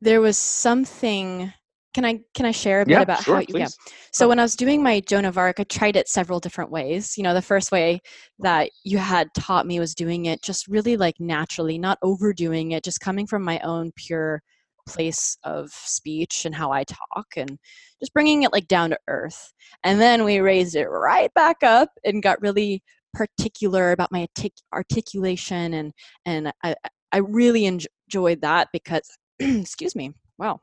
there 0.01 0.21
was 0.21 0.37
something 0.37 1.51
can 1.93 2.05
I 2.05 2.19
can 2.35 2.45
I 2.45 2.51
share 2.51 2.81
a 2.81 2.85
bit 2.85 2.93
yeah, 2.93 3.01
about 3.01 3.23
sure, 3.23 3.35
how 3.35 3.41
you, 3.41 3.57
yeah. 3.57 3.67
So 4.11 4.27
when 4.27 4.39
I 4.39 4.43
was 4.43 4.55
doing 4.55 4.83
my 4.83 4.99
Joan 4.99 5.25
of 5.25 5.37
Arc, 5.37 5.59
I 5.59 5.63
tried 5.63 5.95
it 5.95 6.07
several 6.07 6.39
different 6.39 6.71
ways. 6.71 7.17
You 7.17 7.23
know, 7.23 7.33
the 7.33 7.41
first 7.41 7.71
way 7.71 8.01
that 8.39 8.69
you 8.83 8.97
had 8.97 9.33
taught 9.33 9.65
me 9.65 9.79
was 9.79 9.95
doing 9.95 10.25
it 10.25 10.41
just 10.41 10.67
really 10.67 10.97
like 10.97 11.15
naturally, 11.19 11.77
not 11.77 11.97
overdoing 12.01 12.71
it, 12.71 12.83
just 12.83 12.99
coming 12.99 13.25
from 13.25 13.43
my 13.43 13.59
own 13.59 13.91
pure 13.95 14.41
place 14.87 15.37
of 15.43 15.69
speech 15.71 16.45
and 16.45 16.55
how 16.55 16.71
I 16.71 16.83
talk 16.85 17.27
and 17.35 17.57
just 17.99 18.13
bringing 18.13 18.43
it 18.43 18.53
like 18.53 18.67
down 18.67 18.91
to 18.91 18.99
earth. 19.07 19.53
And 19.83 19.99
then 19.99 20.23
we 20.23 20.39
raised 20.39 20.75
it 20.75 20.87
right 20.87 21.33
back 21.33 21.57
up 21.63 21.89
and 22.05 22.23
got 22.23 22.41
really 22.41 22.83
particular 23.13 23.91
about 23.91 24.11
my 24.11 24.27
artic- 24.37 24.61
articulation 24.73 25.73
and 25.73 25.91
and 26.25 26.51
I 26.63 26.75
I 27.11 27.17
really 27.19 27.65
enjoyed 27.65 28.41
that 28.41 28.69
because 28.71 29.09
excuse 29.39 29.95
me, 29.95 30.13
wow. 30.37 30.61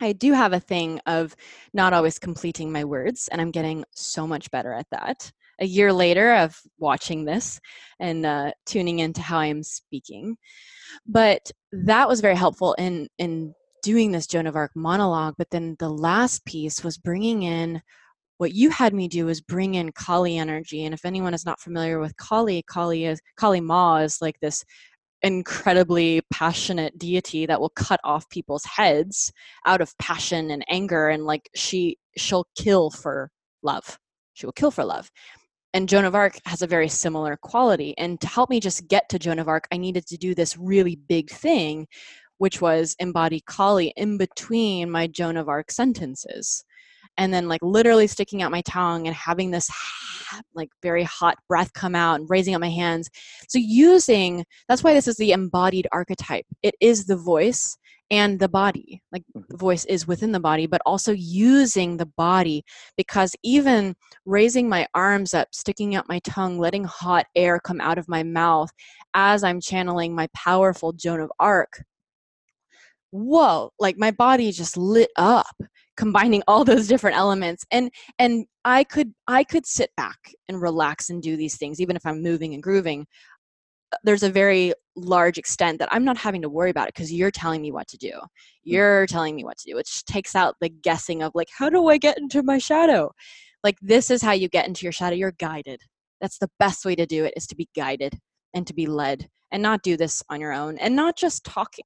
I 0.00 0.12
do 0.12 0.32
have 0.32 0.52
a 0.52 0.60
thing 0.60 1.00
of 1.06 1.34
not 1.74 1.92
always 1.92 2.18
completing 2.18 2.70
my 2.70 2.84
words, 2.84 3.28
and 3.28 3.40
I'm 3.40 3.50
getting 3.50 3.84
so 3.94 4.26
much 4.26 4.50
better 4.50 4.72
at 4.72 4.86
that. 4.90 5.30
A 5.60 5.66
year 5.66 5.92
later 5.92 6.34
of 6.34 6.56
watching 6.78 7.24
this 7.24 7.60
and 7.98 8.24
uh, 8.24 8.52
tuning 8.64 9.00
into 9.00 9.20
how 9.20 9.38
I 9.38 9.46
am 9.46 9.64
speaking, 9.64 10.36
but 11.06 11.50
that 11.72 12.08
was 12.08 12.20
very 12.20 12.36
helpful 12.36 12.74
in 12.74 13.08
in 13.18 13.54
doing 13.82 14.12
this 14.12 14.26
Joan 14.28 14.46
of 14.46 14.54
Arc 14.54 14.72
monologue. 14.76 15.34
But 15.36 15.50
then 15.50 15.74
the 15.80 15.88
last 15.88 16.44
piece 16.44 16.84
was 16.84 16.96
bringing 16.96 17.42
in 17.42 17.82
what 18.38 18.52
you 18.54 18.70
had 18.70 18.94
me 18.94 19.08
do 19.08 19.28
is 19.28 19.40
bring 19.40 19.74
in 19.74 19.92
Kali 19.92 20.38
energy. 20.38 20.84
And 20.84 20.94
if 20.94 21.04
anyone 21.04 21.34
is 21.34 21.44
not 21.44 21.60
familiar 21.60 21.98
with 21.98 22.16
Kali, 22.16 22.62
Kali 22.62 23.04
is 23.04 23.20
Kali 23.36 23.60
Ma 23.60 23.96
is 23.98 24.22
like 24.22 24.38
this 24.40 24.64
incredibly 25.22 26.20
passionate 26.32 26.98
deity 26.98 27.46
that 27.46 27.60
will 27.60 27.70
cut 27.70 28.00
off 28.04 28.28
people's 28.30 28.64
heads 28.64 29.32
out 29.66 29.80
of 29.80 29.96
passion 29.98 30.50
and 30.50 30.64
anger 30.68 31.08
and 31.08 31.24
like 31.24 31.48
she 31.54 31.98
she'll 32.16 32.46
kill 32.56 32.90
for 32.90 33.30
love. 33.62 33.98
She 34.34 34.46
will 34.46 34.52
kill 34.52 34.70
for 34.70 34.84
love. 34.84 35.10
And 35.74 35.88
joan 35.88 36.04
of 36.04 36.14
arc 36.14 36.38
has 36.46 36.62
a 36.62 36.66
very 36.66 36.88
similar 36.88 37.36
quality. 37.36 37.96
And 37.98 38.20
to 38.20 38.26
help 38.28 38.50
me 38.50 38.60
just 38.60 38.88
get 38.88 39.08
to 39.10 39.18
joan 39.18 39.38
of 39.38 39.48
arc 39.48 39.66
i 39.72 39.76
needed 39.76 40.06
to 40.06 40.16
do 40.16 40.34
this 40.34 40.56
really 40.56 40.96
big 40.96 41.30
thing 41.30 41.86
which 42.38 42.60
was 42.60 42.94
embody 43.00 43.42
kali 43.46 43.92
in 43.96 44.16
between 44.16 44.90
my 44.90 45.06
joan 45.08 45.36
of 45.36 45.48
arc 45.48 45.70
sentences 45.72 46.64
and 47.18 47.34
then 47.34 47.48
like 47.48 47.60
literally 47.62 48.06
sticking 48.06 48.42
out 48.42 48.50
my 48.50 48.62
tongue 48.62 49.06
and 49.06 49.14
having 49.14 49.50
this 49.50 49.68
like 50.54 50.70
very 50.82 51.02
hot 51.02 51.36
breath 51.48 51.72
come 51.72 51.94
out 51.94 52.20
and 52.20 52.30
raising 52.30 52.54
up 52.54 52.60
my 52.60 52.70
hands. 52.70 53.10
So 53.48 53.58
using 53.58 54.44
that's 54.68 54.82
why 54.84 54.94
this 54.94 55.08
is 55.08 55.16
the 55.16 55.32
embodied 55.32 55.86
archetype. 55.92 56.46
It 56.62 56.74
is 56.80 57.06
the 57.06 57.16
voice 57.16 57.76
and 58.10 58.38
the 58.38 58.48
body. 58.48 59.02
Like 59.12 59.24
the 59.34 59.40
mm-hmm. 59.40 59.56
voice 59.56 59.84
is 59.86 60.06
within 60.06 60.32
the 60.32 60.40
body 60.40 60.66
but 60.66 60.80
also 60.86 61.12
using 61.12 61.96
the 61.96 62.06
body 62.06 62.64
because 62.96 63.34
even 63.42 63.94
raising 64.24 64.68
my 64.68 64.86
arms 64.94 65.34
up 65.34 65.48
sticking 65.52 65.94
out 65.94 66.08
my 66.08 66.20
tongue 66.20 66.58
letting 66.58 66.84
hot 66.84 67.26
air 67.34 67.58
come 67.58 67.80
out 67.80 67.98
of 67.98 68.08
my 68.08 68.22
mouth 68.22 68.70
as 69.14 69.42
i'm 69.42 69.60
channeling 69.60 70.14
my 70.14 70.28
powerful 70.34 70.92
joan 70.92 71.20
of 71.20 71.32
arc 71.40 71.82
whoa 73.10 73.70
like 73.78 73.96
my 73.98 74.10
body 74.10 74.52
just 74.52 74.76
lit 74.76 75.10
up 75.16 75.56
combining 75.98 76.42
all 76.46 76.64
those 76.64 76.86
different 76.86 77.16
elements 77.16 77.64
and 77.70 77.90
and 78.18 78.46
i 78.64 78.84
could 78.84 79.12
i 79.26 79.44
could 79.44 79.66
sit 79.66 79.90
back 79.96 80.32
and 80.48 80.62
relax 80.62 81.10
and 81.10 81.22
do 81.22 81.36
these 81.36 81.56
things 81.58 81.80
even 81.80 81.96
if 81.96 82.06
i'm 82.06 82.22
moving 82.22 82.54
and 82.54 82.62
grooving 82.62 83.06
there's 84.04 84.22
a 84.22 84.30
very 84.30 84.72
large 84.96 85.38
extent 85.38 85.78
that 85.78 85.88
I'm 85.90 86.04
not 86.04 86.18
having 86.18 86.42
to 86.42 86.48
worry 86.48 86.70
about 86.70 86.88
it 86.88 86.94
because 86.94 87.12
you're 87.12 87.30
telling 87.30 87.62
me 87.62 87.72
what 87.72 87.88
to 87.88 87.96
do. 87.96 88.10
Mm. 88.10 88.28
You're 88.64 89.06
telling 89.06 89.34
me 89.34 89.44
what 89.44 89.58
to 89.58 89.70
do, 89.70 89.76
which 89.76 90.04
takes 90.04 90.34
out 90.34 90.56
the 90.60 90.68
guessing 90.68 91.22
of 91.22 91.32
like, 91.34 91.48
how 91.56 91.70
do 91.70 91.88
I 91.88 91.98
get 91.98 92.18
into 92.18 92.42
my 92.42 92.58
shadow? 92.58 93.12
Like, 93.64 93.76
this 93.80 94.10
is 94.10 94.22
how 94.22 94.32
you 94.32 94.48
get 94.48 94.68
into 94.68 94.84
your 94.84 94.92
shadow. 94.92 95.16
You're 95.16 95.32
guided. 95.32 95.80
That's 96.20 96.38
the 96.38 96.50
best 96.58 96.84
way 96.84 96.94
to 96.96 97.06
do 97.06 97.24
it 97.24 97.34
is 97.36 97.46
to 97.48 97.56
be 97.56 97.68
guided 97.74 98.18
and 98.54 98.66
to 98.66 98.74
be 98.74 98.86
led 98.86 99.28
and 99.50 99.62
not 99.62 99.82
do 99.82 99.96
this 99.96 100.22
on 100.28 100.40
your 100.40 100.52
own 100.52 100.78
and 100.78 100.94
not 100.94 101.16
just 101.16 101.44
talking. 101.44 101.84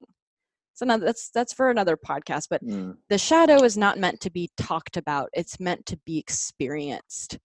So 0.74 0.86
now 0.86 0.96
that's 0.96 1.30
that's 1.30 1.52
for 1.52 1.70
another 1.70 1.96
podcast, 1.96 2.46
but 2.48 2.64
mm. 2.64 2.96
the 3.08 3.18
shadow 3.18 3.62
is 3.62 3.76
not 3.76 3.98
meant 3.98 4.20
to 4.20 4.30
be 4.30 4.50
talked 4.56 4.96
about. 4.96 5.28
It's 5.34 5.60
meant 5.60 5.84
to 5.86 5.98
be 6.06 6.18
experienced. 6.18 7.38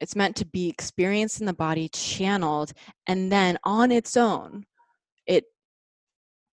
It's 0.00 0.16
meant 0.16 0.36
to 0.36 0.46
be 0.46 0.68
experienced 0.68 1.40
in 1.40 1.46
the 1.46 1.54
body, 1.54 1.88
channeled, 1.88 2.72
and 3.06 3.32
then 3.32 3.58
on 3.64 3.90
its 3.90 4.16
own, 4.16 4.64
it 5.26 5.44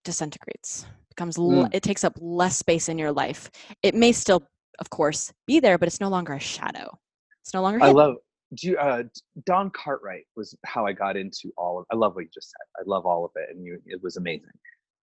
disintegrates. 0.04 0.86
Becomes 1.10 1.38
mm. 1.38 1.70
it 1.74 1.84
takes 1.84 2.04
up 2.04 2.14
less 2.20 2.58
space 2.58 2.90
in 2.90 2.98
your 2.98 3.12
life. 3.12 3.52
It 3.84 3.94
may 3.94 4.14
still, 4.14 4.48
of 4.80 4.90
course, 4.90 5.32
be 5.46 5.60
there, 5.60 5.78
but 5.78 5.88
it's 5.88 6.00
no 6.00 6.10
longer 6.10 6.34
a 6.34 6.40
shadow. 6.40 6.98
It's 7.44 7.54
no 7.54 7.62
longer. 7.62 7.80
Hidden. 7.80 7.96
I 7.96 8.00
love. 8.00 8.16
Do 8.56 8.68
you, 8.68 8.78
uh, 8.78 9.04
Dawn 9.46 9.72
Cartwright 9.72 10.26
was 10.36 10.56
how 10.66 10.86
I 10.86 10.92
got 10.92 11.16
into 11.16 11.52
all 11.58 11.80
of. 11.80 11.86
I 11.92 11.96
love 11.96 12.16
what 12.16 12.22
you 12.22 12.30
just 12.34 12.52
said. 12.52 12.82
I 12.82 12.84
love 12.86 13.06
all 13.06 13.26
of 13.26 13.32
it, 13.36 13.56
and 13.56 13.64
you, 13.64 13.80
it 13.86 14.02
was 14.02 14.18
amazing. 14.18 14.50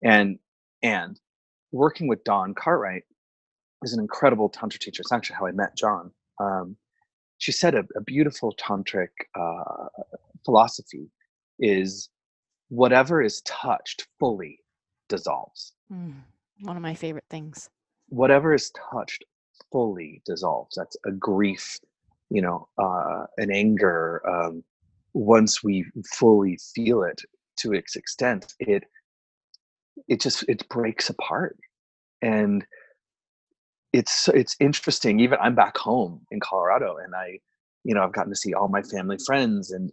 And 0.02 0.38
and 0.82 1.18
working 1.70 2.08
with 2.08 2.24
Dawn 2.24 2.54
Cartwright 2.54 3.04
is 3.82 3.92
an 3.92 4.00
incredible 4.00 4.48
tantra 4.48 4.78
teacher. 4.78 5.00
It's 5.00 5.12
actually 5.12 5.36
how 5.36 5.46
I 5.46 5.52
met 5.52 5.76
John. 5.76 6.10
Um, 6.40 6.76
she 7.38 7.52
said 7.52 7.74
a, 7.74 7.84
a 7.96 8.00
beautiful 8.02 8.54
tantric 8.56 9.08
uh, 9.34 9.88
philosophy 10.44 11.10
is 11.58 12.08
whatever 12.68 13.22
is 13.22 13.42
touched 13.42 14.06
fully 14.18 14.60
dissolves. 15.08 15.74
Mm, 15.92 16.14
one 16.60 16.76
of 16.76 16.82
my 16.82 16.94
favorite 16.94 17.24
things. 17.30 17.68
Whatever 18.08 18.54
is 18.54 18.72
touched 18.92 19.24
fully 19.70 20.22
dissolves. 20.26 20.76
That's 20.76 20.96
a 21.06 21.12
grief, 21.12 21.78
you 22.30 22.42
know, 22.42 22.68
uh, 22.78 23.24
an 23.38 23.50
anger. 23.50 24.22
Um, 24.28 24.64
once 25.14 25.62
we 25.62 25.84
fully 26.14 26.58
feel 26.74 27.02
it 27.02 27.20
to 27.58 27.72
its 27.72 27.96
extent, 27.96 28.54
it 28.60 28.84
it 30.08 30.20
just 30.20 30.44
it 30.48 30.68
breaks 30.68 31.10
apart, 31.10 31.56
and 32.20 32.64
it's 33.92 34.28
it's 34.28 34.56
interesting. 34.60 35.20
Even 35.20 35.38
I'm 35.40 35.54
back 35.54 35.76
home 35.76 36.20
in 36.30 36.40
Colorado, 36.40 36.96
and 36.96 37.14
I, 37.14 37.38
you 37.84 37.94
know, 37.94 38.02
I've 38.02 38.12
gotten 38.12 38.32
to 38.32 38.36
see 38.36 38.54
all 38.54 38.68
my 38.68 38.82
family 38.82 39.18
friends 39.26 39.70
and 39.70 39.90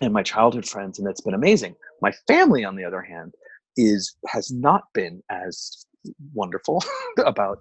and 0.00 0.12
my 0.12 0.22
childhood 0.22 0.66
friends, 0.66 0.98
and 0.98 1.08
it's 1.08 1.20
been 1.20 1.34
amazing. 1.34 1.74
My 2.00 2.12
family, 2.26 2.64
on 2.64 2.76
the 2.76 2.84
other 2.84 3.02
hand, 3.02 3.34
is 3.76 4.16
has 4.26 4.50
not 4.50 4.84
been 4.94 5.22
as 5.30 5.86
wonderful 6.32 6.82
about 7.18 7.58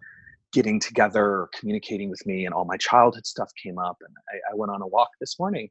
getting 0.52 0.80
together 0.80 1.47
communicating 1.58 2.10
with 2.10 2.26
me 2.26 2.45
and 2.45 2.54
all 2.54 2.66
my 2.66 2.78
childhood 2.78 3.26
stuff 3.26 3.52
came 3.62 3.78
up 3.78 3.97
and 4.02 4.16
I, 4.34 4.52
I, 4.52 4.56
went 4.56 4.72
on 4.72 4.82
a 4.82 4.88
walk 4.88 5.10
this 5.20 5.38
morning 5.38 5.70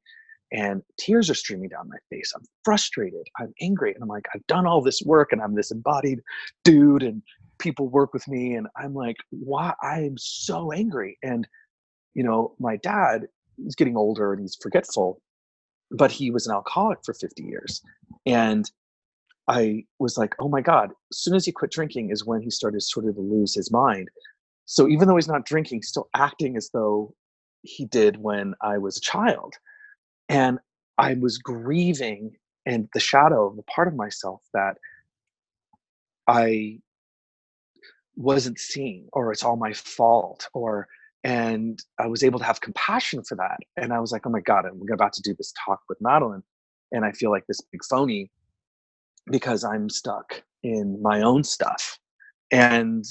and 0.52 0.82
tears 0.98 1.28
are 1.28 1.34
streaming 1.34 1.68
down 1.68 1.88
my 1.88 1.98
face. 2.10 2.32
I'm 2.34 2.44
frustrated. 2.64 3.26
I'm 3.38 3.52
angry 3.60 3.92
and 3.94 4.02
i'm 4.02 4.08
like 4.08 4.26
i've 4.34 4.46
done 4.46 4.66
all 4.66 4.80
this 4.80 5.02
work 5.04 5.32
and 5.32 5.40
i'm 5.40 5.54
this 5.54 5.70
embodied 5.70 6.20
dude 6.64 7.02
and 7.02 7.22
people 7.58 7.88
work 7.88 8.12
with 8.12 8.26
me 8.28 8.54
and 8.54 8.66
i'm 8.76 8.94
like 8.94 9.16
why? 9.30 9.74
I'm 9.82 10.16
so 10.18 10.72
angry 10.72 11.18
and 11.22 11.46
you 12.14 12.22
know 12.22 12.54
my 12.58 12.76
dad 12.76 13.26
is 13.66 13.74
getting 13.74 13.96
older 13.96 14.32
and 14.32 14.40
he's 14.40 14.56
forgetful 14.60 15.20
but 15.90 16.10
he 16.10 16.30
was 16.30 16.46
an 16.46 16.54
alcoholic 16.54 16.98
for 17.04 17.14
50 17.14 17.42
years 17.42 17.82
and 18.26 18.70
i 19.48 19.84
was 19.98 20.16
like 20.16 20.34
oh 20.38 20.48
my 20.48 20.60
god 20.60 20.90
as 21.12 21.18
soon 21.18 21.34
as 21.34 21.44
he 21.44 21.52
quit 21.52 21.70
drinking 21.70 22.10
is 22.10 22.24
when 22.24 22.40
he 22.40 22.50
started 22.50 22.82
sort 22.82 23.06
of 23.06 23.14
to 23.14 23.20
lose 23.20 23.54
his 23.54 23.70
mind. 23.70 24.08
So 24.70 24.86
even 24.86 25.08
though 25.08 25.16
he's 25.16 25.28
not 25.28 25.46
drinking 25.46 25.78
he's 25.78 25.88
still 25.88 26.08
acting 26.14 26.56
as 26.56 26.70
though 26.72 27.14
he 27.62 27.86
did 27.86 28.18
when 28.18 28.54
i 28.62 28.78
was 28.78 28.98
a 28.98 29.00
child 29.00 29.54
and 30.28 30.58
i 30.98 31.14
was 31.14 31.38
grieving 31.38 32.32
and 32.66 32.88
the 32.94 33.00
shadow 33.00 33.46
of 33.46 33.56
the 33.56 33.62
part 33.64 33.88
of 33.88 33.94
myself 33.94 34.40
that 34.54 34.76
i 36.26 36.78
wasn't 38.16 38.58
seeing, 38.58 39.08
or 39.12 39.30
it's 39.30 39.44
all 39.44 39.56
my 39.56 39.72
fault 39.72 40.48
or 40.52 40.88
and 41.24 41.80
i 41.98 42.06
was 42.06 42.22
able 42.22 42.38
to 42.38 42.44
have 42.44 42.60
compassion 42.60 43.22
for 43.24 43.36
that 43.36 43.58
and 43.76 43.92
i 43.92 43.98
was 43.98 44.12
like 44.12 44.26
oh 44.26 44.30
my 44.30 44.40
god 44.40 44.64
i'm 44.64 44.80
about 44.92 45.12
to 45.12 45.22
do 45.22 45.34
this 45.36 45.52
talk 45.64 45.80
with 45.88 45.98
madeline 46.00 46.42
and 46.92 47.04
i 47.04 47.10
feel 47.12 47.30
like 47.30 47.44
this 47.48 47.60
big 47.72 47.84
phony 47.84 48.30
because 49.30 49.64
i'm 49.64 49.90
stuck 49.90 50.42
in 50.62 51.00
my 51.02 51.22
own 51.22 51.42
stuff 51.42 51.98
and 52.52 53.04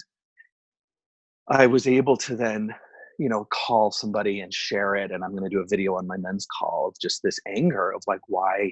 i 1.50 1.68
was 1.68 1.86
able 1.86 2.16
to 2.16 2.36
then 2.36 2.74
you 3.18 3.30
know 3.30 3.48
call 3.52 3.92
somebody 3.92 4.40
and 4.40 4.54
share 4.54 4.96
it 4.96 5.12
and 5.12 5.24
i'm 5.24 5.32
going 5.32 5.44
to 5.44 5.50
do 5.50 5.62
a 5.62 5.68
video 5.68 5.96
on 5.96 6.08
my 6.08 6.18
men's 6.18 6.48
call 6.60 6.88
of 6.88 7.00
just 7.02 7.22
this 7.24 7.40
anger 7.48 7.92
of 7.92 8.02
like 8.08 8.22
why 8.28 8.72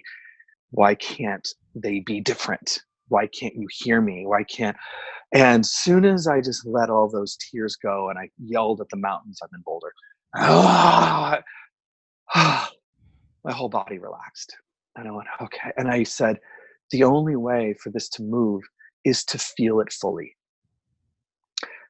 why 0.71 0.95
can't 0.95 1.47
they 1.73 1.99
be 1.99 2.19
different 2.19 2.79
why 3.07 3.27
can't 3.27 3.55
you 3.55 3.67
hear 3.71 4.01
me 4.01 4.25
why 4.25 4.43
can't 4.43 4.77
and 5.33 5.65
soon 5.65 6.05
as 6.05 6.27
I 6.27 6.39
just 6.39 6.65
let 6.65 6.89
all 6.89 7.09
those 7.09 7.37
tears 7.37 7.75
go 7.75 8.09
and 8.09 8.17
I 8.17 8.29
yelled 8.37 8.79
at 8.79 8.87
the 8.89 8.97
mountains, 8.97 9.39
I'm 9.43 9.49
in 9.53 9.61
Boulder. 9.65 9.91
Ah, 10.37 11.41
my 13.43 13.51
whole 13.51 13.69
body 13.69 13.99
relaxed. 13.99 14.55
And 14.95 15.07
I 15.07 15.11
went, 15.11 15.27
okay. 15.41 15.71
And 15.77 15.89
I 15.89 16.03
said, 16.03 16.39
the 16.91 17.03
only 17.03 17.35
way 17.35 17.75
for 17.81 17.89
this 17.89 18.07
to 18.09 18.23
move 18.23 18.63
is 19.03 19.25
to 19.25 19.37
feel 19.37 19.81
it 19.81 19.91
fully. 19.91 20.35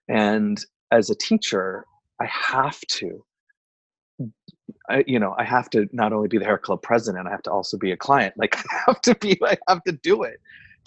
And 0.08 0.60
as 0.91 1.10
a 1.10 1.16
teacher, 1.16 1.86
I 2.22 2.26
have 2.28 2.80
to, 2.82 3.26
I, 4.89 5.03
you 5.07 5.20
know, 5.20 5.36
I 5.38 5.43
have 5.45 5.70
to 5.72 5.88
not 5.93 6.13
only 6.13 6.28
be 6.28 6.38
the 6.38 6.45
hair 6.45 6.57
club 6.59 6.82
president, 6.84 7.28
I 7.28 7.32
have 7.32 7.43
to 7.43 7.51
also 7.51 7.78
be 7.78 7.91
a 7.91 7.97
client. 7.97 8.36
Like 8.38 8.57
I 8.72 8.84
have 8.88 9.01
to 9.03 9.16
be, 9.16 9.39
I 9.43 9.57
have 9.70 9.84
to 9.84 9.93
do 9.93 10.24
it 10.24 10.39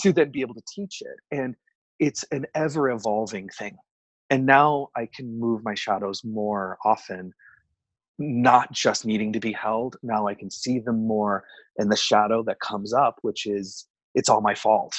to 0.03 0.13
then 0.13 0.31
be 0.31 0.41
able 0.43 0.55
to 0.55 0.63
teach 0.69 1.03
it. 1.03 1.17
And 1.37 1.57
it's 2.01 2.25
an 2.33 2.47
ever 2.55 2.91
evolving 2.91 3.49
thing. 3.51 3.77
And 4.31 4.47
now 4.47 4.89
I 4.97 5.09
can 5.15 5.39
move 5.41 5.65
my 5.65 5.75
shadows 5.75 6.23
more 6.25 6.79
often, 6.85 7.33
not 8.19 8.73
just 8.73 9.07
needing 9.07 9.33
to 9.35 9.41
be 9.41 9.53
held. 9.53 9.97
Now 10.03 10.27
I 10.29 10.35
can 10.35 10.51
see 10.51 10.81
them 10.81 11.07
more 11.07 11.45
And 11.79 11.91
the 11.93 11.97
shadow 11.97 12.43
that 12.45 12.61
comes 12.61 12.93
up, 12.95 13.17
which 13.23 13.47
is 13.47 13.87
it's 14.15 14.29
all 14.29 14.41
my 14.43 14.55
fault. 14.55 14.95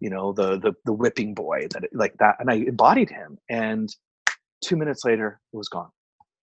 You 0.00 0.10
know, 0.10 0.32
the 0.32 0.58
the 0.58 0.74
the 0.84 0.92
whipping 0.92 1.34
boy 1.34 1.68
that 1.72 1.84
like 1.92 2.16
that. 2.18 2.36
And 2.40 2.50
I 2.50 2.54
embodied 2.56 3.10
him. 3.10 3.38
And 3.50 3.94
two 4.62 4.76
minutes 4.76 5.04
later, 5.04 5.40
it 5.52 5.56
was 5.56 5.68
gone. 5.68 5.90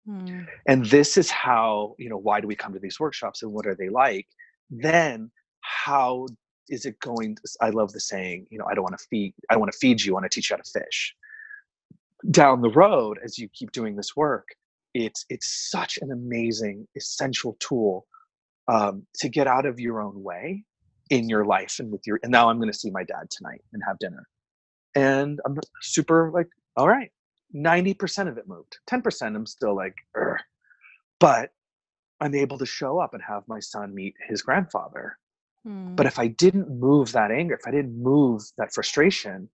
Hmm. 0.07 0.43
And 0.67 0.87
this 0.87 1.17
is 1.17 1.31
how, 1.31 1.95
you 1.99 2.09
know, 2.09 2.19
why 2.19 2.41
do 2.41 2.47
we 2.47 2.55
come 2.55 2.73
to 2.73 2.79
these 2.79 3.01
workshops 3.01 3.43
and 3.43 3.53
what 3.53 3.67
are 3.67 3.75
they 3.75 3.89
like? 3.89 4.27
Then 4.71 5.31
how 5.61 6.27
is 6.69 6.85
it 6.85 6.99
going 7.01 7.37
to, 7.37 7.43
i 7.61 7.71
love 7.71 7.93
the 7.93 8.01
saying 8.01 8.47
you 8.51 8.59
know 8.59 8.65
i 8.69 8.75
don't 8.75 8.83
want 8.83 8.97
to 8.97 9.05
feed 9.11 9.35
i 9.51 9.55
don't 9.55 9.61
want 9.61 9.73
to 9.73 9.79
feed 9.79 10.03
you 10.03 10.13
i 10.13 10.15
want 10.15 10.25
to 10.25 10.35
teach 10.35 10.51
you 10.51 10.57
how 10.57 10.63
to 10.63 10.71
fish 10.71 11.15
down 12.31 12.61
the 12.61 12.71
road 12.71 13.19
as 13.25 13.39
you 13.39 13.49
keep 13.53 13.71
doing 13.73 13.97
this 13.97 14.17
work 14.17 14.49
it's 14.95 15.25
it's 15.29 15.71
such 15.71 15.99
an 16.01 16.11
amazing 16.11 16.87
essential 16.97 17.57
tool 17.61 18.07
um, 18.69 19.07
to 19.15 19.29
get 19.29 19.47
out 19.47 19.65
of 19.65 19.79
your 19.79 20.01
own 20.01 20.23
way 20.23 20.65
in 21.11 21.29
your 21.29 21.45
life 21.45 21.77
and 21.79 21.93
with 21.93 22.05
your 22.07 22.19
and 22.23 22.33
now 22.33 22.49
i'm 22.49 22.59
going 22.59 22.71
to 22.71 22.79
see 22.79 22.91
my 22.91 23.05
dad 23.05 23.29
tonight 23.31 23.63
and 23.73 23.83
have 23.87 23.99
dinner 23.99 24.27
and 24.95 25.41
i'm 25.47 25.57
super 25.83 26.31
like 26.33 26.49
all 26.77 26.89
right 26.89 27.13
90% 27.55 28.29
of 28.29 28.39
it 28.39 28.49
moved 28.49 28.79
10% 28.91 29.37
i'm 29.37 29.47
still 29.47 29.75
like 29.75 29.95
Ugh. 30.19 30.39
but 31.21 31.51
i'm 32.21 32.35
able 32.35 32.59
to 32.59 32.67
show 32.67 32.99
up 32.99 33.15
and 33.15 33.23
have 33.23 33.45
my 33.47 33.61
son 33.61 33.95
meet 33.95 34.15
his 34.29 34.43
grandfather 34.43 35.19
but 35.67 36.05
hmm. 36.05 36.07
if 36.07 36.19
I 36.19 36.29
didn't 36.29 36.71
move 36.71 37.11
that 37.13 37.33
anger, 37.33 37.55
if 37.55 37.67
I 37.67 37.73
didn't 37.73 38.01
move 38.01 38.43
that 38.57 38.73
frustration, 38.73 39.49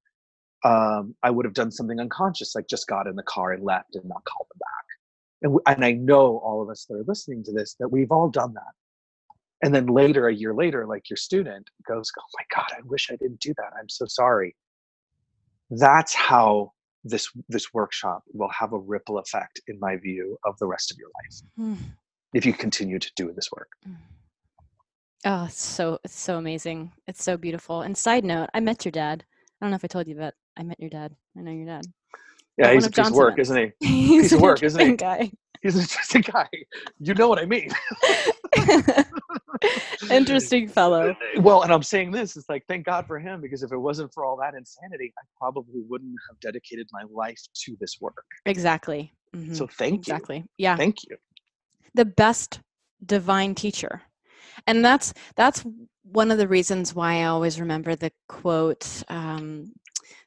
um, 0.62 1.14
I 1.22 1.30
would 1.30 1.46
have 1.46 1.54
done 1.54 1.70
something 1.70 1.98
unconscious, 1.98 2.54
like 2.54 2.68
just 2.68 2.86
got 2.86 3.06
in 3.06 3.16
the 3.16 3.22
car 3.22 3.52
and 3.52 3.64
left 3.64 3.96
and 3.96 4.04
not 4.04 4.22
called 4.26 4.46
them 4.52 4.58
back. 4.60 4.86
And, 5.42 5.58
and 5.74 5.84
I 5.84 5.92
know 5.92 6.38
all 6.44 6.60
of 6.60 6.68
us 6.68 6.84
that 6.84 6.96
are 6.96 7.04
listening 7.08 7.42
to 7.44 7.52
this 7.52 7.76
that 7.80 7.88
we've 7.88 8.12
all 8.12 8.28
done 8.28 8.52
that. 8.52 8.74
And 9.64 9.74
then 9.74 9.86
later, 9.86 10.28
a 10.28 10.34
year 10.34 10.52
later, 10.52 10.86
like 10.86 11.08
your 11.08 11.16
student 11.16 11.70
goes, 11.88 12.10
"Oh 12.18 12.22
my 12.38 12.44
God, 12.54 12.66
I 12.76 12.82
wish 12.84 13.08
I 13.10 13.16
didn't 13.16 13.40
do 13.40 13.54
that. 13.56 13.72
I'm 13.78 13.88
so 13.88 14.04
sorry." 14.06 14.54
That's 15.70 16.14
how 16.14 16.72
this 17.04 17.28
this 17.48 17.72
workshop 17.74 18.22
will 18.32 18.50
have 18.50 18.72
a 18.72 18.78
ripple 18.78 19.18
effect, 19.18 19.60
in 19.68 19.78
my 19.80 19.96
view, 19.96 20.38
of 20.44 20.56
the 20.58 20.66
rest 20.66 20.90
of 20.90 20.98
your 20.98 21.08
life 21.22 21.76
mm. 21.78 21.84
if 22.34 22.46
you 22.46 22.52
continue 22.52 22.98
to 22.98 23.10
do 23.16 23.32
this 23.34 23.48
work. 23.56 23.68
Mm. 23.88 23.96
Oh, 25.24 25.48
so 25.50 25.98
it's 26.04 26.18
so 26.18 26.38
amazing. 26.38 26.92
It's 27.06 27.22
so 27.22 27.36
beautiful. 27.36 27.82
And 27.82 27.96
side 27.96 28.24
note, 28.24 28.50
I 28.54 28.60
met 28.60 28.84
your 28.84 28.92
dad. 28.92 29.24
I 29.60 29.64
don't 29.64 29.70
know 29.70 29.76
if 29.76 29.84
I 29.84 29.88
told 29.88 30.08
you, 30.08 30.16
but 30.16 30.34
I 30.56 30.64
met 30.64 30.80
your 30.80 30.90
dad. 30.90 31.14
I 31.38 31.42
know 31.42 31.52
your 31.52 31.66
dad. 31.66 31.84
Yeah, 32.58 32.66
one 32.66 32.74
he's 32.74 32.86
a 32.86 32.90
piece 32.90 33.08
of 33.08 33.14
work, 33.14 33.38
isn't 33.38 33.56
he? 33.56 33.86
He's 33.86 34.22
Piece 34.22 34.32
of 34.32 34.40
work, 34.40 34.62
isn't 34.62 34.80
he? 34.80 34.96
guy. 34.96 35.30
He's 35.62 35.76
an 35.76 35.82
interesting 35.82 36.22
guy. 36.22 36.48
You 36.98 37.14
know 37.14 37.28
what 37.28 37.38
I 37.38 37.46
mean. 37.46 37.70
interesting 40.10 40.68
fellow. 40.68 41.14
Well, 41.40 41.62
and 41.62 41.72
I'm 41.72 41.82
saying 41.82 42.10
this, 42.12 42.36
it's 42.36 42.48
like 42.48 42.64
thank 42.66 42.86
God 42.86 43.06
for 43.06 43.18
him 43.18 43.40
because 43.40 43.62
if 43.62 43.72
it 43.72 43.78
wasn't 43.78 44.12
for 44.12 44.24
all 44.24 44.36
that 44.38 44.54
insanity, 44.54 45.12
I 45.18 45.22
probably 45.38 45.82
wouldn't 45.88 46.14
have 46.28 46.38
dedicated 46.40 46.88
my 46.92 47.02
life 47.12 47.40
to 47.64 47.76
this 47.80 47.98
work. 48.00 48.24
Exactly. 48.46 49.12
Mhm. 49.34 49.54
So 49.56 49.66
thank 49.66 49.92
you. 49.92 50.14
exactly. 50.14 50.44
Yeah. 50.58 50.76
Thank 50.76 51.04
you. 51.08 51.16
the 51.94 52.04
best 52.04 52.60
divine 53.04 53.54
teacher 53.54 54.02
and 54.66 54.84
that's 54.84 55.12
that's 55.36 55.64
one 56.04 56.30
of 56.30 56.38
the 56.38 56.48
reasons 56.48 56.94
why 56.94 57.14
i 57.14 57.24
always 57.24 57.60
remember 57.60 57.96
the 57.96 58.12
quote 58.28 59.02
um, 59.08 59.72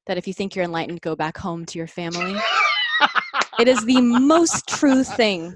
that 0.05 0.17
if 0.17 0.28
you 0.28 0.34
think 0.34 0.55
you're 0.55 0.65
enlightened 0.65 1.01
go 1.01 1.15
back 1.15 1.38
home 1.38 1.65
to 1.65 1.78
your 1.78 1.88
family 1.88 2.36
it 3.59 3.67
is 3.67 3.83
the 3.85 4.01
most 4.01 4.67
true 4.67 5.03
thing. 5.03 5.55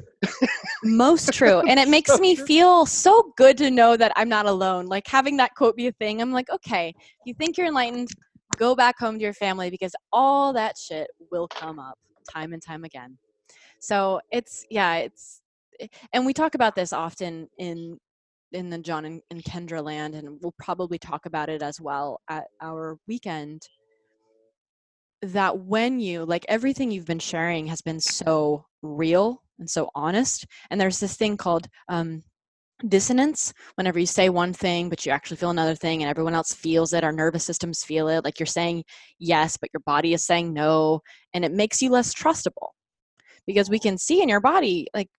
Most 0.84 1.34
true. 1.34 1.62
And 1.62 1.80
it 1.80 1.88
makes 1.88 2.20
me 2.20 2.36
feel 2.36 2.86
so 2.86 3.34
good 3.38 3.58
to 3.58 3.70
know 3.70 3.98
that 3.98 4.12
i'm 4.16 4.30
not 4.30 4.46
alone. 4.46 4.86
Like 4.86 5.08
having 5.08 5.38
that 5.38 5.56
quote 5.56 5.76
be 5.76 5.88
a 5.88 5.92
thing 5.94 6.22
i'm 6.22 6.32
like 6.32 6.50
okay 6.50 6.94
you 7.26 7.34
think 7.34 7.58
you're 7.58 7.68
enlightened 7.68 8.10
go 8.58 8.76
back 8.76 8.98
home 9.00 9.18
to 9.18 9.24
your 9.24 9.34
family 9.34 9.70
because 9.70 9.94
all 10.12 10.54
that 10.54 10.78
shit 10.78 11.08
will 11.32 11.48
come 11.48 11.80
up 11.80 11.98
time 12.30 12.54
and 12.54 12.62
time 12.62 12.84
again. 12.84 13.18
So 13.80 14.20
it's 14.32 14.66
yeah 14.70 14.98
it's 14.98 15.42
and 16.14 16.26
we 16.26 16.34
talk 16.34 16.56
about 16.56 16.76
this 16.76 16.92
often 16.92 17.48
in 17.58 17.98
in 18.52 18.70
the 18.70 18.80
john 18.80 19.06
and 19.06 19.44
kendra 19.44 19.82
land 19.84 20.16
and 20.16 20.40
we'll 20.42 20.56
probably 20.58 20.98
talk 20.98 21.26
about 21.26 21.50
it 21.50 21.62
as 21.62 21.80
well 21.80 22.20
at 22.30 22.46
our 22.62 22.98
weekend 23.08 23.62
that 25.22 25.60
when 25.60 26.00
you 26.00 26.26
like 26.26 26.46
everything 26.48 26.92
you've 26.92 27.06
been 27.06 27.20
sharing 27.20 27.68
has 27.68 27.82
been 27.82 28.00
so 28.00 28.66
real 28.82 29.44
and 29.60 29.70
so 29.70 29.90
honest 29.94 30.46
and 30.70 30.80
there's 30.80 31.00
this 31.00 31.18
thing 31.18 31.36
called 31.36 31.68
um, 31.90 32.24
dissonance. 32.88 33.54
Whenever 33.76 34.00
you 34.00 34.06
say 34.06 34.30
one 34.30 34.54
thing 34.54 34.90
but 34.90 35.06
you 35.06 35.12
actually 35.12 35.38
feel 35.38 35.50
another 35.50 35.76
thing 35.76 36.02
and 36.02 36.10
everyone 36.10 36.36
else 36.36 36.54
feels 36.54 36.94
it 36.94 37.04
our 37.04 37.12
nervous 37.12 37.44
systems 37.44 37.84
feel 37.84 38.08
it 38.08 38.24
like 38.24 38.40
you're 38.40 38.48
saying 38.48 38.84
yes 39.20 39.58
but 39.58 39.70
your 39.74 39.82
body 39.86 40.14
is 40.14 40.26
saying 40.26 40.54
no 40.54 41.02
and 41.34 41.44
it 41.44 41.52
makes 41.52 41.82
you 41.82 41.90
less 41.90 42.14
trustable. 42.14 42.70
Because 43.46 43.70
we 43.70 43.80
can 43.80 43.98
see 43.98 44.22
in 44.22 44.30
your 44.30 44.42
body 44.42 44.88
like 44.94 45.10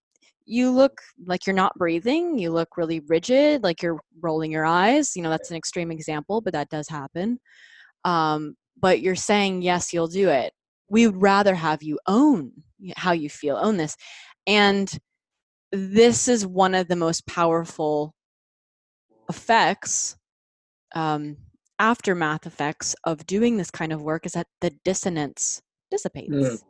you 0.45 0.71
look 0.71 0.99
like 1.25 1.45
you're 1.45 1.55
not 1.55 1.77
breathing 1.77 2.39
you 2.39 2.51
look 2.51 2.75
really 2.77 3.01
rigid 3.01 3.61
like 3.61 3.83
you're 3.83 3.99
rolling 4.21 4.51
your 4.51 4.65
eyes 4.65 5.15
you 5.15 5.21
know 5.21 5.29
that's 5.29 5.51
an 5.51 5.55
extreme 5.55 5.91
example 5.91 6.41
but 6.41 6.53
that 6.53 6.69
does 6.69 6.89
happen. 6.89 7.39
Um, 8.03 8.55
but 8.79 9.01
you're 9.01 9.15
saying 9.15 9.61
yes 9.61 9.93
you'll 9.93 10.07
do 10.07 10.29
it. 10.29 10.53
We 10.89 11.07
would 11.07 11.21
rather 11.21 11.55
have 11.55 11.81
you 11.83 11.99
own 12.07 12.51
how 12.95 13.11
you 13.11 13.29
feel 13.29 13.57
own 13.57 13.77
this 13.77 13.95
and 14.47 14.91
this 15.71 16.27
is 16.27 16.45
one 16.45 16.73
of 16.75 16.87
the 16.87 16.95
most 16.95 17.25
powerful 17.27 18.13
effects 19.29 20.17
um, 20.95 21.37
aftermath 21.79 22.45
effects 22.45 22.95
of 23.05 23.25
doing 23.25 23.57
this 23.57 23.71
kind 23.71 23.93
of 23.93 24.01
work 24.01 24.25
is 24.25 24.33
that 24.33 24.47
the 24.59 24.71
dissonance 24.83 25.61
dissipates. 25.89 26.63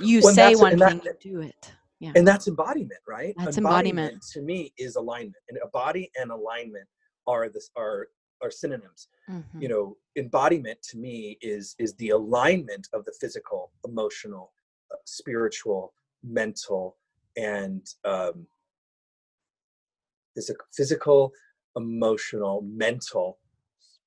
You 0.00 0.20
Well, 0.22 0.34
say 0.34 0.54
one 0.56 0.72
and 0.72 0.80
that- 0.80 0.90
thing 0.90 1.02
you 1.04 1.32
do 1.34 1.40
it. 1.40 1.72
Yeah. 2.00 2.12
and 2.16 2.26
that's 2.26 2.48
embodiment 2.48 3.00
right? 3.08 3.34
That's 3.38 3.56
embodiment. 3.56 4.20
to 4.32 4.42
me 4.42 4.72
is 4.76 4.96
alignment 4.96 5.36
and 5.48 5.58
a 5.64 5.68
body 5.68 6.10
and 6.16 6.30
alignment 6.32 6.86
are 7.26 7.48
this 7.48 7.70
are 7.76 8.08
are 8.44 8.50
synonyms. 8.50 9.08
Mhm. 9.28 9.62
you 9.62 9.68
know 9.72 9.96
embodiment 10.22 10.78
to 10.90 10.94
me 11.06 11.16
is 11.40 11.64
is 11.84 11.90
the 11.94 12.10
alignment 12.10 12.84
of 12.96 13.00
the 13.06 13.14
physical 13.20 13.60
emotional 13.90 14.44
uh, 14.92 14.96
spiritual 15.18 15.82
mental 16.40 16.84
and 17.36 17.82
um 18.12 18.36
physical, 20.34 20.66
physical 20.78 21.32
emotional 21.76 22.56
mental 22.62 23.28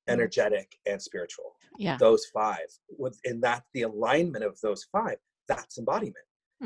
energetic 0.07 0.69
and 0.85 1.01
spiritual. 1.01 1.49
Yeah. 1.77 1.97
Those 1.97 2.25
five. 2.39 2.69
With 2.97 3.19
and 3.25 3.41
that 3.43 3.63
the 3.73 3.83
alignment 3.83 4.43
of 4.49 4.59
those 4.61 4.83
five 4.95 5.17
that's 5.51 5.77
embodiment. 5.77 6.25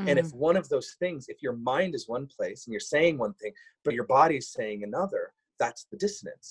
And 0.09 0.17
if 0.23 0.27
Mhm. 0.27 0.33
one 0.49 0.57
of 0.61 0.67
those 0.69 0.89
things 1.01 1.27
if 1.33 1.37
your 1.45 1.53
mind 1.73 1.91
is 1.95 2.07
one 2.07 2.27
place 2.35 2.59
and 2.65 2.71
you're 2.73 2.89
saying 2.95 3.13
one 3.17 3.33
thing 3.41 3.53
but 3.83 3.93
your 3.93 4.05
body 4.19 4.37
is 4.37 4.47
saying 4.59 4.79
another 4.83 5.23
that's 5.61 5.83
the 5.91 5.97
dissonance 6.05 6.47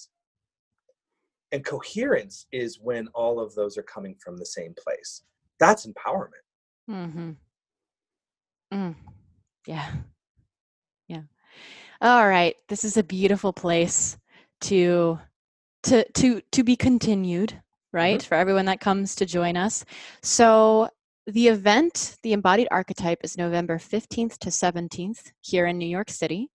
and 1.53 1.65
coherence 1.65 2.47
is 2.53 2.79
when 2.81 3.09
all 3.09 3.41
of 3.41 3.55
those 3.55 3.77
are 3.77 3.83
coming 3.83 4.15
from 4.23 4.37
the 4.37 4.47
same 4.47 4.75
place 4.79 5.23
that's 5.59 5.87
empowerment 5.87 6.45
Mm-hmm. 6.91 7.31
Mm. 8.73 8.95
Yeah. 9.67 9.93
Yeah. 11.09 11.23
All 12.01 12.27
right. 12.27 12.57
This 12.69 12.85
is 12.85 12.97
a 12.97 13.03
beautiful 13.03 13.53
place 13.53 14.17
to 14.63 15.19
to 15.85 16.05
to 16.13 16.41
to 16.53 16.65
be 16.65 16.77
continued, 16.77 17.61
right? 17.93 18.23
For 18.23 18.35
everyone 18.35 18.67
that 18.67 18.81
comes 18.81 19.15
to 19.17 19.27
join 19.27 19.57
us. 19.57 19.85
So 20.23 20.89
the 21.27 21.49
event, 21.49 22.17
the 22.23 22.33
embodied 22.33 22.69
archetype, 22.71 23.19
is 23.23 23.37
November 23.37 23.79
15th 23.79 24.39
to 24.39 24.51
17th 24.51 25.33
here 25.41 25.67
in 25.67 25.79
New 25.79 25.87
York 25.89 26.11
City. 26.11 26.49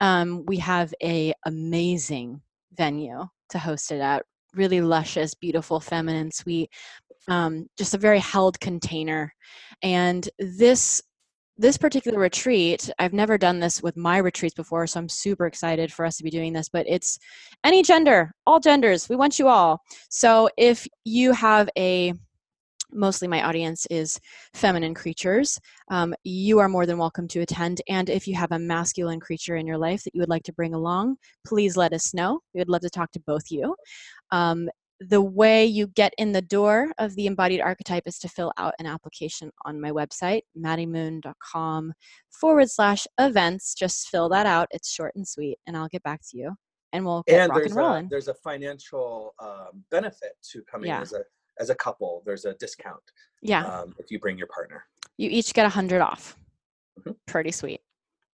Um, 0.00 0.44
we 0.46 0.58
have 0.58 0.94
a 1.02 1.34
amazing 1.44 2.40
venue 2.72 3.24
to 3.50 3.58
host 3.58 3.90
it 3.92 4.00
at. 4.00 4.24
Really 4.54 4.80
luscious, 4.80 5.34
beautiful, 5.34 5.80
feminine, 5.80 6.30
sweet. 6.30 6.70
Um, 7.28 7.66
just 7.76 7.94
a 7.94 7.98
very 7.98 8.18
held 8.18 8.58
container. 8.60 9.32
And 9.82 10.28
this 10.38 11.02
this 11.60 11.76
particular 11.76 12.20
retreat, 12.20 12.88
I've 13.00 13.12
never 13.12 13.36
done 13.36 13.58
this 13.58 13.82
with 13.82 13.96
my 13.96 14.18
retreats 14.18 14.54
before, 14.54 14.86
so 14.86 15.00
I'm 15.00 15.08
super 15.08 15.44
excited 15.44 15.92
for 15.92 16.06
us 16.06 16.16
to 16.16 16.22
be 16.22 16.30
doing 16.30 16.52
this. 16.52 16.68
But 16.68 16.86
it's 16.88 17.18
any 17.64 17.82
gender, 17.82 18.30
all 18.46 18.60
genders. 18.60 19.08
We 19.08 19.16
want 19.16 19.40
you 19.40 19.48
all. 19.48 19.82
So 20.08 20.48
if 20.56 20.86
you 21.04 21.32
have 21.32 21.68
a 21.76 22.14
mostly 22.92 23.28
my 23.28 23.42
audience 23.42 23.86
is 23.90 24.18
feminine 24.54 24.94
creatures. 24.94 25.58
Um, 25.90 26.14
you 26.24 26.58
are 26.58 26.68
more 26.68 26.86
than 26.86 26.98
welcome 26.98 27.28
to 27.28 27.40
attend. 27.40 27.82
And 27.88 28.08
if 28.08 28.26
you 28.26 28.34
have 28.36 28.52
a 28.52 28.58
masculine 28.58 29.20
creature 29.20 29.56
in 29.56 29.66
your 29.66 29.78
life 29.78 30.04
that 30.04 30.14
you 30.14 30.20
would 30.20 30.28
like 30.28 30.44
to 30.44 30.52
bring 30.52 30.74
along, 30.74 31.16
please 31.46 31.76
let 31.76 31.92
us 31.92 32.14
know. 32.14 32.40
We 32.54 32.60
would 32.60 32.68
love 32.68 32.82
to 32.82 32.90
talk 32.90 33.10
to 33.12 33.20
both 33.20 33.50
you. 33.50 33.74
Um, 34.30 34.68
the 35.00 35.22
way 35.22 35.64
you 35.64 35.86
get 35.86 36.12
in 36.18 36.32
the 36.32 36.42
door 36.42 36.90
of 36.98 37.14
the 37.14 37.26
embodied 37.26 37.60
archetype 37.60 38.02
is 38.06 38.18
to 38.18 38.28
fill 38.28 38.52
out 38.58 38.74
an 38.80 38.86
application 38.86 39.50
on 39.64 39.80
my 39.80 39.92
website, 39.92 40.42
maddiemoon.com 40.58 41.92
forward 42.30 42.68
slash 42.68 43.06
events. 43.20 43.74
Just 43.74 44.08
fill 44.08 44.28
that 44.30 44.46
out. 44.46 44.66
It's 44.72 44.92
short 44.92 45.12
and 45.14 45.26
sweet, 45.26 45.58
and 45.66 45.76
I'll 45.76 45.88
get 45.88 46.02
back 46.02 46.20
to 46.30 46.38
you. 46.38 46.54
And 46.92 47.04
we'll 47.04 47.22
get 47.26 47.40
and 47.42 47.50
rock 47.50 47.58
there's 47.58 47.76
and 47.76 48.06
a 48.06 48.08
there's 48.08 48.28
a 48.28 48.34
financial 48.34 49.34
um, 49.38 49.84
benefit 49.90 50.32
to 50.52 50.62
coming 50.62 50.88
Yeah. 50.88 51.02
as 51.02 51.12
a 51.12 51.22
as 51.60 51.70
a 51.70 51.74
couple 51.74 52.22
there's 52.24 52.44
a 52.44 52.54
discount 52.54 53.02
yeah. 53.42 53.64
um, 53.64 53.94
if 53.98 54.10
you 54.10 54.18
bring 54.18 54.38
your 54.38 54.48
partner 54.48 54.84
you 55.18 55.28
each 55.30 55.52
get 55.52 55.66
a 55.66 55.68
hundred 55.68 56.00
off. 56.00 56.36
Mhm. 57.00 57.16
Pretty 57.26 57.50
sweet. 57.50 57.80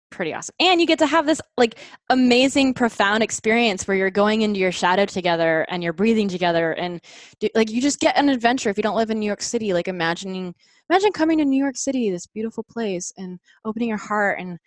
Pretty 0.10 0.34
awesome. 0.34 0.56
And 0.60 0.82
you 0.82 0.88
get 0.88 0.98
to 1.00 1.06
have 1.06 1.28
this 1.28 1.40
like 1.56 1.78
amazing, 2.10 2.74
profound 2.74 3.22
experience 3.22 3.88
where 3.88 3.96
you're 3.96 4.10
going 4.10 4.42
into 4.42 4.60
your 4.60 4.72
shadow 4.72 5.06
together 5.06 5.68
and 5.70 5.84
you're 5.84 5.94
breathing 5.94 6.28
together 6.28 6.72
and 6.72 7.00
do, 7.40 7.48
like 7.54 7.70
you 7.70 7.80
just 7.80 8.00
get 8.00 8.18
an 8.18 8.30
adventure 8.30 8.70
if 8.70 8.78
you 8.78 8.82
don't 8.82 8.96
live 8.96 9.12
in 9.12 9.20
New 9.20 9.28
York 9.28 9.44
City, 9.44 9.72
like 9.72 9.88
imagining 9.88 10.56
imagine 10.90 11.12
coming 11.12 11.38
to 11.38 11.46
New 11.46 11.62
York 11.62 11.78
City, 11.78 12.10
this 12.10 12.26
beautiful 12.26 12.64
place, 12.64 13.14
and 13.18 13.40
opening 13.66 13.90
your 13.90 14.00
heart 14.00 14.40
and 14.40 14.58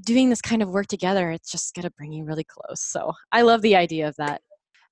doing 0.00 0.28
this 0.28 0.40
kind 0.40 0.62
of 0.62 0.70
work 0.70 0.88
together. 0.88 1.30
It's 1.30 1.52
just 1.52 1.74
gonna 1.74 1.90
bring 1.90 2.12
you 2.12 2.24
really 2.24 2.44
close. 2.44 2.80
So 2.80 3.12
I 3.30 3.42
love 3.42 3.62
the 3.62 3.76
idea 3.76 4.08
of 4.08 4.16
that. 4.16 4.40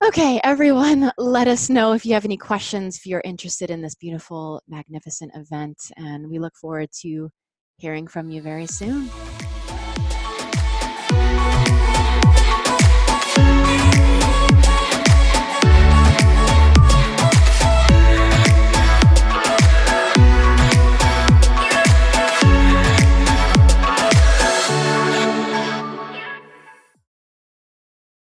Okay, 0.04 0.40
everyone, 0.44 1.10
let 1.18 1.48
us 1.48 1.68
know 1.68 1.92
if 1.92 2.06
you 2.06 2.14
have 2.14 2.24
any 2.24 2.36
questions, 2.36 2.96
if 2.96 3.04
you're 3.04 3.20
interested 3.24 3.68
in 3.68 3.82
this 3.82 3.96
beautiful, 3.96 4.62
magnificent 4.68 5.32
event, 5.34 5.76
and 5.96 6.30
we 6.30 6.38
look 6.38 6.54
forward 6.56 6.88
to 7.00 7.28
hearing 7.78 8.06
from 8.06 8.30
you 8.30 8.40
very 8.40 8.66
soon. 8.66 9.10